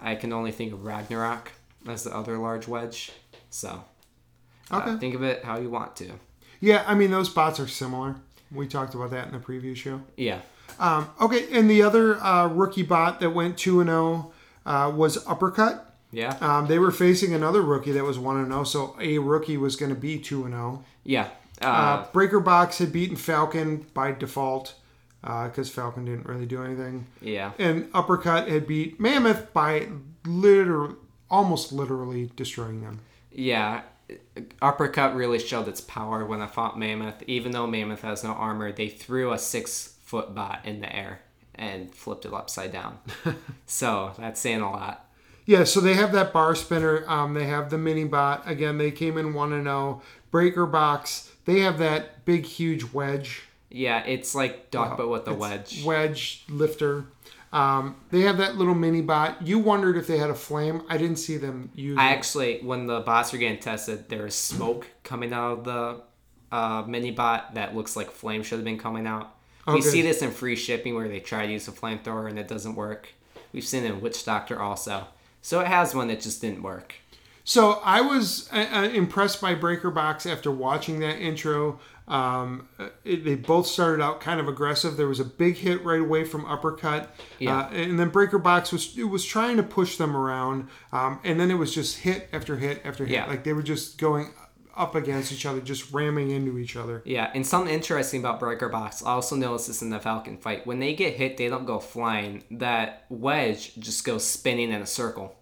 I 0.00 0.14
can 0.14 0.32
only 0.32 0.52
think 0.52 0.72
of 0.72 0.84
Ragnarok. 0.84 1.52
as 1.88 2.04
the 2.04 2.14
other 2.14 2.36
large 2.36 2.68
wedge. 2.68 3.10
So, 3.48 3.82
uh, 4.70 4.76
Okay. 4.76 4.98
think 4.98 5.14
of 5.14 5.22
it 5.22 5.44
how 5.44 5.58
you 5.58 5.70
want 5.70 5.96
to. 5.96 6.10
Yeah, 6.60 6.84
I 6.86 6.94
mean 6.94 7.10
those 7.10 7.30
bots 7.30 7.58
are 7.58 7.66
similar. 7.66 8.16
We 8.52 8.66
talked 8.68 8.94
about 8.94 9.10
that 9.12 9.26
in 9.28 9.32
the 9.32 9.38
preview 9.38 9.74
show. 9.74 10.02
Yeah. 10.16 10.40
Um, 10.78 11.08
okay, 11.20 11.48
and 11.58 11.70
the 11.70 11.82
other 11.82 12.22
uh, 12.22 12.48
rookie 12.48 12.82
bot 12.82 13.18
that 13.20 13.30
went 13.30 13.56
two 13.56 13.80
and 13.80 13.88
zero 13.88 14.30
uh, 14.66 14.92
was 14.94 15.26
Uppercut. 15.26 15.94
Yeah. 16.12 16.36
Um, 16.42 16.66
they 16.66 16.78
were 16.78 16.90
facing 16.90 17.32
another 17.32 17.62
rookie 17.62 17.92
that 17.92 18.04
was 18.04 18.18
one 18.18 18.36
and 18.36 18.48
zero, 18.48 18.64
so 18.64 18.94
a 19.00 19.16
rookie 19.18 19.56
was 19.56 19.74
going 19.76 19.94
to 19.94 19.98
be 20.00 20.18
two 20.18 20.44
and 20.44 20.52
zero. 20.52 20.84
Yeah. 21.02 21.28
Uh, 21.62 21.66
Uh, 21.66 22.06
Breaker 22.12 22.40
Box 22.40 22.76
had 22.78 22.92
beaten 22.92 23.16
Falcon 23.16 23.86
by 23.94 24.12
default 24.12 24.74
because 25.22 25.70
Falcon 25.70 26.04
didn't 26.04 26.26
really 26.26 26.46
do 26.46 26.62
anything, 26.62 27.06
yeah. 27.20 27.52
and 27.58 27.88
Uppercut 27.92 28.48
had 28.48 28.66
beat 28.66 28.98
Mammoth 28.98 29.52
by 29.52 29.88
literally, 30.24 30.94
almost 31.30 31.72
literally 31.72 32.30
destroying 32.36 32.80
them. 32.80 33.00
Yeah. 33.30 33.82
Uppercut 34.60 35.14
really 35.14 35.38
showed 35.38 35.68
its 35.68 35.80
power 35.80 36.24
when 36.26 36.40
I 36.40 36.46
fought 36.46 36.78
Mammoth. 36.78 37.22
Even 37.26 37.52
though 37.52 37.66
Mammoth 37.66 38.02
has 38.02 38.24
no 38.24 38.30
armor, 38.30 38.72
they 38.72 38.88
threw 38.88 39.32
a 39.32 39.38
six 39.38 39.96
foot 40.02 40.34
bot 40.34 40.64
in 40.64 40.80
the 40.80 40.94
air 40.94 41.20
and 41.54 41.94
flipped 41.94 42.24
it 42.24 42.32
upside 42.32 42.72
down. 42.72 42.98
so 43.66 44.12
that's 44.18 44.40
saying 44.40 44.62
a 44.62 44.70
lot. 44.70 45.06
Yeah, 45.46 45.64
so 45.64 45.80
they 45.80 45.94
have 45.94 46.12
that 46.12 46.32
bar 46.32 46.54
spinner. 46.54 47.04
Um, 47.08 47.34
they 47.34 47.44
have 47.46 47.70
the 47.70 47.78
mini 47.78 48.04
bot. 48.04 48.48
Again, 48.48 48.78
they 48.78 48.90
came 48.90 49.16
in 49.16 49.34
one 49.34 49.52
and 49.52 49.64
zero. 49.64 50.02
Breaker 50.30 50.66
Box. 50.66 51.30
They 51.44 51.60
have 51.60 51.78
that 51.78 52.24
big, 52.24 52.46
huge 52.46 52.92
wedge. 52.92 53.42
Yeah, 53.70 54.04
it's 54.04 54.34
like 54.34 54.70
Duck, 54.70 54.96
but 54.96 55.08
with 55.08 55.26
a 55.28 55.32
It's 55.32 55.40
wedge. 55.40 55.84
Wedge 55.84 56.44
lifter. 56.48 57.06
Um, 57.52 57.96
they 58.10 58.22
have 58.22 58.38
that 58.38 58.56
little 58.56 58.74
mini 58.74 59.00
bot. 59.00 59.44
You 59.46 59.58
wondered 59.58 59.96
if 59.96 60.06
they 60.06 60.18
had 60.18 60.30
a 60.30 60.34
flame. 60.34 60.82
I 60.88 60.96
didn't 60.96 61.16
see 61.16 61.36
them 61.36 61.70
use. 61.74 61.98
I 61.98 62.10
actually, 62.12 62.60
when 62.60 62.86
the 62.86 63.00
bots 63.00 63.32
were 63.32 63.38
getting 63.38 63.58
tested, 63.58 64.08
there 64.08 64.22
was 64.22 64.34
smoke 64.34 64.86
coming 65.02 65.32
out 65.32 65.58
of 65.58 65.64
the 65.64 66.02
uh, 66.52 66.84
mini 66.86 67.10
bot 67.10 67.54
that 67.54 67.74
looks 67.74 67.96
like 67.96 68.10
flame 68.10 68.42
should 68.42 68.58
have 68.58 68.64
been 68.64 68.78
coming 68.78 69.06
out. 69.06 69.34
We 69.66 69.82
see 69.82 70.02
this 70.02 70.20
in 70.20 70.32
free 70.32 70.56
shipping 70.56 70.96
where 70.96 71.06
they 71.06 71.20
try 71.20 71.46
to 71.46 71.52
use 71.52 71.68
a 71.68 71.72
flamethrower 71.72 72.28
and 72.28 72.38
it 72.38 72.48
doesn't 72.48 72.74
work. 72.74 73.08
We've 73.52 73.64
seen 73.64 73.84
it 73.84 73.92
in 73.92 74.00
Witch 74.00 74.24
Doctor 74.24 74.60
also. 74.60 75.06
So 75.42 75.60
it 75.60 75.68
has 75.68 75.94
one 75.94 76.08
that 76.08 76.20
just 76.20 76.40
didn't 76.40 76.62
work. 76.62 76.96
So 77.44 77.80
I 77.84 78.00
was 78.00 78.48
uh, 78.52 78.66
uh, 78.72 78.88
impressed 78.88 79.40
by 79.40 79.54
Breaker 79.54 79.90
Box 79.90 80.26
after 80.26 80.50
watching 80.50 81.00
that 81.00 81.18
intro. 81.18 81.78
Um, 82.10 82.68
it, 83.04 83.24
they 83.24 83.36
both 83.36 83.68
started 83.68 84.02
out 84.02 84.20
kind 84.20 84.40
of 84.40 84.48
aggressive. 84.48 84.96
There 84.96 85.06
was 85.06 85.20
a 85.20 85.24
big 85.24 85.56
hit 85.56 85.84
right 85.84 86.00
away 86.00 86.24
from 86.24 86.44
Uppercut, 86.44 87.14
Yeah. 87.38 87.56
uh, 87.60 87.70
and 87.70 88.00
then 88.00 88.08
Breaker 88.08 88.38
Box 88.38 88.72
was 88.72 88.98
it 88.98 89.04
was 89.04 89.24
trying 89.24 89.56
to 89.58 89.62
push 89.62 89.96
them 89.96 90.16
around, 90.16 90.66
um, 90.92 91.20
and 91.22 91.38
then 91.38 91.52
it 91.52 91.54
was 91.54 91.72
just 91.72 91.98
hit 91.98 92.28
after 92.32 92.56
hit 92.56 92.82
after 92.84 93.06
hit. 93.06 93.14
Yeah. 93.14 93.26
Like 93.26 93.44
they 93.44 93.52
were 93.52 93.62
just 93.62 93.96
going 93.96 94.30
up 94.76 94.96
against 94.96 95.30
each 95.30 95.46
other, 95.46 95.60
just 95.60 95.92
ramming 95.92 96.30
into 96.32 96.58
each 96.58 96.74
other. 96.74 97.02
Yeah, 97.04 97.30
and 97.32 97.46
something 97.46 97.72
interesting 97.72 98.18
about 98.20 98.40
Breaker 98.40 98.68
Box, 98.68 99.04
I 99.04 99.10
also 99.12 99.36
noticed 99.36 99.68
this 99.68 99.80
in 99.82 99.90
the 99.90 100.00
Falcon 100.00 100.36
fight. 100.36 100.66
When 100.66 100.80
they 100.80 100.94
get 100.94 101.14
hit, 101.14 101.36
they 101.36 101.48
don't 101.48 101.64
go 101.64 101.78
flying. 101.78 102.42
That 102.50 103.04
wedge 103.08 103.76
just 103.76 104.04
goes 104.04 104.26
spinning 104.26 104.72
in 104.72 104.82
a 104.82 104.86
circle. 104.86 105.36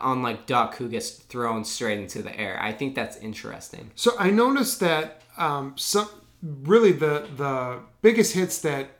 Unlike 0.00 0.46
Duck, 0.46 0.76
who 0.76 0.88
gets 0.88 1.10
thrown 1.10 1.64
straight 1.64 1.98
into 1.98 2.20
the 2.20 2.36
air. 2.38 2.58
I 2.60 2.72
think 2.72 2.94
that's 2.94 3.16
interesting. 3.18 3.90
So 3.94 4.12
I 4.18 4.30
noticed 4.30 4.80
that 4.80 5.22
um, 5.38 5.74
some 5.76 6.08
really 6.42 6.92
the 6.92 7.26
the 7.36 7.80
biggest 8.02 8.34
hits 8.34 8.58
that 8.60 8.90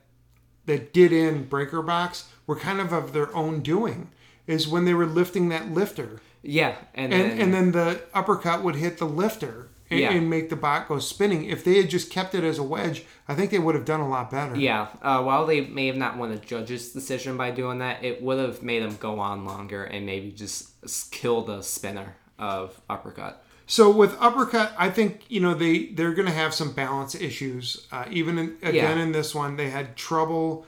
that 0.66 0.92
did 0.92 1.12
in 1.12 1.44
Breaker 1.44 1.82
Box 1.82 2.28
were 2.46 2.56
kind 2.56 2.80
of 2.80 2.92
of 2.92 3.12
their 3.12 3.34
own 3.34 3.60
doing. 3.60 4.10
Is 4.46 4.66
when 4.66 4.86
they 4.86 4.94
were 4.94 5.04
lifting 5.04 5.50
that 5.50 5.70
lifter, 5.72 6.20
Yeah, 6.42 6.76
and, 6.94 7.12
and 7.12 7.30
then, 7.30 7.40
and 7.40 7.52
then 7.54 7.72
the 7.72 8.00
uppercut 8.14 8.62
would 8.62 8.76
hit 8.76 8.96
the 8.96 9.04
lifter 9.04 9.68
and, 9.90 10.00
Yeah. 10.00 10.12
and 10.12 10.30
make 10.30 10.48
the 10.48 10.56
bot 10.56 10.88
go 10.88 10.98
spinning. 11.00 11.44
If 11.44 11.64
they 11.64 11.76
had 11.76 11.90
just 11.90 12.10
kept 12.10 12.34
it 12.34 12.42
as 12.44 12.56
a 12.58 12.62
wedge, 12.62 13.04
I 13.28 13.34
think 13.34 13.50
they 13.50 13.58
would 13.58 13.74
have 13.74 13.84
done 13.84 14.00
a 14.00 14.08
lot 14.08 14.30
better. 14.30 14.56
yeah, 14.56 14.86
uh, 15.02 15.22
while 15.22 15.44
they 15.44 15.60
may 15.60 15.86
have 15.88 15.96
not 15.98 16.16
won 16.16 16.30
the 16.30 16.36
judge's 16.38 16.92
decision 16.92 17.36
by 17.36 17.50
doing 17.50 17.80
that, 17.80 18.02
it 18.02 18.22
would 18.22 18.38
have 18.38 18.62
made 18.62 18.82
them 18.82 18.96
go 18.98 19.20
on 19.20 19.44
longer 19.44 19.84
and 19.84 20.06
maybe 20.06 20.30
just 20.32 21.10
kill 21.12 21.42
the 21.42 21.60
spinner 21.60 22.16
of 22.38 22.80
uppercut. 22.88 23.44
So 23.70 23.90
with 23.90 24.16
uppercut, 24.18 24.72
I 24.78 24.88
think 24.88 25.24
you 25.28 25.40
know 25.40 25.52
they 25.54 25.86
they're 25.86 26.14
going 26.14 26.26
to 26.26 26.34
have 26.34 26.54
some 26.54 26.72
balance 26.72 27.14
issues. 27.14 27.86
Uh, 27.92 28.06
even 28.10 28.38
in, 28.38 28.56
again 28.62 28.96
Yeah. 28.96 29.02
in 29.04 29.12
this 29.12 29.34
one, 29.34 29.56
they 29.56 29.68
had 29.70 29.94
trouble 29.94 30.66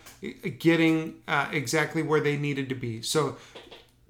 getting 0.58 1.16
uh, 1.26 1.48
exactly 1.50 2.02
where 2.02 2.20
they 2.20 2.36
needed 2.36 2.68
to 2.68 2.74
be. 2.74 3.00
So 3.02 3.36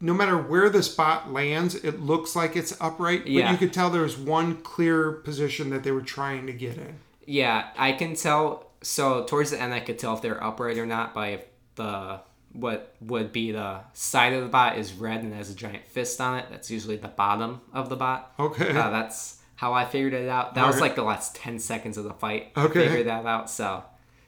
no 0.01 0.13
matter 0.13 0.37
where 0.37 0.69
the 0.69 0.83
spot 0.83 1.33
lands, 1.33 1.75
it 1.77 2.01
looks 2.01 2.35
like 2.35 2.57
it's 2.57 2.77
upright, 2.81 3.23
but 3.23 3.31
Yeah. 3.33 3.53
you 3.53 3.59
could 3.59 3.73
tell 3.73 3.91
there's 3.91 4.17
one 4.19 4.57
clear 4.57 5.13
position 5.13 5.71
that 5.71 5.85
they 5.85 5.93
were 5.93 6.01
trying 6.03 6.47
to 6.47 6.53
get 6.53 6.77
in. 6.77 6.95
Yeah, 7.27 7.69
I 7.79 7.93
can 7.93 8.15
tell. 8.17 8.67
So 8.83 9.25
towards 9.25 9.51
the 9.53 9.61
end, 9.61 9.73
I 9.73 9.81
could 9.81 9.99
tell 9.99 10.15
if 10.15 10.23
they're 10.23 10.43
upright 10.43 10.79
or 10.79 10.87
not 10.87 11.15
by 11.15 11.45
the 11.77 12.21
what 12.53 12.95
would 13.01 13.33
be 13.33 13.53
the 13.53 13.81
side 13.93 14.33
of 14.33 14.43
the 14.43 14.49
bot 14.49 14.77
is 14.77 14.93
red 14.93 15.23
and 15.23 15.33
has 15.35 15.51
a 15.51 15.55
giant 15.55 15.87
fist 15.87 16.21
on 16.21 16.39
it. 16.39 16.47
That's 16.51 16.71
usually 16.71 16.97
the 16.97 17.09
bottom 17.09 17.61
of 17.73 17.89
the 17.89 17.97
bot. 17.97 18.33
Okay. 18.39 18.71
Uh, 18.71 18.91
that's 18.91 19.39
how 19.57 19.73
I 19.73 19.85
figured 19.85 20.15
it 20.15 20.29
out. 20.29 20.55
That 20.55 20.67
was 20.67 20.81
like 20.81 20.95
the 20.97 21.03
last 21.03 21.37
ten 21.37 21.59
seconds 21.59 21.97
of 21.97 22.05
the 22.05 22.15
fight. 22.15 22.53
Okay. 22.57 22.85
I 22.85 22.89
figured 22.89 23.07
that 23.07 23.27
out. 23.27 23.51
So 23.51 23.85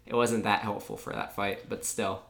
it 0.07 0.15
wasn't 0.15 0.45
that 0.45 0.61
helpful 0.61 0.97
for 0.97 1.13
that 1.13 1.35
fight, 1.35 1.69
but 1.69 1.85
still. 1.85 2.23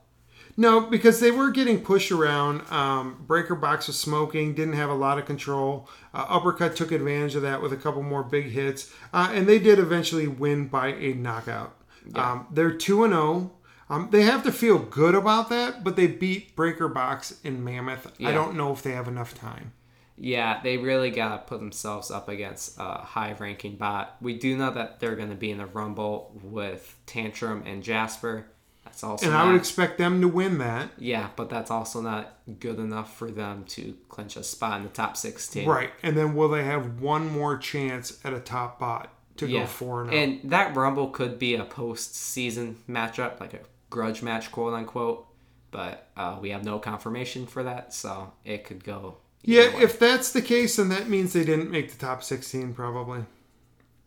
No, 0.56 0.82
because 0.82 1.20
they 1.20 1.30
were 1.30 1.50
getting 1.50 1.82
pushed 1.82 2.12
around. 2.12 2.70
Um, 2.70 3.24
Breaker 3.26 3.54
Box 3.54 3.86
was 3.86 3.98
smoking, 3.98 4.54
didn't 4.54 4.74
have 4.74 4.90
a 4.90 4.94
lot 4.94 5.18
of 5.18 5.24
control. 5.24 5.88
Uh, 6.12 6.26
Uppercut 6.28 6.76
took 6.76 6.92
advantage 6.92 7.34
of 7.34 7.42
that 7.42 7.62
with 7.62 7.72
a 7.72 7.76
couple 7.76 8.02
more 8.02 8.22
big 8.22 8.50
hits, 8.50 8.92
uh, 9.14 9.30
and 9.32 9.48
they 9.48 9.58
did 9.58 9.78
eventually 9.78 10.28
win 10.28 10.68
by 10.68 10.88
a 10.88 11.14
knockout. 11.14 11.74
Um, 12.14 12.48
they're 12.50 12.72
two 12.74 13.04
and 13.04 13.12
zero. 13.14 13.52
Um, 13.92 14.08
they 14.10 14.22
have 14.22 14.42
to 14.44 14.52
feel 14.52 14.78
good 14.78 15.14
about 15.14 15.50
that, 15.50 15.84
but 15.84 15.96
they 15.96 16.06
beat 16.06 16.56
Breaker 16.56 16.88
Box 16.88 17.38
and 17.44 17.62
Mammoth. 17.64 18.10
I 18.24 18.32
don't 18.32 18.56
know 18.56 18.72
if 18.72 18.82
they 18.82 18.92
have 18.92 19.06
enough 19.06 19.34
time. 19.34 19.72
Yeah, 20.16 20.60
they 20.62 20.76
really 20.78 21.10
got 21.10 21.30
to 21.32 21.48
put 21.48 21.58
themselves 21.60 22.10
up 22.10 22.28
against 22.28 22.78
a 22.78 22.98
high 22.98 23.34
ranking 23.38 23.76
bot. 23.76 24.16
We 24.20 24.38
do 24.38 24.56
know 24.56 24.70
that 24.70 25.00
they're 25.00 25.16
going 25.16 25.30
to 25.30 25.34
be 25.36 25.50
in 25.50 25.60
a 25.60 25.66
rumble 25.66 26.38
with 26.42 26.96
Tantrum 27.06 27.64
and 27.66 27.82
Jasper. 27.82 28.46
That's 28.84 29.02
also 29.04 29.26
And 29.26 29.34
not, 29.34 29.44
I 29.44 29.50
would 29.50 29.56
expect 29.60 29.98
them 29.98 30.20
to 30.20 30.28
win 30.28 30.58
that. 30.58 30.90
yeah, 30.98 31.28
but 31.36 31.48
that's 31.50 31.70
also 31.70 32.00
not 32.00 32.36
good 32.60 32.78
enough 32.78 33.16
for 33.16 33.30
them 33.30 33.64
to 33.70 33.96
clinch 34.08 34.36
a 34.36 34.42
spot 34.42 34.78
in 34.78 34.84
the 34.84 34.90
top 34.90 35.16
16. 35.16 35.68
Right. 35.68 35.90
And 36.02 36.16
then 36.16 36.34
will 36.34 36.48
they 36.48 36.64
have 36.64 37.00
one 37.00 37.28
more 37.30 37.56
chance 37.58 38.18
at 38.24 38.32
a 38.32 38.40
top 38.40 38.78
bot 38.78 39.08
to 39.38 39.46
Yeah. 39.48 39.60
go 39.60 39.66
4 39.66 40.02
and 40.02 40.10
oh? 40.10 40.14
And 40.16 40.50
that 40.50 40.76
rumble 40.76 41.08
could 41.08 41.38
be 41.38 41.54
a 41.54 41.64
post-season 41.64 42.78
matchup, 42.88 43.40
like 43.40 43.54
a 43.54 43.60
grudge 43.92 44.22
match, 44.22 44.50
quote 44.50 44.74
unquote. 44.74 45.26
But 45.70 46.08
uh, 46.16 46.36
we 46.40 46.50
have 46.50 46.64
no 46.64 46.78
confirmation 46.78 47.46
for 47.46 47.62
that, 47.62 47.94
so 47.94 48.32
it 48.44 48.64
could 48.64 48.82
go. 48.84 49.18
Yeah, 49.42 49.74
way. 49.74 49.82
if 49.84 49.98
that's 49.98 50.32
the 50.32 50.42
case, 50.42 50.76
then 50.76 50.88
that 50.90 51.08
means 51.08 51.32
they 51.32 51.44
didn't 51.44 51.70
make 51.70 51.90
the 51.90 51.98
top 51.98 52.22
16 52.22 52.74
probably. 52.74 53.24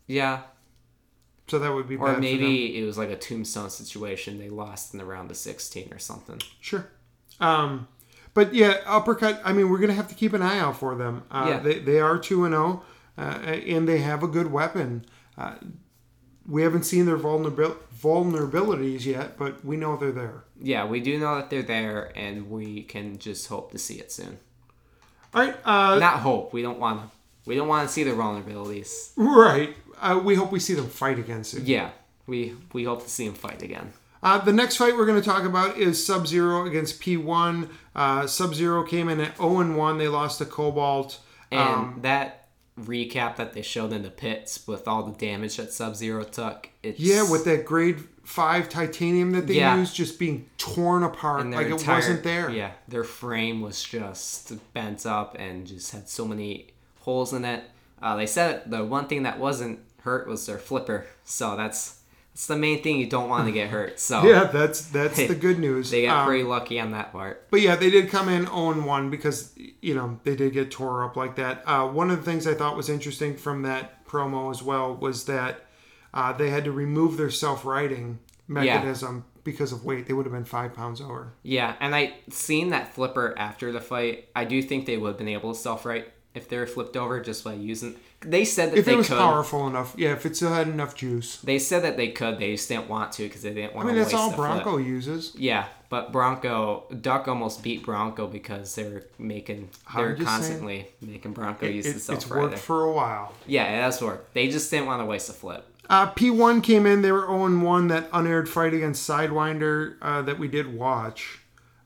yeah, 0.07 0.41
So 1.47 1.57
that 1.59 1.73
would 1.73 1.87
be 1.87 1.95
or 1.95 2.05
bad 2.07 2.15
for 2.15 2.21
them. 2.21 2.21
maybe 2.21 2.77
it 2.79 2.85
was 2.85 2.97
like 2.97 3.09
a 3.09 3.15
tombstone 3.17 3.69
situation. 3.71 4.37
They 4.37 4.49
lost 4.49 4.93
in 4.93 4.99
the 4.99 5.05
round 5.05 5.31
of 5.31 5.37
16 5.37 5.91
or 5.91 5.97
something. 5.99 6.39
Sure. 6.61 6.87
Um, 7.39 7.87
but 8.35 8.53
yeah, 8.53 8.77
uppercut. 8.85 9.41
I 9.43 9.51
mean, 9.53 9.69
we're 9.69 9.79
gonna 9.79 9.93
have 9.93 10.07
to 10.09 10.15
keep 10.15 10.33
an 10.33 10.41
eye 10.41 10.59
out 10.59 10.77
for 10.77 10.95
them. 10.95 11.23
Uh, 11.31 11.45
Yeah. 11.49 11.59
They 11.59 11.79
they 11.79 11.99
are 11.99 12.17
two 12.19 12.45
and 12.45 12.53
zero, 12.53 12.83
and 13.17 13.87
they 13.89 13.99
have 13.99 14.23
a 14.23 14.27
good 14.27 14.51
weapon. 14.51 15.05
Uh, 15.37 15.55
we 16.47 16.61
haven't 16.61 16.83
seen 16.83 17.05
their 17.05 17.17
vulnerabil- 17.17 17.77
vulnerabilities 18.01 19.05
yet, 19.05 19.37
but 19.37 19.63
we 19.65 19.77
know 19.77 19.95
they're 19.97 20.11
there. 20.11 20.43
Yeah, 20.59 20.85
we 20.85 20.99
do 20.99 21.17
know 21.19 21.35
that 21.35 21.49
they're 21.49 21.63
there, 21.63 22.11
and 22.15 22.49
we 22.49 22.83
can 22.83 23.17
just 23.17 23.47
hope 23.47 23.71
to 23.71 23.77
see 23.77 23.95
it 23.95 24.11
soon. 24.11 24.37
All 25.33 25.41
right. 25.45 25.55
Uh, 25.65 25.99
Not 25.99 26.19
hope. 26.19 26.53
We 26.53 26.61
don't 26.61 26.79
want 26.79 27.01
to. 27.01 27.09
We 27.45 27.55
don't 27.55 27.67
want 27.67 27.87
to 27.87 27.93
see 27.93 28.03
their 28.03 28.15
vulnerabilities. 28.15 29.11
right. 29.17 29.75
Uh, 30.01 30.19
we 30.23 30.35
hope 30.35 30.51
we 30.51 30.59
see 30.59 30.73
them 30.73 30.87
fight 30.87 31.19
against 31.19 31.53
it. 31.53 31.63
Yeah, 31.63 31.91
we 32.27 32.55
we 32.73 32.83
hope 32.85 33.03
to 33.03 33.09
see 33.09 33.25
them 33.27 33.35
fight 33.35 33.61
again. 33.61 33.93
Uh, 34.23 34.39
the 34.39 34.51
next 34.53 34.77
fight 34.77 34.95
we're 34.97 35.05
going 35.05 35.21
to 35.21 35.25
talk 35.27 35.43
about 35.43 35.77
is 35.77 36.03
Sub 36.03 36.25
Zero 36.25 36.65
against 36.65 36.99
P1. 37.01 37.69
Uh, 37.95 38.25
Sub 38.27 38.55
Zero 38.55 38.83
came 38.83 39.07
in 39.07 39.19
at 39.21 39.37
0 39.37 39.59
and 39.59 39.77
1. 39.77 39.97
They 39.99 40.07
lost 40.07 40.39
to 40.39 40.45
Cobalt. 40.45 41.19
And 41.51 41.59
Um, 41.59 41.99
that 42.01 42.44
recap 42.79 43.37
that 43.37 43.53
they 43.53 43.61
showed 43.61 43.93
in 43.93 44.03
the 44.03 44.09
pits 44.09 44.67
with 44.67 44.87
all 44.87 45.03
the 45.03 45.13
damage 45.17 45.57
that 45.57 45.71
Sub 45.71 45.95
Zero 45.95 46.23
took. 46.23 46.69
It's, 46.83 46.99
Yeah, 46.99 47.29
with 47.29 47.45
that 47.45 47.65
grade 47.65 48.03
five 48.23 48.67
titanium 48.69 49.31
that 49.31 49.47
they 49.47 49.55
Yeah. 49.55 49.77
used 49.77 49.95
just 49.95 50.19
being 50.19 50.49
torn 50.57 51.03
apart 51.03 51.45
like 51.47 51.67
entire- 51.67 51.95
it 51.95 52.01
wasn't 52.01 52.23
there. 52.23 52.49
Yeah, 52.49 52.71
their 52.87 53.03
frame 53.03 53.61
was 53.61 53.81
just 53.83 54.51
bent 54.73 55.05
up 55.05 55.35
and 55.39 55.65
just 55.65 55.91
had 55.91 56.09
so 56.09 56.25
many 56.25 56.67
holes 57.01 57.31
in 57.33 57.45
it. 57.45 57.63
Uh, 58.01 58.15
they 58.17 58.25
said 58.27 58.63
the 58.69 58.83
one 58.83 59.07
thing 59.07 59.23
that 59.23 59.39
wasn't 59.39 59.79
hurt 60.01 60.27
was 60.27 60.45
their 60.45 60.57
flipper, 60.57 61.05
so 61.23 61.55
that's 61.55 61.99
It's 62.35 62.47
the 62.47 62.57
main 62.57 62.83
thing 62.83 62.99
you 62.99 63.07
don't 63.07 63.29
want 63.29 63.45
to 63.47 63.51
get 63.53 63.69
hurt. 63.69 63.97
So 64.09 64.23
Yeah, 64.27 64.43
that's 64.43 64.81
that's 64.87 65.15
the 65.27 65.35
good 65.35 65.57
news. 65.57 65.89
they 65.89 66.03
got 66.03 66.19
Um, 66.19 66.27
pretty 66.27 66.43
lucky 66.43 66.79
on 66.81 66.91
that 66.91 67.11
part. 67.13 67.47
But 67.49 67.61
yeah, 67.61 67.75
they 67.77 67.89
did 67.89 68.09
come 68.09 68.27
in 68.29 68.45
0 68.45 68.81
1 68.85 69.09
because, 69.09 69.57
you 69.81 69.95
know, 69.95 70.19
they 70.23 70.35
did 70.35 70.51
get 70.53 70.69
tore 70.69 71.03
up 71.05 71.15
like 71.15 71.35
that. 71.37 71.63
Uh, 71.65 71.87
one 71.87 72.11
of 72.11 72.17
the 72.17 72.29
things 72.29 72.45
I 72.45 72.53
thought 72.53 72.75
was 72.75 72.89
interesting 72.89 73.35
from 73.37 73.61
that 73.63 74.05
promo 74.05 74.51
as 74.51 74.61
well 74.61 74.93
was 74.95 75.25
that 75.25 75.65
uh, 76.13 76.33
they 76.33 76.49
had 76.49 76.65
to 76.65 76.71
remove 76.71 77.15
their 77.17 77.29
self-righting 77.31 78.19
mechanism 78.47 79.25
because 79.43 79.71
of 79.71 79.85
weight. 79.85 80.07
They 80.07 80.13
would 80.13 80.25
have 80.25 80.33
been 80.33 80.45
five 80.45 80.73
pounds 80.73 80.99
over. 81.01 81.33
Yeah, 81.43 81.75
and 81.79 81.95
I 81.95 82.15
seen 82.29 82.69
that 82.71 82.93
flipper 82.93 83.33
after 83.37 83.71
the 83.71 83.81
fight. 83.81 84.27
I 84.35 84.43
do 84.45 84.61
think 84.61 84.85
they 84.85 84.97
would 84.97 85.07
have 85.09 85.17
been 85.17 85.27
able 85.27 85.53
to 85.53 85.59
self 85.59 85.85
right 85.85 86.07
if 86.33 86.49
they 86.49 86.57
were 86.57 86.67
flipped 86.67 86.97
over 86.97 87.19
just 87.21 87.43
by 87.43 87.53
using. 87.53 87.95
They 88.29 88.45
said 88.45 88.71
that 88.71 88.77
If 88.79 88.85
they 88.85 88.93
it 88.93 88.97
was 88.97 89.07
could. 89.07 89.17
powerful 89.17 89.67
enough, 89.67 89.93
yeah, 89.97 90.13
if 90.13 90.25
it 90.25 90.35
still 90.35 90.53
had 90.53 90.67
enough 90.67 90.95
juice. 90.95 91.37
They 91.41 91.59
said 91.59 91.83
that 91.83 91.97
they 91.97 92.09
could. 92.09 92.39
They 92.39 92.51
just 92.53 92.67
didn't 92.69 92.89
want 92.89 93.11
to 93.13 93.23
because 93.23 93.41
they 93.43 93.53
didn't 93.53 93.75
want. 93.75 93.87
To. 93.87 93.91
I 93.91 93.95
mean, 93.95 94.03
to 94.05 94.11
that's 94.11 94.13
waste 94.13 94.31
all 94.31 94.35
Bronco 94.35 94.73
Flip. 94.77 94.85
uses. 94.87 95.33
Yeah, 95.37 95.65
but 95.89 96.11
Bronco 96.11 96.85
Duck 97.01 97.27
almost 97.27 97.63
beat 97.63 97.83
Bronco 97.83 98.27
because 98.27 98.73
they're 98.75 99.03
making 99.19 99.69
they're 99.95 100.15
constantly 100.15 100.87
making 101.01 101.33
Bronco 101.33 101.67
use 101.67 101.85
It, 101.85 101.89
the 101.91 101.95
it's 101.95 102.05
self 102.05 102.29
worked 102.29 102.43
rider. 102.53 102.57
for 102.57 102.83
a 102.83 102.91
while. 102.91 103.33
Yeah, 103.47 103.63
it 103.65 103.81
has 103.81 104.01
worked. 104.01 104.33
They 104.33 104.47
just 104.49 104.69
didn't 104.71 104.87
want 104.87 105.01
to 105.01 105.05
waste 105.05 105.29
a 105.29 105.33
flip. 105.33 105.65
Uh, 105.89 106.11
P1 106.13 106.63
came 106.63 106.87
in. 106.87 107.03
They 107.03 107.11
were 107.11 107.27
0 107.27 107.59
1. 107.59 107.87
That 107.89 108.09
unaired 108.11 108.49
fight 108.49 108.73
against 108.73 109.07
Sidewinder 109.07 109.95
uh, 110.01 110.23
that 110.23 110.39
we 110.39 110.47
did 110.47 110.73
watch. 110.73 111.39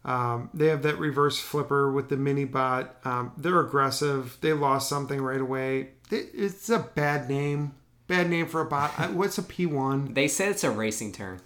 Um, 0.06 0.50
they 0.54 0.68
have 0.68 0.82
that 0.84 0.98
reverse 0.98 1.38
flipper 1.38 1.92
with 1.92 2.08
the 2.08 2.16
mini 2.16 2.46
bot. 2.46 2.96
Um, 3.04 3.34
they're 3.38 3.60
aggressive. 3.60 4.38
They 4.40 4.54
lost 4.54 4.88
something 4.88 5.22
right 5.22 5.42
away. 5.42 5.90
It- 6.10 6.32
It's 6.34 6.70
a 6.70 6.80
bad 6.80 7.30
name. 7.30 7.74
Bad 8.08 8.30
name 8.30 8.48
for 8.48 8.62
a 8.62 8.66
bot. 8.66 9.14
What's 9.14 9.38
a 9.38 9.44
P1? 9.44 10.16
They 10.16 10.28
said 10.28 10.50
it's 10.50 10.64
a 10.64 10.72
racing 10.72 11.12
turn. 11.12 11.42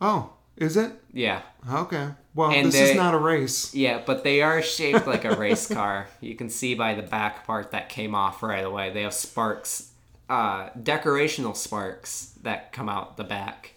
Oh, 0.00 0.30
is 0.56 0.76
it? 0.76 0.92
Yeah. 1.12 1.42
Okay. 1.70 2.10
Well, 2.34 2.50
And 2.52 2.68
this 2.68 2.90
is 2.90 2.96
not 2.96 3.14
a 3.14 3.18
race. 3.18 3.74
Yeah, 3.74 4.02
but 4.06 4.22
they 4.22 4.40
are 4.42 4.62
shaped 4.62 5.06
like 5.06 5.24
a 5.24 5.34
race 5.36 5.66
car. 5.66 6.06
You 6.20 6.36
can 6.36 6.48
see 6.48 6.74
by 6.74 6.94
the 6.94 7.02
back 7.02 7.44
part 7.46 7.72
that 7.72 7.88
came 7.88 8.14
off 8.14 8.42
right 8.42 8.64
away. 8.64 8.90
They 8.90 9.02
have 9.02 9.12
sparks, 9.14 9.90
uh, 10.28 10.70
decorational 10.70 11.56
sparks 11.56 12.32
that 12.42 12.72
come 12.72 12.88
out 12.88 13.16
the 13.16 13.24
back. 13.24 13.72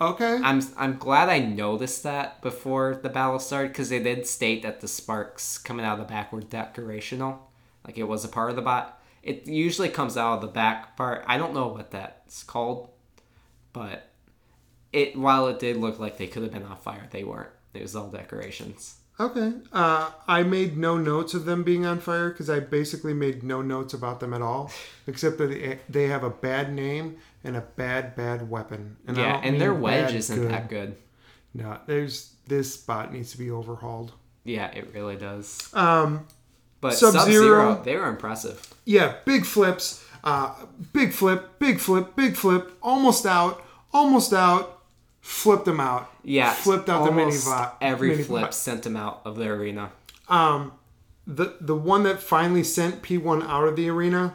Okay. 0.00 0.40
I'm 0.42 0.60
I'm 0.76 0.96
glad 0.98 1.28
I 1.28 1.38
noticed 1.38 2.02
that 2.02 2.42
before 2.42 2.98
the 3.00 3.08
battle 3.08 3.38
started 3.38 3.68
because 3.68 3.88
they 3.90 4.02
did 4.02 4.26
state 4.26 4.62
that 4.62 4.80
the 4.80 4.88
sparks 4.88 5.58
coming 5.58 5.86
out 5.86 6.00
of 6.00 6.06
the 6.08 6.12
back 6.12 6.32
were 6.32 6.40
decorational, 6.42 7.38
like 7.84 7.98
it 7.98 8.04
was 8.04 8.24
a 8.24 8.28
part 8.28 8.50
of 8.50 8.56
the 8.56 8.62
bot. 8.62 9.00
It 9.22 9.46
usually 9.46 9.88
comes 9.88 10.16
out 10.16 10.36
of 10.36 10.40
the 10.40 10.48
back 10.48 10.96
part. 10.96 11.24
I 11.26 11.38
don't 11.38 11.54
know 11.54 11.68
what 11.68 11.90
that's 11.92 12.42
called, 12.42 12.90
but 13.72 14.08
it 14.92 15.16
while 15.16 15.46
it 15.48 15.58
did 15.58 15.76
look 15.76 15.98
like 15.98 16.18
they 16.18 16.26
could 16.26 16.42
have 16.42 16.52
been 16.52 16.64
on 16.64 16.76
fire, 16.76 17.08
they 17.10 17.24
weren't. 17.24 17.50
It 17.74 17.82
was 17.82 17.96
all 17.96 18.08
decorations. 18.08 18.96
Okay. 19.20 19.52
Uh, 19.72 20.10
I 20.26 20.42
made 20.42 20.76
no 20.76 20.96
notes 20.96 21.34
of 21.34 21.44
them 21.44 21.62
being 21.62 21.84
on 21.84 22.00
fire 22.00 22.30
because 22.30 22.48
I 22.50 22.60
basically 22.60 23.14
made 23.14 23.42
no 23.42 23.62
notes 23.62 23.94
about 23.94 24.20
them 24.20 24.32
at 24.32 24.42
all, 24.42 24.70
except 25.06 25.38
that 25.38 25.78
they, 25.88 26.08
have 26.08 26.24
a 26.24 26.30
bad 26.30 26.72
name 26.72 27.18
and 27.44 27.56
a 27.56 27.60
bad, 27.60 28.16
bad 28.16 28.48
weapon. 28.50 28.96
And 29.06 29.16
yeah, 29.16 29.40
and 29.42 29.60
their 29.60 29.74
wedge 29.74 30.08
bad 30.08 30.14
isn't 30.16 30.40
good. 30.40 30.50
that 30.50 30.68
good. 30.68 30.96
No, 31.54 31.78
there's 31.86 32.32
this 32.46 32.76
bot 32.78 33.12
needs 33.12 33.32
to 33.32 33.38
be 33.38 33.50
overhauled. 33.50 34.12
Yeah, 34.44 34.66
it 34.68 34.92
really 34.94 35.16
does. 35.16 35.68
Um, 35.74 36.26
But 36.82 36.92
Sub-Zero- 36.94 37.80
they 37.82 37.96
were 37.96 38.08
impressive. 38.08 38.74
yeah, 38.84 39.14
big 39.24 39.46
flips, 39.46 40.04
uh, 40.24 40.52
big 40.92 41.12
flip, 41.14 41.58
big 41.58 41.78
flip, 41.80 42.14
big 42.16 42.36
flip, 42.36 42.76
almost 42.82 43.24
out, 43.24 43.64
almost 43.92 44.32
out, 44.34 44.82
flipped 45.20 45.64
them 45.64 45.80
out. 45.80 46.10
Yeah, 46.24 46.52
flipped 46.52 46.88
out 46.90 47.04
the 47.06 47.12
mini 47.12 47.36
bot. 47.44 47.78
Every 47.80 48.10
mini 48.10 48.22
flip 48.24 48.42
bot. 48.42 48.54
sent 48.54 48.82
them 48.82 48.96
out 48.96 49.22
of 49.24 49.36
the 49.36 49.48
arena. 49.48 49.92
Um, 50.28 50.72
the 51.26 51.54
the 51.60 51.76
one 51.76 52.02
that 52.02 52.20
finally 52.20 52.64
sent 52.64 53.00
P1 53.02 53.42
out 53.48 53.66
of 53.68 53.76
the 53.76 53.88
arena, 53.88 54.34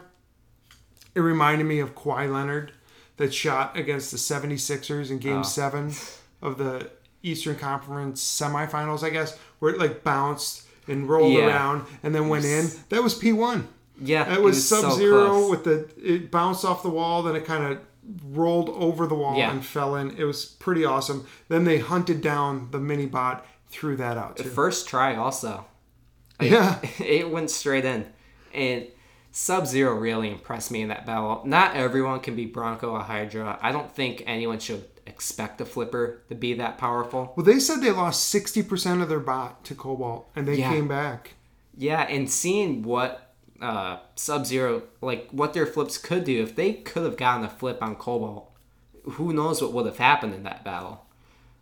it 1.14 1.20
reminded 1.20 1.64
me 1.66 1.80
of 1.80 1.94
Kawhi 1.94 2.32
Leonard 2.32 2.72
that 3.18 3.34
shot 3.34 3.76
against 3.76 4.10
the 4.10 4.16
76ers 4.16 5.10
in 5.10 5.18
game 5.18 5.38
Oh. 5.40 5.42
seven 5.42 5.92
of 6.40 6.56
the 6.56 6.90
Eastern 7.22 7.56
Conference 7.56 8.22
semifinals, 8.22 9.02
I 9.02 9.10
guess, 9.10 9.36
where 9.58 9.74
it 9.74 9.78
like 9.78 10.02
bounced 10.04 10.62
and 10.88 11.08
rolled 11.08 11.32
Yeah. 11.32 11.46
around 11.46 11.86
and 12.02 12.14
then 12.14 12.28
went 12.28 12.44
in. 12.44 12.68
That 12.88 13.02
was 13.02 13.14
P1. 13.14 13.66
Yeah, 14.00 14.24
That 14.24 14.38
it 14.38 14.42
was, 14.42 14.66
Sub 14.68 14.92
Zero 14.92 15.26
close. 15.28 15.50
with 15.50 15.64
the 15.64 15.88
it 16.14 16.30
bounced 16.30 16.64
off 16.64 16.82
the 16.82 16.90
wall, 16.90 17.22
then 17.22 17.34
it 17.36 17.44
kind 17.44 17.64
of 17.64 17.78
rolled 18.32 18.70
over 18.70 19.06
the 19.06 19.14
wall 19.14 19.36
Yeah. 19.36 19.50
and 19.50 19.64
fell 19.64 19.96
in. 19.96 20.12
It 20.16 20.24
was 20.24 20.44
pretty 20.44 20.84
awesome. 20.84 21.26
Then 21.48 21.64
they 21.64 21.78
hunted 21.78 22.20
down 22.22 22.68
the 22.70 22.78
mini 22.78 23.06
bot, 23.06 23.44
threw 23.70 23.96
that 23.96 24.16
out 24.16 24.36
too. 24.36 24.44
First 24.48 24.88
try 24.88 25.14
also. 25.16 25.66
Like, 26.40 26.50
Yeah. 26.50 26.78
it 27.00 27.30
went 27.30 27.50
straight 27.50 27.84
in. 27.84 28.06
And 28.54 28.86
Sub 29.32 29.66
Zero 29.66 29.94
really 29.94 30.30
impressed 30.30 30.70
me 30.70 30.80
in 30.80 30.88
that 30.88 31.04
battle. 31.04 31.42
Not 31.44 31.74
everyone 31.76 32.20
can 32.20 32.34
be 32.34 32.46
Bronco 32.46 32.90
or 32.92 33.00
Hydra. 33.00 33.58
I 33.60 33.72
don't 33.72 33.92
think 33.94 34.22
anyone 34.26 34.58
should 34.58 34.84
expect 35.08 35.60
a 35.60 35.64
flipper 35.64 36.22
to 36.28 36.34
be 36.34 36.54
that 36.54 36.78
powerful. 36.78 37.32
Well, 37.36 37.44
they 37.46 37.58
said 37.58 37.80
they 37.80 37.90
lost 37.90 38.32
60% 38.34 39.02
of 39.02 39.08
their 39.08 39.20
bot 39.20 39.64
to 39.64 39.74
Cobalt 39.74 40.28
and 40.36 40.46
they 40.46 40.56
Yeah. 40.56 40.70
came 40.72 40.86
back. 40.88 41.34
Yeah, 41.76 42.02
and 42.02 42.30
seeing 42.30 42.82
what 42.82 43.24
uh, 43.60 43.98
Sub 44.14 44.46
Zero, 44.46 44.82
like 45.00 45.28
what 45.32 45.52
their 45.52 45.66
flips 45.66 45.98
could 45.98 46.22
do, 46.24 46.40
if 46.44 46.54
they 46.54 46.72
could 46.74 47.02
have 47.02 47.16
gotten 47.16 47.44
a 47.44 47.48
flip 47.50 47.82
on 47.82 47.96
Cobalt, 47.96 48.52
who 49.12 49.32
knows 49.32 49.60
what 49.60 49.72
would 49.72 49.86
have 49.86 49.98
happened 49.98 50.32
in 50.32 50.44
that 50.44 50.62
battle. 50.64 51.06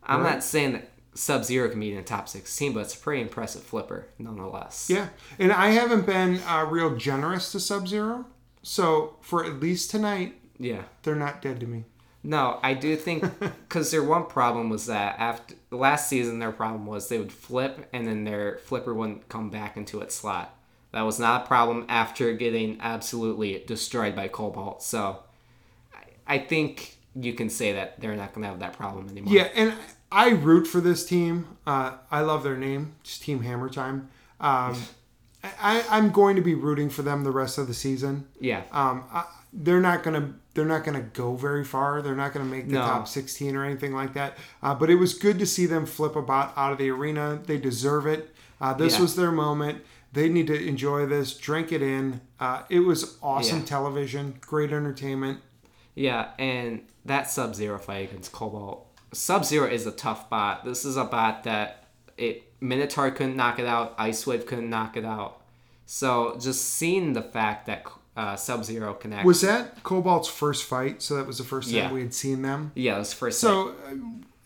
I'm 0.03 0.21
Right. 0.23 0.35
not 0.35 0.45
saying 0.45 0.73
that 0.75 0.91
Sub 1.15 1.43
Zero 1.45 1.71
can 1.71 1.81
be 1.81 1.91
in 1.93 1.97
the 1.97 2.03
top 2.03 2.29
16, 2.29 2.75
but 2.75 2.81
it's 2.81 2.95
a 2.95 2.99
pretty 2.99 3.23
impressive 3.23 3.63
flipper 3.63 4.09
nonetheless. 4.19 4.89
Yeah. 4.91 5.09
And 5.39 5.51
I 5.51 5.69
haven't 5.71 6.05
been 6.05 6.41
uh, 6.47 6.67
real 6.69 6.95
generous 6.97 7.51
to 7.53 7.61
Sub 7.61 7.89
Zero. 7.89 8.27
So 8.63 9.17
for 9.23 9.43
at 9.47 9.59
least 9.61 9.91
tonight, 9.91 10.37
Yeah. 10.59 10.83
they're 11.03 11.15
not 11.15 11.41
dead 11.41 11.61
to 11.61 11.67
me. 11.67 11.85
No, 12.27 12.59
I 12.61 12.75
do 12.75 12.97
think 12.97 13.25
because 13.39 13.93
their 13.93 14.03
one 14.03 14.27
problem 14.27 14.69
was 14.69 14.87
that 14.87 15.19
after 15.19 15.55
last 15.71 16.09
season, 16.09 16.41
their 16.41 16.51
problem 16.51 16.85
was 16.85 17.09
they 17.09 17.19
would 17.19 17.33
flip 17.33 17.89
and 17.93 18.07
then 18.07 18.25
their 18.25 18.59
flipper 18.65 18.93
wouldn't 18.93 19.29
come 19.29 19.49
back 19.49 19.77
into 19.77 20.01
its 20.01 20.17
slot. 20.17 20.53
That 20.91 21.03
was 21.03 21.21
not 21.21 21.45
a 21.45 21.47
problem 21.47 21.87
after 21.89 22.33
getting 22.33 22.79
absolutely 22.81 23.63
destroyed 23.67 24.17
by 24.17 24.27
Cobalt. 24.27 24.83
So 24.83 25.21
I, 25.95 26.35
I 26.35 26.39
think 26.39 26.97
you 27.15 27.33
can 27.33 27.49
say 27.49 27.73
that 27.75 28.01
they're 28.01 28.17
not 28.17 28.35
going 28.35 28.43
to 28.43 28.49
have 28.49 28.59
that 28.59 28.73
problem 28.73 29.09
anymore. 29.09 29.33
Yeah. 29.33 29.49
And 29.55 29.75
I 30.11 30.31
root 30.31 30.67
for 30.67 30.81
this 30.81 31.07
team. 31.07 31.47
Uh, 31.65 31.93
I 32.11 32.23
love 32.23 32.43
their 32.43 32.57
name. 32.57 32.97
It's 33.03 33.19
Team 33.21 33.43
Hammer 33.43 33.69
Time. 33.69 34.09
Um, 34.41 34.83
I, 35.61 35.85
I'm 35.91 36.11
going 36.11 36.35
to 36.35 36.43
be 36.43 36.57
rooting 36.57 36.91
for 36.91 37.03
them 37.03 37.23
the 37.23 37.31
rest 37.31 37.57
of 37.57 37.69
the 37.69 37.75
season. 37.75 38.27
Yeah. 38.41 38.63
Um, 38.73 39.05
I, 39.13 39.27
they're 39.53 39.81
not 39.81 40.03
gonna 40.03 40.35
they're 40.55 40.65
not 40.65 40.85
gonna 40.85 41.03
go 41.03 41.35
very 41.37 41.65
far. 41.65 42.01
They're 42.03 42.15
not 42.15 42.33
gonna 42.33 42.47
make 42.47 42.67
the 42.69 42.75
No. 42.75 42.81
top 42.83 43.09
16 43.09 43.55
or 43.57 43.65
anything 43.65 43.93
like 43.95 44.15
that. 44.15 44.37
Uh, 44.63 44.75
but 44.75 44.89
it 44.91 44.95
was 44.97 45.15
good 45.15 45.39
to 45.39 45.47
see 45.47 45.67
them 45.67 45.85
flip 45.87 46.17
a 46.17 46.23
bot 46.23 46.53
out 46.57 46.73
of 46.73 46.79
the 46.79 46.91
arena. 46.91 47.41
They 47.45 47.59
deserve 47.59 48.07
it. 48.07 48.35
Uh, 48.61 48.73
this 48.73 48.95
Yeah. 48.95 49.03
was 49.03 49.17
their 49.17 49.31
moment. 49.33 49.83
They 50.13 50.29
need 50.31 50.47
to 50.47 50.67
enjoy 50.67 51.05
this, 51.07 51.35
drink 51.37 51.73
it 51.73 51.83
in. 51.83 52.23
Uh, 52.41 52.63
it 52.71 52.81
was 52.81 53.19
awesome 53.23 53.59
Yeah. 53.61 53.65
television, 53.67 54.37
great 54.41 54.73
entertainment. 54.73 55.41
Yeah, 55.95 56.29
and 56.39 56.83
that 57.05 57.31
Sub 57.31 57.55
Zero 57.55 57.79
fight 57.79 58.09
against 58.11 58.33
Cobalt. 58.33 58.87
Sub 59.13 59.45
Zero 59.45 59.67
is 59.69 59.87
a 59.87 59.93
tough 59.93 60.29
bot. 60.31 60.65
This 60.65 60.85
is 60.87 60.97
a 60.97 61.05
bot 61.05 61.45
that 61.45 61.85
it 62.17 62.45
Minotaur 62.63 63.11
couldn't 63.11 63.37
knock 63.37 63.59
it 63.59 63.67
out, 63.67 63.95
Ice 63.99 64.27
Wave 64.27 64.47
couldn't 64.47 64.71
knock 64.71 64.97
it 64.97 65.05
out. 65.05 65.43
So 65.85 66.37
just 66.41 66.65
seeing 66.65 67.13
the 67.13 67.23
fact 67.23 67.67
that 67.67 67.85
uh, 68.17 68.37
Sub 68.37 68.65
Zero 68.65 68.95
can 68.95 69.13
act. 69.13 69.27
Was 69.27 69.41
that 69.43 69.83
Cobalt's 69.83 70.29
first 70.29 70.65
fight? 70.65 71.03
So 71.03 71.17
that 71.17 71.27
was 71.27 71.39
the 71.39 71.45
first 71.45 71.69
time 71.69 71.77
Yeah. 71.77 71.93
we 71.93 72.01
had 72.01 72.15
seen 72.15 72.43
them. 72.43 72.73
yeah, 72.75 72.97
it 72.97 72.99
was 72.99 73.13
first. 73.13 73.41
So, 73.41 73.71
uh, 73.87 73.95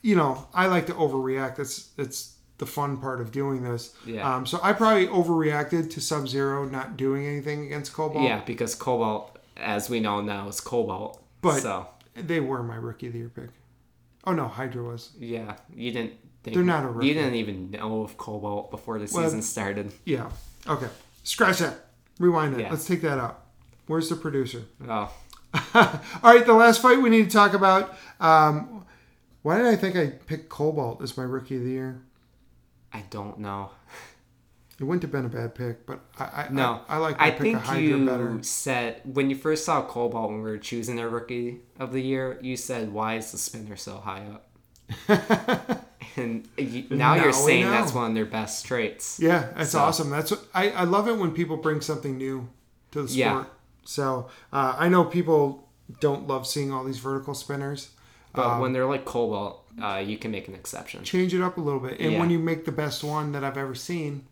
you 0.02 0.16
know, 0.16 0.46
I 0.54 0.66
like 0.66 0.86
to 0.86 0.94
overreact. 0.94 1.56
That's 1.56 1.86
that's 1.96 2.36
the 2.58 2.66
fun 2.66 2.98
part 2.98 3.20
of 3.20 3.30
doing 3.32 3.62
this. 3.62 3.94
Yeah. 4.04 4.28
Um, 4.36 4.44
so 4.44 4.58
I 4.62 4.72
probably 4.74 5.06
overreacted 5.06 5.90
to 5.92 6.00
Sub 6.00 6.28
Zero 6.28 6.64
not 6.66 6.96
doing 6.96 7.26
anything 7.26 7.64
against 7.66 7.92
Cobalt. 7.94 8.24
yeah, 8.24 8.42
because 8.44 8.74
Cobalt, 8.74 9.38
as 9.56 9.88
we 9.88 10.00
know 10.00 10.20
now, 10.20 10.48
is 10.48 10.60
Cobalt. 10.60 11.22
But- 11.40 11.60
so 11.62 11.86
They 12.14 12.40
were 12.40 12.62
my 12.62 12.76
rookie 12.76 13.06
of 13.06 13.12
the 13.14 13.20
year 13.20 13.28
pick. 13.34 13.48
Oh 14.24 14.32
no, 14.34 14.46
Hydra 14.48 14.82
was. 14.82 15.12
yeah, 15.18 15.56
you 15.74 15.92
didn't. 15.92 16.12
Think, 16.42 16.54
They're 16.54 16.64
not 16.64 16.84
a 16.84 16.88
rookie. 16.88 17.08
You 17.08 17.14
didn't 17.14 17.34
even 17.34 17.70
know 17.70 18.02
of 18.02 18.16
Cobalt 18.16 18.70
before 18.70 18.98
the 18.98 19.08
Well- 19.12 19.24
season 19.24 19.42
started. 19.42 19.92
Yeah. 20.04 20.30
Okay. 20.66 20.88
Scratch 21.22 21.58
that. 21.58 21.86
Rewind 22.18 22.54
that. 22.54 22.60
Yeah. 22.60 22.70
Let's 22.70 22.86
take 22.86 23.00
that 23.02 23.18
out. 23.18 23.39
Where's 23.90 24.08
the 24.08 24.14
producer? 24.14 24.62
Oh, 24.88 25.12
All 25.74 25.90
right, 26.22 26.46
the 26.46 26.52
last 26.52 26.80
fight 26.80 27.02
we 27.02 27.10
need 27.10 27.24
to 27.28 27.36
talk 27.36 27.54
about. 27.54 27.92
Um, 28.20 28.86
why 29.42 29.56
did 29.58 29.66
I 29.66 29.74
think 29.74 29.96
I 29.96 30.06
picked 30.06 30.48
Cobalt 30.48 31.02
as 31.02 31.16
my 31.16 31.24
rookie 31.24 31.56
of 31.56 31.64
the 31.64 31.70
year? 31.70 32.00
I 32.92 33.02
don't 33.10 33.40
know. 33.40 33.70
It 34.78 34.84
wouldn't 34.84 35.02
have 35.02 35.10
been 35.10 35.24
a 35.24 35.28
bad 35.28 35.56
pick, 35.56 35.86
but 35.86 35.98
I 36.20 36.24
I, 36.24 36.48
No, 36.52 36.82
I, 36.88 36.94
I 36.94 36.98
like 36.98 37.20
I 37.20 37.30
pick 37.32 37.40
think 37.40 37.80
you 37.80 38.06
better. 38.06 38.38
said 38.42 39.00
when 39.04 39.28
you 39.28 39.34
first 39.34 39.64
saw 39.64 39.82
Cobalt 39.84 40.30
when 40.30 40.40
we 40.44 40.50
were 40.52 40.58
choosing 40.58 41.00
our 41.00 41.08
rookie 41.08 41.58
of 41.80 41.92
the 41.92 42.00
year, 42.00 42.38
you 42.40 42.56
said, 42.56 42.92
"Why 42.92 43.16
is 43.16 43.32
the 43.32 43.38
spinner 43.38 43.74
so 43.76 43.96
high 43.96 44.24
up?" 44.32 44.46
and 46.16 46.46
you, 46.56 46.84
now, 46.90 47.16
Now 47.16 47.24
you're 47.24 47.32
saying 47.32 47.64
that's 47.68 47.92
one 47.92 48.10
of 48.10 48.14
their 48.14 48.24
best 48.24 48.64
traits. 48.66 49.18
Yeah, 49.20 49.48
that's 49.56 49.70
So- 49.70 49.80
awesome. 49.80 50.10
That's 50.10 50.30
what, 50.30 50.44
I 50.54 50.70
I 50.70 50.84
love 50.84 51.08
it 51.08 51.18
when 51.18 51.32
people 51.32 51.56
bring 51.56 51.80
something 51.80 52.16
new 52.16 52.48
to 52.92 53.02
the 53.02 53.08
sport. 53.08 53.18
Yeah. 53.18 53.44
So 53.90 54.28
uh, 54.52 54.76
I 54.78 54.88
know 54.88 55.04
people 55.04 55.66
don't 55.98 56.28
love 56.28 56.46
seeing 56.46 56.72
all 56.72 56.84
these 56.84 56.98
vertical 56.98 57.34
spinners. 57.34 57.90
But 58.32 58.46
Um, 58.46 58.60
when 58.60 58.72
they're 58.72 58.86
like 58.86 59.04
Cobalt, 59.04 59.64
uh, 59.82 59.96
you 60.06 60.16
can 60.16 60.30
make 60.30 60.46
an 60.46 60.54
exception. 60.54 61.02
Change 61.02 61.34
it 61.34 61.42
up 61.42 61.56
a 61.58 61.60
little 61.60 61.80
bit, 61.80 61.98
and 61.98 62.12
Yeah. 62.12 62.20
when 62.20 62.30
you 62.30 62.38
make 62.38 62.64
the 62.64 62.70
best 62.72 63.02
one 63.02 63.32
that 63.32 63.42
I've 63.42 63.56
ever 63.58 63.74
seen, 63.74 64.24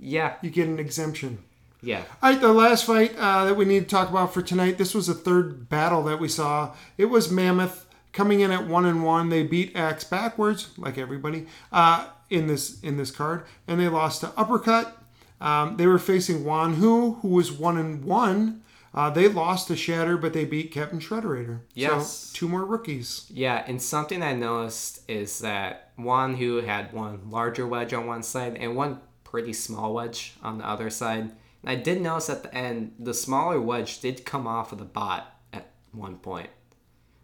Yeah, 0.00 0.36
you 0.40 0.48
get 0.48 0.66
an 0.66 0.78
exemption. 0.78 1.38
yeah, 1.82 2.04
All 2.22 2.30
right, 2.30 2.40
the 2.40 2.54
last 2.54 2.86
fight 2.86 3.14
uh, 3.18 3.44
that 3.44 3.54
we 3.54 3.66
need 3.66 3.80
to 3.80 3.86
talk 3.96 4.08
about 4.08 4.32
for 4.32 4.40
tonight. 4.40 4.78
This 4.78 4.94
was 4.94 5.08
the 5.08 5.14
third 5.14 5.68
battle 5.68 6.02
that 6.04 6.18
we 6.18 6.28
saw. 6.28 6.70
It 6.96 7.06
was 7.10 7.30
Mammoth 7.30 7.84
coming 8.14 8.40
in 8.40 8.50
at 8.50 8.66
one 8.66 8.86
and 8.86 9.04
one. 9.04 9.28
They 9.28 9.42
beat 9.42 9.76
Axe 9.76 10.04
backwards, 10.04 10.70
like 10.78 10.96
everybody, 10.96 11.46
uh, 11.70 12.06
in 12.30 12.46
this 12.46 12.80
in 12.80 12.96
this 12.96 13.10
card, 13.10 13.44
and 13.68 13.78
they 13.78 13.88
lost 13.88 14.22
to 14.22 14.28
Uppercut. 14.38 14.96
Um, 15.42 15.76
they 15.76 15.86
were 15.86 15.98
facing 15.98 16.42
Wan 16.46 16.76
Hu, 16.76 17.16
who 17.20 17.28
was 17.28 17.52
one 17.52 17.76
and 17.76 18.02
one. 18.02 18.62
Uh, 18.94 19.10
they 19.10 19.26
lost 19.26 19.66
to 19.68 19.76
Shatter, 19.76 20.16
but 20.16 20.32
they 20.32 20.44
beat 20.44 20.70
Captain 20.70 21.00
Shredderator. 21.00 21.60
Yes. 21.74 22.08
So 22.10 22.38
two 22.38 22.48
more 22.48 22.64
rookies. 22.64 23.26
yeah. 23.28 23.64
And 23.66 23.82
something 23.82 24.22
I 24.22 24.34
noticed 24.34 25.00
is 25.10 25.40
that 25.40 25.90
Wan 25.98 26.36
Hu 26.36 26.58
had 26.62 26.92
one 26.92 27.28
larger 27.28 27.66
wedge 27.66 27.92
on 27.92 28.06
one 28.06 28.22
side 28.22 28.56
and 28.56 28.76
one 28.76 29.00
pretty 29.24 29.52
small 29.52 29.92
wedge 29.94 30.34
on 30.42 30.58
the 30.58 30.68
other 30.68 30.90
side. 30.90 31.32
And 31.62 31.70
I 31.70 31.74
did 31.74 32.00
notice 32.00 32.30
at 32.30 32.44
the 32.44 32.54
end 32.54 32.94
the 33.00 33.14
smaller 33.14 33.60
wedge 33.60 34.00
did 34.00 34.24
come 34.24 34.46
off 34.46 34.70
of 34.70 34.78
the 34.78 34.84
bot 34.84 35.34
at 35.52 35.70
one 35.90 36.18
point. 36.18 36.50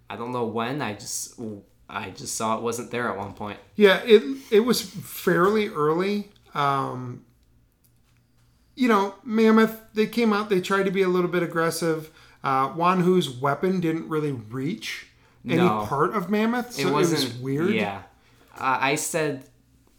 I 0.08 0.16
don't 0.16 0.32
know 0.32 0.46
when. 0.46 0.82
I 0.82 0.94
just 0.94 1.38
I 1.88 2.10
just 2.10 2.34
saw 2.34 2.56
it 2.56 2.62
wasn't 2.62 2.90
there 2.90 3.08
at 3.08 3.16
one 3.16 3.32
point. 3.32 3.60
Yeah, 3.76 4.00
it 4.04 4.22
it 4.50 4.60
was 4.60 4.82
fairly 4.82 5.68
early. 5.68 6.30
Um, 6.52 7.24
you 8.80 8.88
know, 8.88 9.14
Mammoth, 9.24 9.78
they 9.92 10.06
came 10.06 10.32
out, 10.32 10.48
they 10.48 10.60
tried 10.60 10.84
to 10.84 10.90
be 10.90 11.02
a 11.02 11.08
little 11.08 11.28
bit 11.30 11.42
aggressive. 11.42 12.10
Uh, 12.42 12.72
Wan 12.74 13.02
Hu's 13.02 13.28
weapon 13.28 13.78
didn't 13.80 14.08
really 14.08 14.32
reach 14.32 15.06
any 15.44 15.56
No. 15.56 15.84
part 15.86 16.14
of 16.14 16.30
Mammoth, 16.30 16.72
so 16.72 16.82
it 16.82 16.86
it, 16.88 16.92
wasn't 16.92 17.22
was 17.24 17.34
weird. 17.42 17.74
Yeah, 17.74 18.02
uh, 18.56 18.78
I 18.80 18.94
said, 18.94 19.44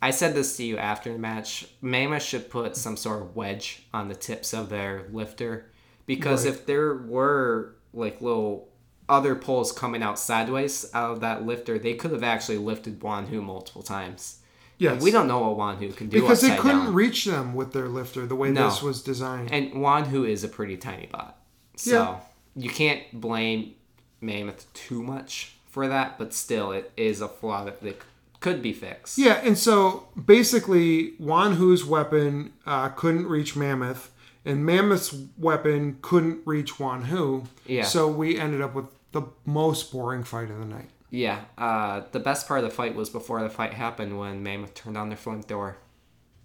I 0.01 0.09
said 0.09 0.33
this 0.33 0.57
to 0.57 0.63
you 0.63 0.77
after 0.77 1.13
the 1.13 1.19
match. 1.19 1.67
Mammoth 1.81 2.23
should 2.23 2.49
put 2.49 2.75
some 2.75 2.97
sort 2.97 3.21
of 3.21 3.35
wedge 3.35 3.83
on 3.93 4.07
the 4.07 4.15
tips 4.15 4.51
of 4.53 4.69
their 4.69 5.05
lifter, 5.11 5.71
because 6.07 6.45
Right. 6.45 6.53
if 6.55 6.65
there 6.65 6.95
were 6.95 7.75
like 7.93 8.19
little 8.19 8.69
other 9.07 9.35
poles 9.35 9.71
coming 9.71 10.01
out 10.01 10.17
sideways 10.17 10.89
out 10.95 11.11
of 11.11 11.19
that 11.19 11.45
lifter, 11.45 11.77
they 11.77 11.93
could 11.93 12.11
have 12.11 12.23
actually 12.23 12.57
lifted 12.57 12.99
Wanhu 12.99 13.43
multiple 13.43 13.83
times. 13.83 14.37
Yes. 14.81 15.01
We 15.03 15.11
don't 15.11 15.27
know 15.27 15.39
what 15.41 15.57
Wan 15.57 15.77
Hu 15.77 15.89
can 15.91 16.09
do 16.09 16.19
because 16.19 16.41
they 16.41 16.55
couldn't 16.57 16.85
down. 16.85 16.93
reach 16.95 17.25
them 17.25 17.53
with 17.53 17.71
their 17.71 17.87
lifter 17.87 18.25
the 18.25 18.35
way 18.35 18.49
No. 18.51 18.65
this 18.67 18.81
was 18.81 19.03
designed. 19.03 19.51
And 19.51 19.79
Wan 19.81 20.05
Hu 20.05 20.23
is 20.25 20.43
a 20.43 20.47
pretty 20.47 20.75
tiny 20.75 21.05
bot. 21.05 21.37
So 21.75 21.91
Yeah. 21.91 22.19
you 22.63 22.69
can't 22.71 23.03
blame 23.13 23.75
Mammoth 24.21 24.65
too 24.73 25.03
much 25.03 25.55
for 25.69 25.87
that, 25.87 26.17
but 26.17 26.33
still, 26.33 26.71
it 26.71 26.91
is 26.97 27.21
a 27.21 27.27
flaw 27.27 27.63
that 27.65 27.81
they 27.83 27.93
could 28.39 28.63
be 28.63 28.73
fixed. 28.73 29.19
Yeah, 29.19 29.39
and 29.43 29.55
so 29.55 30.07
basically, 30.25 31.13
Wan 31.19 31.57
Hu's 31.57 31.85
weapon 31.85 32.53
uh, 32.65 32.89
couldn't 32.89 33.27
reach 33.27 33.55
Mammoth, 33.55 34.09
and 34.43 34.65
Mammoth's 34.65 35.15
weapon 35.37 35.99
couldn't 36.01 36.39
reach 36.45 36.73
Wanhu. 36.79 37.45
Yeah. 37.67 37.83
So 37.83 38.07
we 38.07 38.39
ended 38.39 38.61
up 38.61 38.73
with 38.73 38.85
the 39.11 39.23
most 39.45 39.91
boring 39.91 40.23
fight 40.23 40.49
of 40.49 40.57
the 40.57 40.65
night. 40.65 40.89
Yeah, 41.11 41.41
uh, 41.57 42.01
the 42.13 42.19
best 42.21 42.47
part 42.47 42.63
of 42.63 42.69
the 42.69 42.75
fight 42.75 42.95
was 42.95 43.09
before 43.09 43.41
the 43.43 43.49
fight 43.49 43.73
happened 43.73 44.17
when 44.17 44.41
Mammoth 44.43 44.73
turned 44.73 44.97
on 44.97 45.09
their 45.09 45.17
flamethrower. 45.17 45.75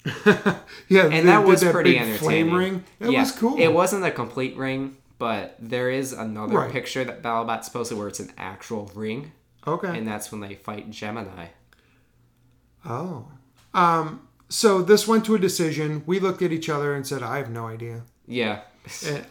Yeah, 0.88 1.06
And 1.06 1.26
that 1.28 1.44
was 1.46 1.62
pretty 1.64 1.92
big 1.92 2.00
entertaining. 2.00 2.18
Flame 2.18 2.52
ring. 2.54 2.84
It 3.00 3.10
yeah, 3.10 3.20
was 3.20 3.32
cool. 3.32 3.56
It 3.58 3.68
wasn't 3.72 4.04
a 4.04 4.10
complete 4.10 4.56
ring, 4.56 4.96
but 5.18 5.56
there 5.60 5.88
is 5.90 6.12
another 6.12 6.56
Right. 6.58 6.70
picture 6.72 7.04
that 7.04 7.22
BattleBot's 7.22 7.68
posted 7.68 7.96
where 7.98 8.08
it's 8.08 8.20
an 8.20 8.32
actual 8.38 8.90
ring, 8.94 9.32
okay. 9.66 9.96
and 9.96 10.06
that's 10.06 10.30
when 10.32 10.40
they 10.40 10.54
fight 10.54 10.90
Gemini. 10.90 11.46
oh. 12.84 13.26
Um. 13.74 14.20
So 14.48 14.80
this 14.80 15.06
went 15.08 15.24
to 15.26 15.34
a 15.34 15.38
decision. 15.38 16.02
We 16.06 16.20
looked 16.20 16.40
at 16.40 16.52
each 16.52 16.68
other 16.68 16.94
and 16.94 17.06
said, 17.06 17.22
"I 17.22 17.38
have 17.38 17.50
no 17.50 17.66
idea." 17.66 18.02
Yeah. 18.26 18.60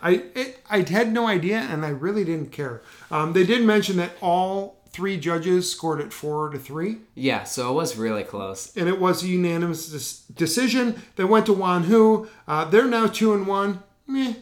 I 0.04 0.24
it, 0.36 0.60
I 0.70 0.82
had 0.82 1.14
no 1.14 1.26
idea, 1.28 1.60
and 1.60 1.86
I 1.86 1.90
really 1.90 2.26
didn't 2.26 2.52
care. 2.52 2.82
Um, 3.10 3.32
they 3.34 3.46
did 3.46 3.64
mention 3.64 3.96
that 3.98 4.12
all 4.22 4.84
three 4.96 5.18
judges 5.18 5.70
scored 5.70 6.00
it 6.00 6.14
four 6.14 6.50
to 6.50 6.58
three. 6.58 7.00
Yeah, 7.16 7.44
so 7.44 7.70
it 7.72 7.74
was 7.74 7.98
really 7.98 8.24
close. 8.24 8.76
and 8.78 8.88
it 8.88 9.00
was 9.00 9.24
a 9.24 9.28
unanimous 9.28 9.90
des- 9.90 10.34
decision 10.34 11.02
that 11.18 11.28
went 11.28 11.46
to 11.48 11.54
Wan 11.54 11.84
Hu. 11.84 12.28
Uh, 12.48 12.64
they're 12.66 12.88
now 12.88 13.08
two 13.08 13.34
and 13.34 13.46
one. 13.46 13.84
Meh. 14.08 14.34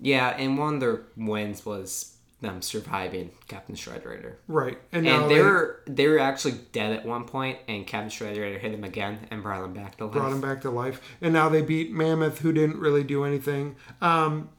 Yeah, 0.00 0.28
and 0.28 0.56
one 0.58 0.74
of 0.74 0.80
their 0.80 1.00
wins 1.16 1.66
was 1.66 2.12
them 2.42 2.60
surviving 2.62 3.30
Captain 3.48 3.74
Shredderator. 3.74 4.34
Right, 4.46 4.78
and 4.92 5.08
And 5.08 5.30
they 5.30 5.36
they 5.36 5.40
were 5.42 5.80
they 5.86 6.06
were 6.06 6.18
actually 6.18 6.60
dead 6.72 6.92
at 6.92 7.04
one 7.04 7.24
point, 7.24 7.58
and 7.66 7.86
Captain 7.86 8.10
Shredderator 8.10 8.60
hit 8.60 8.72
him 8.72 8.84
again 8.84 9.26
and 9.30 9.42
brought 9.42 9.64
him 9.64 9.72
back 9.72 9.96
to 9.96 10.04
life. 10.04 10.12
brought 10.12 10.30
them 10.30 10.40
back 10.42 10.60
to 10.62 10.70
life, 10.70 11.00
and 11.20 11.32
now 11.32 11.48
they 11.48 11.62
beat 11.62 11.90
Mammoth, 11.92 12.40
who 12.40 12.52
didn't 12.52 12.78
really 12.78 13.02
do 13.04 13.24
anything. 13.24 13.74
Um, 14.02 14.50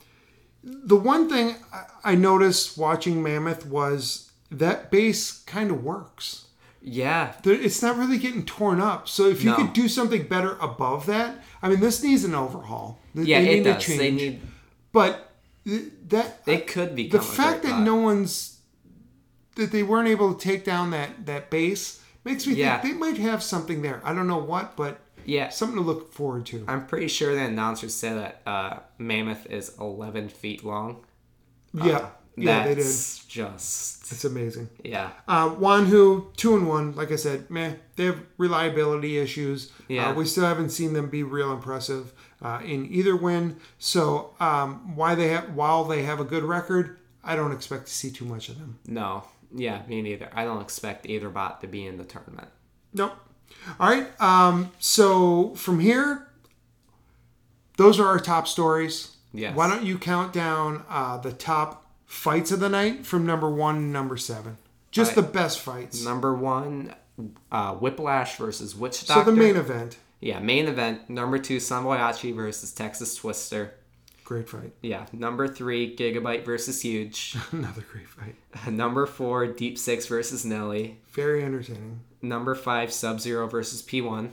the 0.64 0.96
one 0.98 1.30
thing 1.30 1.56
I 2.04 2.16
noticed 2.16 2.78
watching 2.78 3.22
Mammoth 3.24 3.66
was 3.66 4.27
that 4.52 4.90
base 4.92 5.44
kind 5.44 5.72
of 5.72 5.84
works. 5.84 6.46
Yeah, 6.82 7.34
It's 7.44 7.82
not 7.82 7.98
really 7.98 8.18
getting 8.18 8.46
torn 8.46 8.80
up. 8.80 9.10
So 9.10 9.28
if 9.28 9.44
you 9.44 9.50
No. 9.52 9.58
could 9.58 9.74
do 9.74 9.90
something 9.90 10.28
better 10.28 10.58
above 10.62 11.06
that, 11.08 11.44
I 11.62 11.68
mean, 11.70 11.82
this 11.82 12.02
needs 12.02 12.24
an 12.24 12.34
overhaul. 12.34 13.00
They- 13.14 13.24
yeah, 13.24 13.42
they 13.42 13.50
it 13.50 13.56
need 13.58 13.64
to 13.66 13.74
does. 13.74 13.98
They 13.98 14.12
need 14.12 14.42
But 14.94 15.34
that 15.66 16.46
they 16.46 16.60
could 16.62 16.96
be 16.96 17.10
the 17.10 17.22
fact 17.22 17.64
that 17.64 17.82
no 17.82 17.96
one's 17.96 18.60
that 19.56 19.72
they 19.72 19.84
weren't 19.84 20.08
able 20.08 20.34
to 20.34 20.40
take 20.40 20.64
down 20.64 20.92
that 20.92 21.26
that 21.26 21.50
base 21.50 22.00
makes 22.24 22.46
me 22.48 22.54
Yeah. 22.54 22.80
think 22.80 22.94
they 22.94 23.00
might 23.00 23.18
have 23.18 23.44
something 23.44 23.82
there. 23.82 24.00
I 24.06 24.14
don't 24.14 24.28
know 24.28 24.38
what, 24.38 24.78
but 24.78 25.02
yeah, 25.26 25.50
something 25.50 25.76
to 25.78 25.84
look 25.84 26.14
forward 26.14 26.46
to. 26.48 26.64
I'm 26.70 26.86
pretty 26.88 27.08
sure 27.10 27.36
the 27.36 27.42
announcers 27.42 27.94
said 27.94 28.16
that 28.18 28.42
uh, 28.50 28.80
Mammoth 28.98 29.46
is 29.48 29.74
11 29.80 30.30
feet 30.30 30.64
long. 30.64 31.04
yeah, 31.74 32.12
yeah, 32.38 32.64
they 32.68 32.76
did. 32.76 32.84
Just 32.86 34.12
It's 34.12 34.24
amazing. 34.24 34.70
yeah, 34.84 35.10
Uh, 35.28 35.50
who 35.50 36.32
two 36.38 36.56
and 36.56 36.68
one. 36.68 36.96
Like 36.96 37.12
I 37.12 37.16
said, 37.18 37.50
meh. 37.50 37.74
They 37.96 38.06
have 38.06 38.20
reliability 38.38 39.18
issues. 39.18 39.72
Yeah. 39.88 40.10
Uh, 40.10 40.14
we 40.14 40.26
still 40.26 40.46
haven't 40.46 40.70
seen 40.70 40.94
them 40.94 41.10
be 41.10 41.24
real 41.24 41.52
impressive 41.52 42.14
uh, 42.42 42.62
in 42.64 42.86
either 42.92 43.16
win. 43.16 43.58
So 43.80 44.36
um, 44.40 44.96
why 44.96 45.16
they 45.16 45.30
have 45.30 45.54
while 45.56 45.84
they 45.84 46.04
have 46.04 46.20
a 46.20 46.24
good 46.24 46.44
record, 46.44 46.98
I 47.24 47.36
don't 47.36 47.52
expect 47.52 47.88
to 47.88 47.94
see 47.94 48.12
too 48.12 48.26
much 48.26 48.50
of 48.50 48.58
them. 48.60 48.80
no, 48.88 49.24
yeah, 49.54 49.82
me 49.88 50.02
neither. 50.02 50.30
I 50.34 50.46
don't 50.46 50.62
expect 50.62 51.06
either 51.08 51.30
bot 51.30 51.62
to 51.62 51.68
be 51.68 51.86
in 51.86 51.98
the 51.98 52.04
tournament. 52.06 52.50
Nope. 52.94 53.14
All 53.80 53.90
right. 53.90 54.08
Um, 54.22 54.72
so 54.80 55.54
from 55.56 55.80
here, 55.80 56.28
those 57.78 58.00
are 58.00 58.06
our 58.08 58.20
top 58.20 58.48
stories. 58.48 59.16
Yes. 59.34 59.56
Why 59.56 59.70
don't 59.70 59.84
you 59.84 59.98
count 59.98 60.34
down 60.34 60.84
uh, 60.90 61.18
the 61.18 61.32
top 61.32 61.87
fights 62.08 62.52
of 62.52 62.60
the 62.60 62.70
night 62.70 63.06
from 63.06 63.26
number 63.26 63.50
one 63.50 63.76
to 63.76 63.82
number 63.82 64.18
seven? 64.18 64.58
Just 64.90 65.16
All 65.16 65.22
the 65.24 65.30
best 65.30 65.60
fights. 65.60 66.04
Number 66.04 66.34
one, 66.34 66.96
uh, 67.52 67.74
Whiplash 67.76 68.38
versus 68.38 68.76
Witch 68.76 68.96
so 68.96 69.22
the 69.24 69.32
main 69.32 69.56
event, 69.56 69.98
Yeah, 70.22 70.40
main 70.40 70.68
event. 70.68 71.10
Number 71.10 71.38
two, 71.38 71.60
Son 71.60 71.86
of 71.86 71.90
Whyachi 71.92 72.34
versus 72.34 72.72
Texas 72.72 73.14
Twister. 73.16 73.74
great 74.24 74.50
fight. 74.50 74.74
Yeah. 74.82 75.06
Number 75.14 75.48
three, 75.48 75.96
Gigabyte 75.96 76.44
versus 76.46 76.82
Huge. 76.82 77.36
Another 77.52 77.86
great 77.92 78.08
fight. 78.08 78.36
Number 78.72 79.06
four, 79.06 79.46
Deep 79.48 79.78
Six 79.78 80.08
versus 80.08 80.46
Nelly. 80.46 81.00
Very 81.12 81.44
entertaining. 81.44 82.00
Number 82.22 82.56
five, 82.56 82.92
Sub 82.92 83.20
Zero 83.20 83.48
versus 83.48 83.84
P1. 83.84 84.32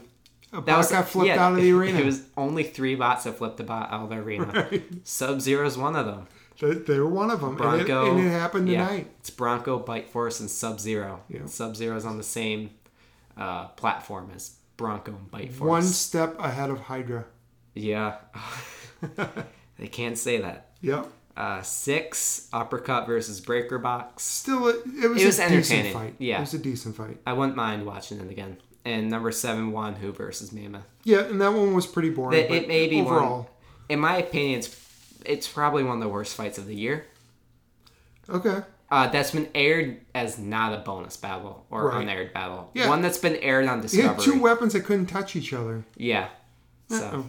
A 0.53 0.61
bot 0.61 0.89
got 0.89 1.09
flipped 1.09 1.27
yeah, 1.27 1.45
out 1.45 1.53
of 1.53 1.61
the 1.61 1.71
arena. 1.77 1.99
It 1.99 2.05
was 2.05 2.23
only 2.37 2.63
three 2.63 2.95
bots 2.95 3.25
that 3.25 3.37
flipped 3.37 3.57
the 3.57 3.63
bot 3.63 3.91
out 3.91 4.03
of 4.03 4.09
the 4.09 4.15
arena. 4.15 4.69
Sub 5.03 5.41
Zero 5.41 5.67
is 5.67 5.77
one 5.77 5.95
of 5.95 6.05
them. 6.05 6.27
They, 6.73 6.99
were 6.99 7.07
one 7.09 7.31
of 7.31 7.41
them, 7.41 7.51
and 7.51 7.59
it, 7.81 7.87
Bronco. 7.87 8.11
and 8.11 8.25
it 8.25 8.29
happened 8.29 8.69
yeah, 8.69 8.87
tonight. 8.87 9.11
It's 9.19 9.29
Bronco, 9.29 9.79
Bite 9.79 10.09
Force, 10.09 10.39
and 10.39 10.49
Sub 10.49 10.79
Zero. 10.79 11.21
Yeah. 11.29 11.45
Sub 11.45 11.75
Zero 11.75 11.95
is 11.97 12.05
on 12.05 12.17
the 12.17 12.23
same 12.23 12.71
uh, 13.37 13.67
platform 13.69 14.31
as 14.35 14.55
Bronco 14.77 15.11
and 15.11 15.29
Bite 15.31 15.53
Force. 15.53 15.69
One 15.69 15.83
step 15.83 16.39
ahead 16.39 16.69
of 16.69 16.79
Hydra. 16.81 17.25
Yeah. 17.73 18.15
they 19.77 19.87
can't 19.87 20.17
say 20.17 20.39
that. 20.41 20.69
Yep. 20.81 21.07
Uh, 21.35 21.61
six, 21.61 22.47
Uppercut 22.53 23.05
versus 23.07 23.41
Breaker 23.41 23.77
Box. 23.77 24.23
Still, 24.23 24.67
it, 24.67 24.77
it 25.03 25.07
was, 25.09 25.21
It 25.21 25.25
was 25.25 25.39
a 25.39 25.49
decent 25.49 25.51
entertaining. 25.51 25.93
fight. 25.93 26.15
Yeah. 26.17 26.37
it 26.37 26.41
was 26.41 26.53
a 26.53 26.57
decent 26.59 26.95
fight. 26.95 27.17
I 27.27 27.33
wouldn't 27.33 27.57
mind 27.57 27.85
watching 27.85 28.19
it 28.21 28.31
again. 28.31 28.57
and 28.85 29.09
number 29.09 29.31
seven 29.33 29.71
Wan 29.73 29.95
Hu 29.95 30.13
versus 30.13 30.53
Mammoth. 30.53 30.85
Yeah, 31.03 31.21
and 31.25 31.41
that 31.41 31.51
one 31.53 31.73
was 31.73 31.85
pretty 31.87 32.09
boring. 32.11 32.39
It, 32.39 32.47
but 32.47 32.57
it 32.57 32.67
may 32.69 32.87
be 32.87 33.01
overall. 33.01 33.37
one. 33.39 33.47
In 33.89 33.99
my 33.99 34.17
opinion, 34.17 34.59
it's 34.59 34.67
it's 35.25 35.47
probably 35.47 35.83
one 35.83 35.97
of 35.97 36.01
the 36.03 36.09
worst 36.09 36.35
fights 36.35 36.57
of 36.57 36.67
the 36.67 36.75
year. 36.75 37.05
Okay. 38.29 38.61
Uh, 38.89 39.07
that's 39.07 39.31
been 39.31 39.49
aired 39.55 39.99
as 40.13 40.37
not 40.37 40.73
a 40.73 40.77
bonus 40.77 41.17
battle 41.17 41.65
or 41.69 41.89
Right. 41.89 42.03
unaired 42.03 42.33
battle. 42.33 42.69
Yeah. 42.73 42.87
One 42.87 43.01
that's 43.01 43.17
been 43.17 43.35
aired 43.37 43.67
on 43.67 43.85
He 43.87 44.01
had 44.01 44.19
two 44.19 44.39
weapons 44.39 44.73
that 44.73 44.81
couldn't 44.85 45.07
touch 45.07 45.35
each 45.35 45.53
other. 45.53 45.83
yeah. 45.95 46.27
So. 46.89 47.25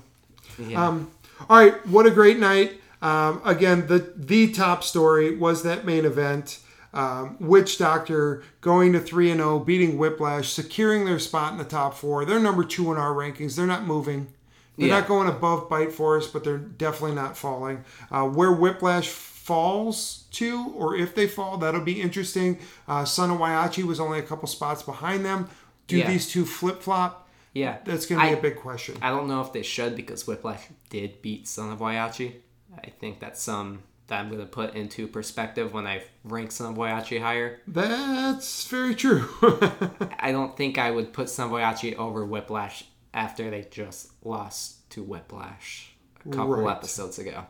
Yeah. 0.58 0.86
Um, 0.86 1.10
all 1.48 1.56
right, 1.58 1.86
what 1.86 2.06
a 2.06 2.10
great 2.10 2.38
night. 2.38 2.80
Um, 3.02 3.40
again, 3.44 3.86
the 3.88 4.12
the 4.16 4.52
top 4.52 4.82
story 4.84 5.36
was 5.36 5.62
that 5.64 5.84
main 5.84 6.04
event. 6.04 6.60
Um, 6.94 7.36
Witch 7.40 7.76
Doctor 7.78 8.42
going 8.62 8.92
to 8.94 9.00
3 9.00 9.30
and 9.30 9.40
0, 9.40 9.58
beating 9.60 9.98
Whiplash, 9.98 10.50
securing 10.50 11.04
their 11.04 11.18
spot 11.18 11.52
in 11.52 11.58
the 11.58 11.64
top 11.64 11.94
four. 11.94 12.24
They're 12.24 12.40
number 12.40 12.64
two 12.64 12.90
in 12.92 12.96
our 12.98 13.12
rankings. 13.12 13.56
They're 13.56 13.66
not 13.66 13.84
moving. 13.86 14.28
They're 14.76 14.88
Yeah. 14.88 15.00
not 15.00 15.08
going 15.08 15.28
above 15.28 15.68
Bite 15.68 15.92
Force, 15.92 16.26
but 16.26 16.44
they're 16.44 16.58
definitely 16.58 17.16
not 17.16 17.36
falling. 17.36 17.84
Uh, 18.10 18.24
where 18.28 18.52
Whiplash 18.52 19.08
falls 19.08 20.24
to, 20.32 20.72
or 20.76 20.96
if 20.96 21.14
they 21.14 21.26
fall, 21.26 21.56
that'll 21.58 21.80
be 21.80 22.00
interesting. 22.00 22.58
Uh, 22.88 23.04
Son 23.04 23.30
of 23.30 23.38
Whyachi 23.38 23.84
was 23.84 24.00
only 24.00 24.18
a 24.18 24.22
couple 24.22 24.48
spots 24.48 24.82
behind 24.82 25.24
them. 25.24 25.48
Do 25.86 25.96
Yeah. 25.98 26.08
these 26.10 26.28
two 26.30 26.44
flip 26.44 26.82
flop? 26.82 27.28
yeah. 27.54 27.78
That's 27.84 28.04
going 28.06 28.20
to 28.20 28.26
be 28.26 28.32
I- 28.34 28.38
a 28.38 28.42
big 28.42 28.56
question. 28.56 28.96
I 29.00 29.08
don't 29.10 29.28
know 29.28 29.40
if 29.40 29.52
they 29.52 29.62
should 29.62 29.96
because 29.96 30.26
Whiplash 30.26 30.64
did 30.90 31.22
beat 31.22 31.48
Son 31.48 31.70
of 31.72 31.78
Whyachi. 31.78 32.34
I 32.76 32.90
think 32.90 33.20
that's 33.20 33.40
some 33.40 33.82
that 34.08 34.20
I'm 34.20 34.28
going 34.28 34.40
to 34.40 34.46
put 34.46 34.74
into 34.74 35.08
perspective 35.08 35.72
when 35.72 35.86
I 35.86 36.02
rank 36.22 36.52
Son 36.52 36.72
of 36.72 36.76
Whyachi 36.78 37.20
higher. 37.20 37.60
That's 37.66 38.66
very 38.66 38.94
true. 38.94 39.26
I 40.20 40.32
don't 40.32 40.56
think 40.56 40.76
I 40.76 40.90
would 40.90 41.12
put 41.14 41.30
Son 41.30 41.46
of 41.46 41.52
Whyachi 41.52 41.94
over 41.96 42.24
Whiplash 42.26 42.84
after 43.16 43.50
they 43.50 43.66
just 43.70 44.12
lost 44.24 44.88
to 44.90 45.02
Whiplash 45.02 45.92
a 46.24 46.28
couple 46.28 46.54
Right. 46.56 46.76
episodes 46.76 47.18
ago. 47.18 47.44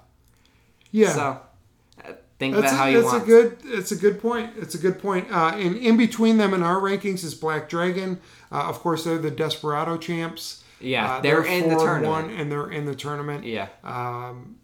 yeah. 0.92 1.12
So 1.12 1.40
uh, 2.04 2.12
think 2.38 2.54
That's, 2.54 2.72
about 2.72 2.74
a, 2.74 2.76
how 2.76 2.86
you 2.86 3.00
that's 3.02 3.12
want. 3.12 3.22
a 3.22 3.26
good. 3.26 3.58
It's 3.64 3.92
a 3.92 3.96
good 3.96 4.20
point. 4.20 4.52
It's 4.56 4.74
a 4.74 4.78
good 4.78 4.98
point. 4.98 5.30
Uh, 5.30 5.52
and 5.56 5.76
in 5.76 5.96
between 5.96 6.36
them 6.38 6.54
in 6.54 6.62
our 6.62 6.76
rankings 6.80 7.24
is 7.24 7.34
Black 7.34 7.68
Dragon. 7.68 8.20
Uh, 8.52 8.64
of 8.68 8.78
course, 8.80 9.04
they're 9.04 9.18
the 9.18 9.30
Desperado 9.30 9.96
champs. 9.98 10.62
Yeah, 10.80 11.14
Uh, 11.16 11.20
they're 11.20 11.42
in 11.44 11.64
the 11.64 11.70
and 11.70 11.80
tournament. 11.80 12.06
One, 12.28 12.30
and 12.30 12.52
they're 12.52 12.70
in 12.70 12.84
the 12.86 12.94
tournament. 12.94 13.44
yeah. 13.44 13.68
Um, 13.82 14.56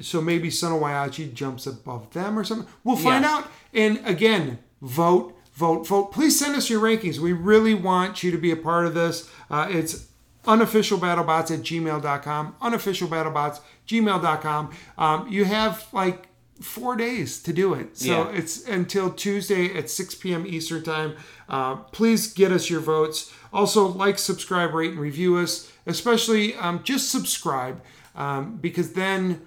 So 0.00 0.20
maybe 0.20 0.50
Son 0.50 0.70
of 0.72 0.80
Whyachi 0.80 1.32
jumps 1.34 1.66
above 1.66 2.12
them 2.12 2.38
or 2.38 2.44
something. 2.44 2.68
We'll 2.84 2.96
find 2.96 3.24
Yeah. 3.24 3.34
out. 3.38 3.44
And 3.72 4.00
again, 4.04 4.58
vote, 4.82 5.36
vote, 5.54 5.84
vote. 5.88 6.12
Please 6.12 6.38
send 6.38 6.54
us 6.54 6.70
your 6.70 6.80
rankings. 6.80 7.18
We 7.18 7.32
really 7.32 7.74
want 7.74 8.22
you 8.22 8.30
to 8.30 8.38
be 8.38 8.52
a 8.52 8.56
part 8.56 8.86
of 8.86 8.94
this. 8.94 9.28
Uh, 9.50 9.66
it's 9.70 10.06
unofficialbattlebots 10.44 11.50
at 11.50 11.60
gmail.com. 11.60 12.56
Unofficialbattlebots, 12.62 13.60
gmail.com. 13.86 14.70
Um, 14.98 15.28
you 15.28 15.44
have 15.44 15.86
like 15.92 16.28
four 16.60 16.96
days 16.96 17.42
to 17.42 17.52
do 17.52 17.74
it. 17.74 17.96
So 17.98 18.06
Yeah. 18.30 18.38
it's 18.38 18.66
until 18.66 19.10
Tuesday 19.10 19.76
at 19.76 19.90
6 19.90 20.14
p.m. 20.16 20.46
Eastern 20.46 20.82
Time. 20.82 21.14
Uh, 21.48 21.76
please 21.76 22.32
get 22.32 22.52
us 22.52 22.70
your 22.70 22.80
votes. 22.80 23.32
Also, 23.52 23.86
like, 23.86 24.18
subscribe, 24.18 24.72
rate, 24.74 24.92
and 24.92 25.00
review 25.00 25.36
us. 25.36 25.70
Especially 25.86 26.54
um, 26.54 26.80
just 26.82 27.10
subscribe 27.10 27.82
um, 28.14 28.56
because 28.56 28.92
then 28.94 29.42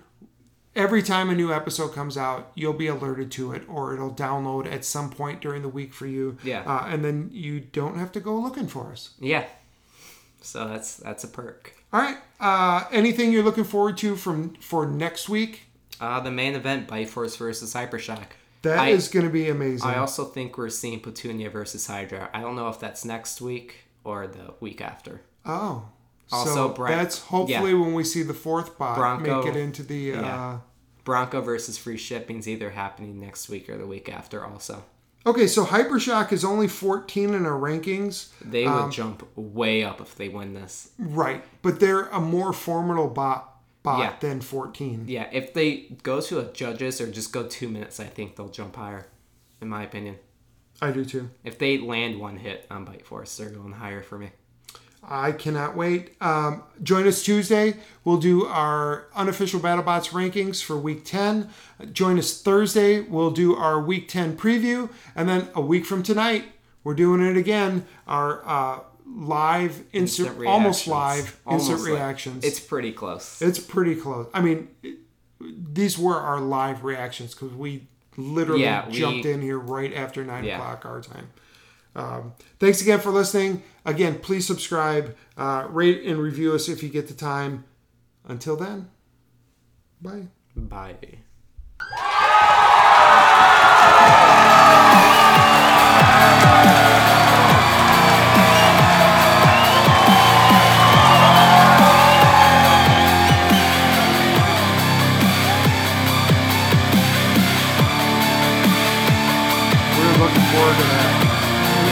every 0.75 1.01
time 1.01 1.29
a 1.31 1.35
new 1.35 1.51
episode 1.51 1.93
comes 1.93 2.15
out, 2.17 2.51
you'll 2.53 2.73
be 2.73 2.85
alerted 2.87 3.31
to 3.31 3.51
it 3.53 3.63
or 3.67 3.95
it'll 3.95 4.13
download 4.13 4.71
at 4.71 4.85
some 4.85 5.09
point 5.09 5.41
during 5.41 5.63
the 5.63 5.69
week 5.69 5.93
for 5.93 6.05
you. 6.05 6.37
Yeah. 6.43 6.61
Uh, 6.61 6.85
and 6.87 7.03
then 7.03 7.29
you 7.33 7.59
don't 7.59 7.97
have 7.97 8.11
to 8.11 8.19
go 8.19 8.35
looking 8.37 8.67
for 8.67 8.91
us. 8.91 9.11
Yeah. 9.19 9.45
So 10.41 10.67
that's 10.67 10.97
that's 10.97 11.23
a 11.23 11.27
perk. 11.27 11.73
All 11.93 12.01
right. 12.01 12.17
Uh, 12.39 12.83
anything 12.91 13.31
you're 13.31 13.43
looking 13.43 13.63
forward 13.63 13.97
to 13.99 14.15
from 14.15 14.53
for 14.55 14.85
next 14.85 15.29
week? 15.29 15.63
Uh, 15.99 16.19
the 16.19 16.31
main 16.31 16.55
event, 16.55 16.87
Bite 16.87 17.09
Force 17.09 17.35
versus 17.37 17.73
Hypershock. 17.73 18.27
That 18.61 18.87
is 18.89 19.09
I- 19.09 19.13
going 19.13 19.25
to 19.25 19.31
be 19.31 19.49
amazing. 19.49 19.87
I 19.89 19.97
also 19.97 20.25
think 20.25 20.57
we're 20.57 20.69
seeing 20.69 20.99
Petunia 20.99 21.49
versus 21.49 21.87
Hydra. 21.87 22.29
I 22.33 22.41
don't 22.41 22.55
know 22.55 22.69
if 22.69 22.79
that's 22.79 23.03
next 23.05 23.41
week 23.41 23.75
or 24.03 24.27
the 24.27 24.53
week 24.59 24.81
after. 24.81 25.21
oh. 25.45 25.89
Also, 26.29 26.53
so 26.53 26.69
Bron- 26.69 26.91
that's 26.91 27.19
hopefully 27.19 27.73
when 27.73 27.93
we 27.93 28.03
see 28.03 28.21
the 28.21 28.33
fourth 28.33 28.77
bot 28.77 28.97
Bronco- 28.97 29.43
make 29.45 29.55
it 29.55 29.57
into 29.57 29.81
the. 29.81 30.13
Uh, 30.15 30.21
Yeah. 30.21 30.57
Bronco 31.05 31.39
versus 31.39 31.77
Free 31.77 31.95
Shipping's 31.95 32.49
either 32.49 32.71
happening 32.71 33.17
next 33.17 33.47
week 33.47 33.69
or 33.69 33.77
the 33.77 33.87
week 33.87 34.09
after. 34.09 34.43
Also, 34.43 34.83
Okay, 35.25 35.47
so 35.47 35.65
Hypershock 35.65 36.31
is 36.31 36.45
only 36.45 36.67
14 36.69 37.33
in 37.33 37.45
our 37.45 37.59
rankings. 37.59 38.29
they 38.41 38.63
would 38.63 38.71
Um, 38.71 38.91
jump 38.91 39.27
way 39.35 39.83
up 39.83 39.99
if 39.99 40.15
they 40.15 40.29
win 40.29 40.53
this. 40.53 40.91
Right, 40.97 41.43
but 41.61 41.79
they're 41.81 42.03
a 42.07 42.21
more 42.21 42.53
formidable 42.53 43.09
bot, 43.09 43.59
bot 43.83 43.99
Yeah. 43.99 44.13
than 44.21 44.39
14. 44.39 45.03
Yeah, 45.07 45.27
if 45.33 45.53
they 45.53 45.97
go 46.03 46.21
to 46.21 46.39
a 46.39 46.45
judges 46.53 47.01
or 47.01 47.11
just 47.11 47.33
go 47.33 47.45
two 47.45 47.67
minutes, 47.67 47.99
I 47.99 48.05
think 48.05 48.35
they'll 48.37 48.47
jump 48.49 48.77
higher. 48.77 49.07
In 49.59 49.67
my 49.67 49.83
opinion, 49.83 50.17
I 50.81 50.91
do 50.91 51.03
too. 51.03 51.29
if 51.43 51.57
they 51.57 51.77
land 51.77 52.19
one 52.19 52.37
hit 52.37 52.65
on 52.71 52.85
Bite 52.85 53.05
Force, 53.05 53.35
they're 53.35 53.49
going 53.49 53.73
higher 53.73 54.01
for 54.03 54.17
me. 54.17 54.31
I 55.09 55.31
cannot 55.31 55.75
wait. 55.77 56.15
Um, 56.21 56.63
join 56.83 57.07
us 57.07 57.23
Tuesday. 57.23 57.75
We'll 58.03 58.17
do 58.17 58.45
our 58.45 59.07
unofficial 59.15 59.59
BattleBots 59.59 60.09
rankings 60.09 60.61
for 60.61 60.77
week 60.77 61.05
10. 61.05 61.49
Join 61.93 62.19
us 62.19 62.41
Thursday. 62.41 62.99
We'll 63.01 63.31
do 63.31 63.55
our 63.55 63.79
week 63.81 64.09
10 64.09 64.35
preview. 64.35 64.89
And 65.15 65.29
then 65.29 65.47
a 65.55 65.61
week 65.61 65.85
from 65.85 66.03
tonight, 66.03 66.45
we're 66.83 66.93
doing 66.93 67.21
it 67.21 67.37
again. 67.37 67.85
Our 68.05 68.45
uh, 68.45 68.79
live, 69.05 69.83
instant, 69.93 70.27
Instant 70.29 70.47
almost 70.47 70.87
live 70.87 71.39
Almost 71.45 71.69
instant 71.69 71.89
like- 71.89 71.99
reactions. 72.01 72.43
It's 72.43 72.59
pretty 72.59 72.91
close. 72.91 73.41
It's 73.41 73.59
pretty 73.59 73.95
close. 73.95 74.27
I 74.33 74.41
mean, 74.41 74.67
it, 74.83 74.97
these 75.39 75.97
were 75.97 76.15
our 76.15 76.41
live 76.41 76.83
reactions 76.83 77.33
because 77.33 77.53
we 77.53 77.87
literally 78.17 78.63
Yeah, 78.63 78.87
we- 78.87 78.93
jumped 78.93 79.25
in 79.25 79.41
here 79.41 79.57
right 79.59 79.93
after 79.93 80.25
nine 80.25 80.43
Yeah. 80.43 80.55
o'clock 80.57 80.85
our 80.85 81.01
time. 81.01 81.29
Um, 81.97 82.33
thanks 82.59 82.81
again 82.81 82.99
for 82.99 83.11
listening. 83.11 83.63
Again, 83.83 84.19
please 84.19 84.45
subscribe, 84.45 85.17
uh, 85.35 85.67
rate, 85.69 86.03
and 86.05 86.19
review 86.19 86.53
us 86.53 86.69
if 86.69 86.83
you 86.83 86.89
get 86.89 87.07
the 87.07 87.15
time. 87.15 87.65
Until 88.23 88.55
then, 88.55 88.89
bye. 90.01 90.27
Bye. 90.55 91.19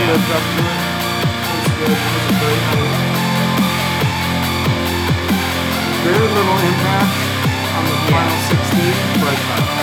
We 0.06 0.12
lived 0.12 0.30
up 0.30 0.38
to 0.38 0.62
it. 0.62 0.82
It 1.26 1.58
was 1.58 1.68
good. 1.82 1.98
It 1.98 2.14
was 2.14 2.30
a. 2.36 2.96
Very 6.06 6.28
little 6.30 6.60
impact 6.62 7.18
on 7.74 7.84
the 7.90 7.98
final 8.14 8.38
16, 8.38 8.94
but 9.26 9.34
uh, 9.34 9.75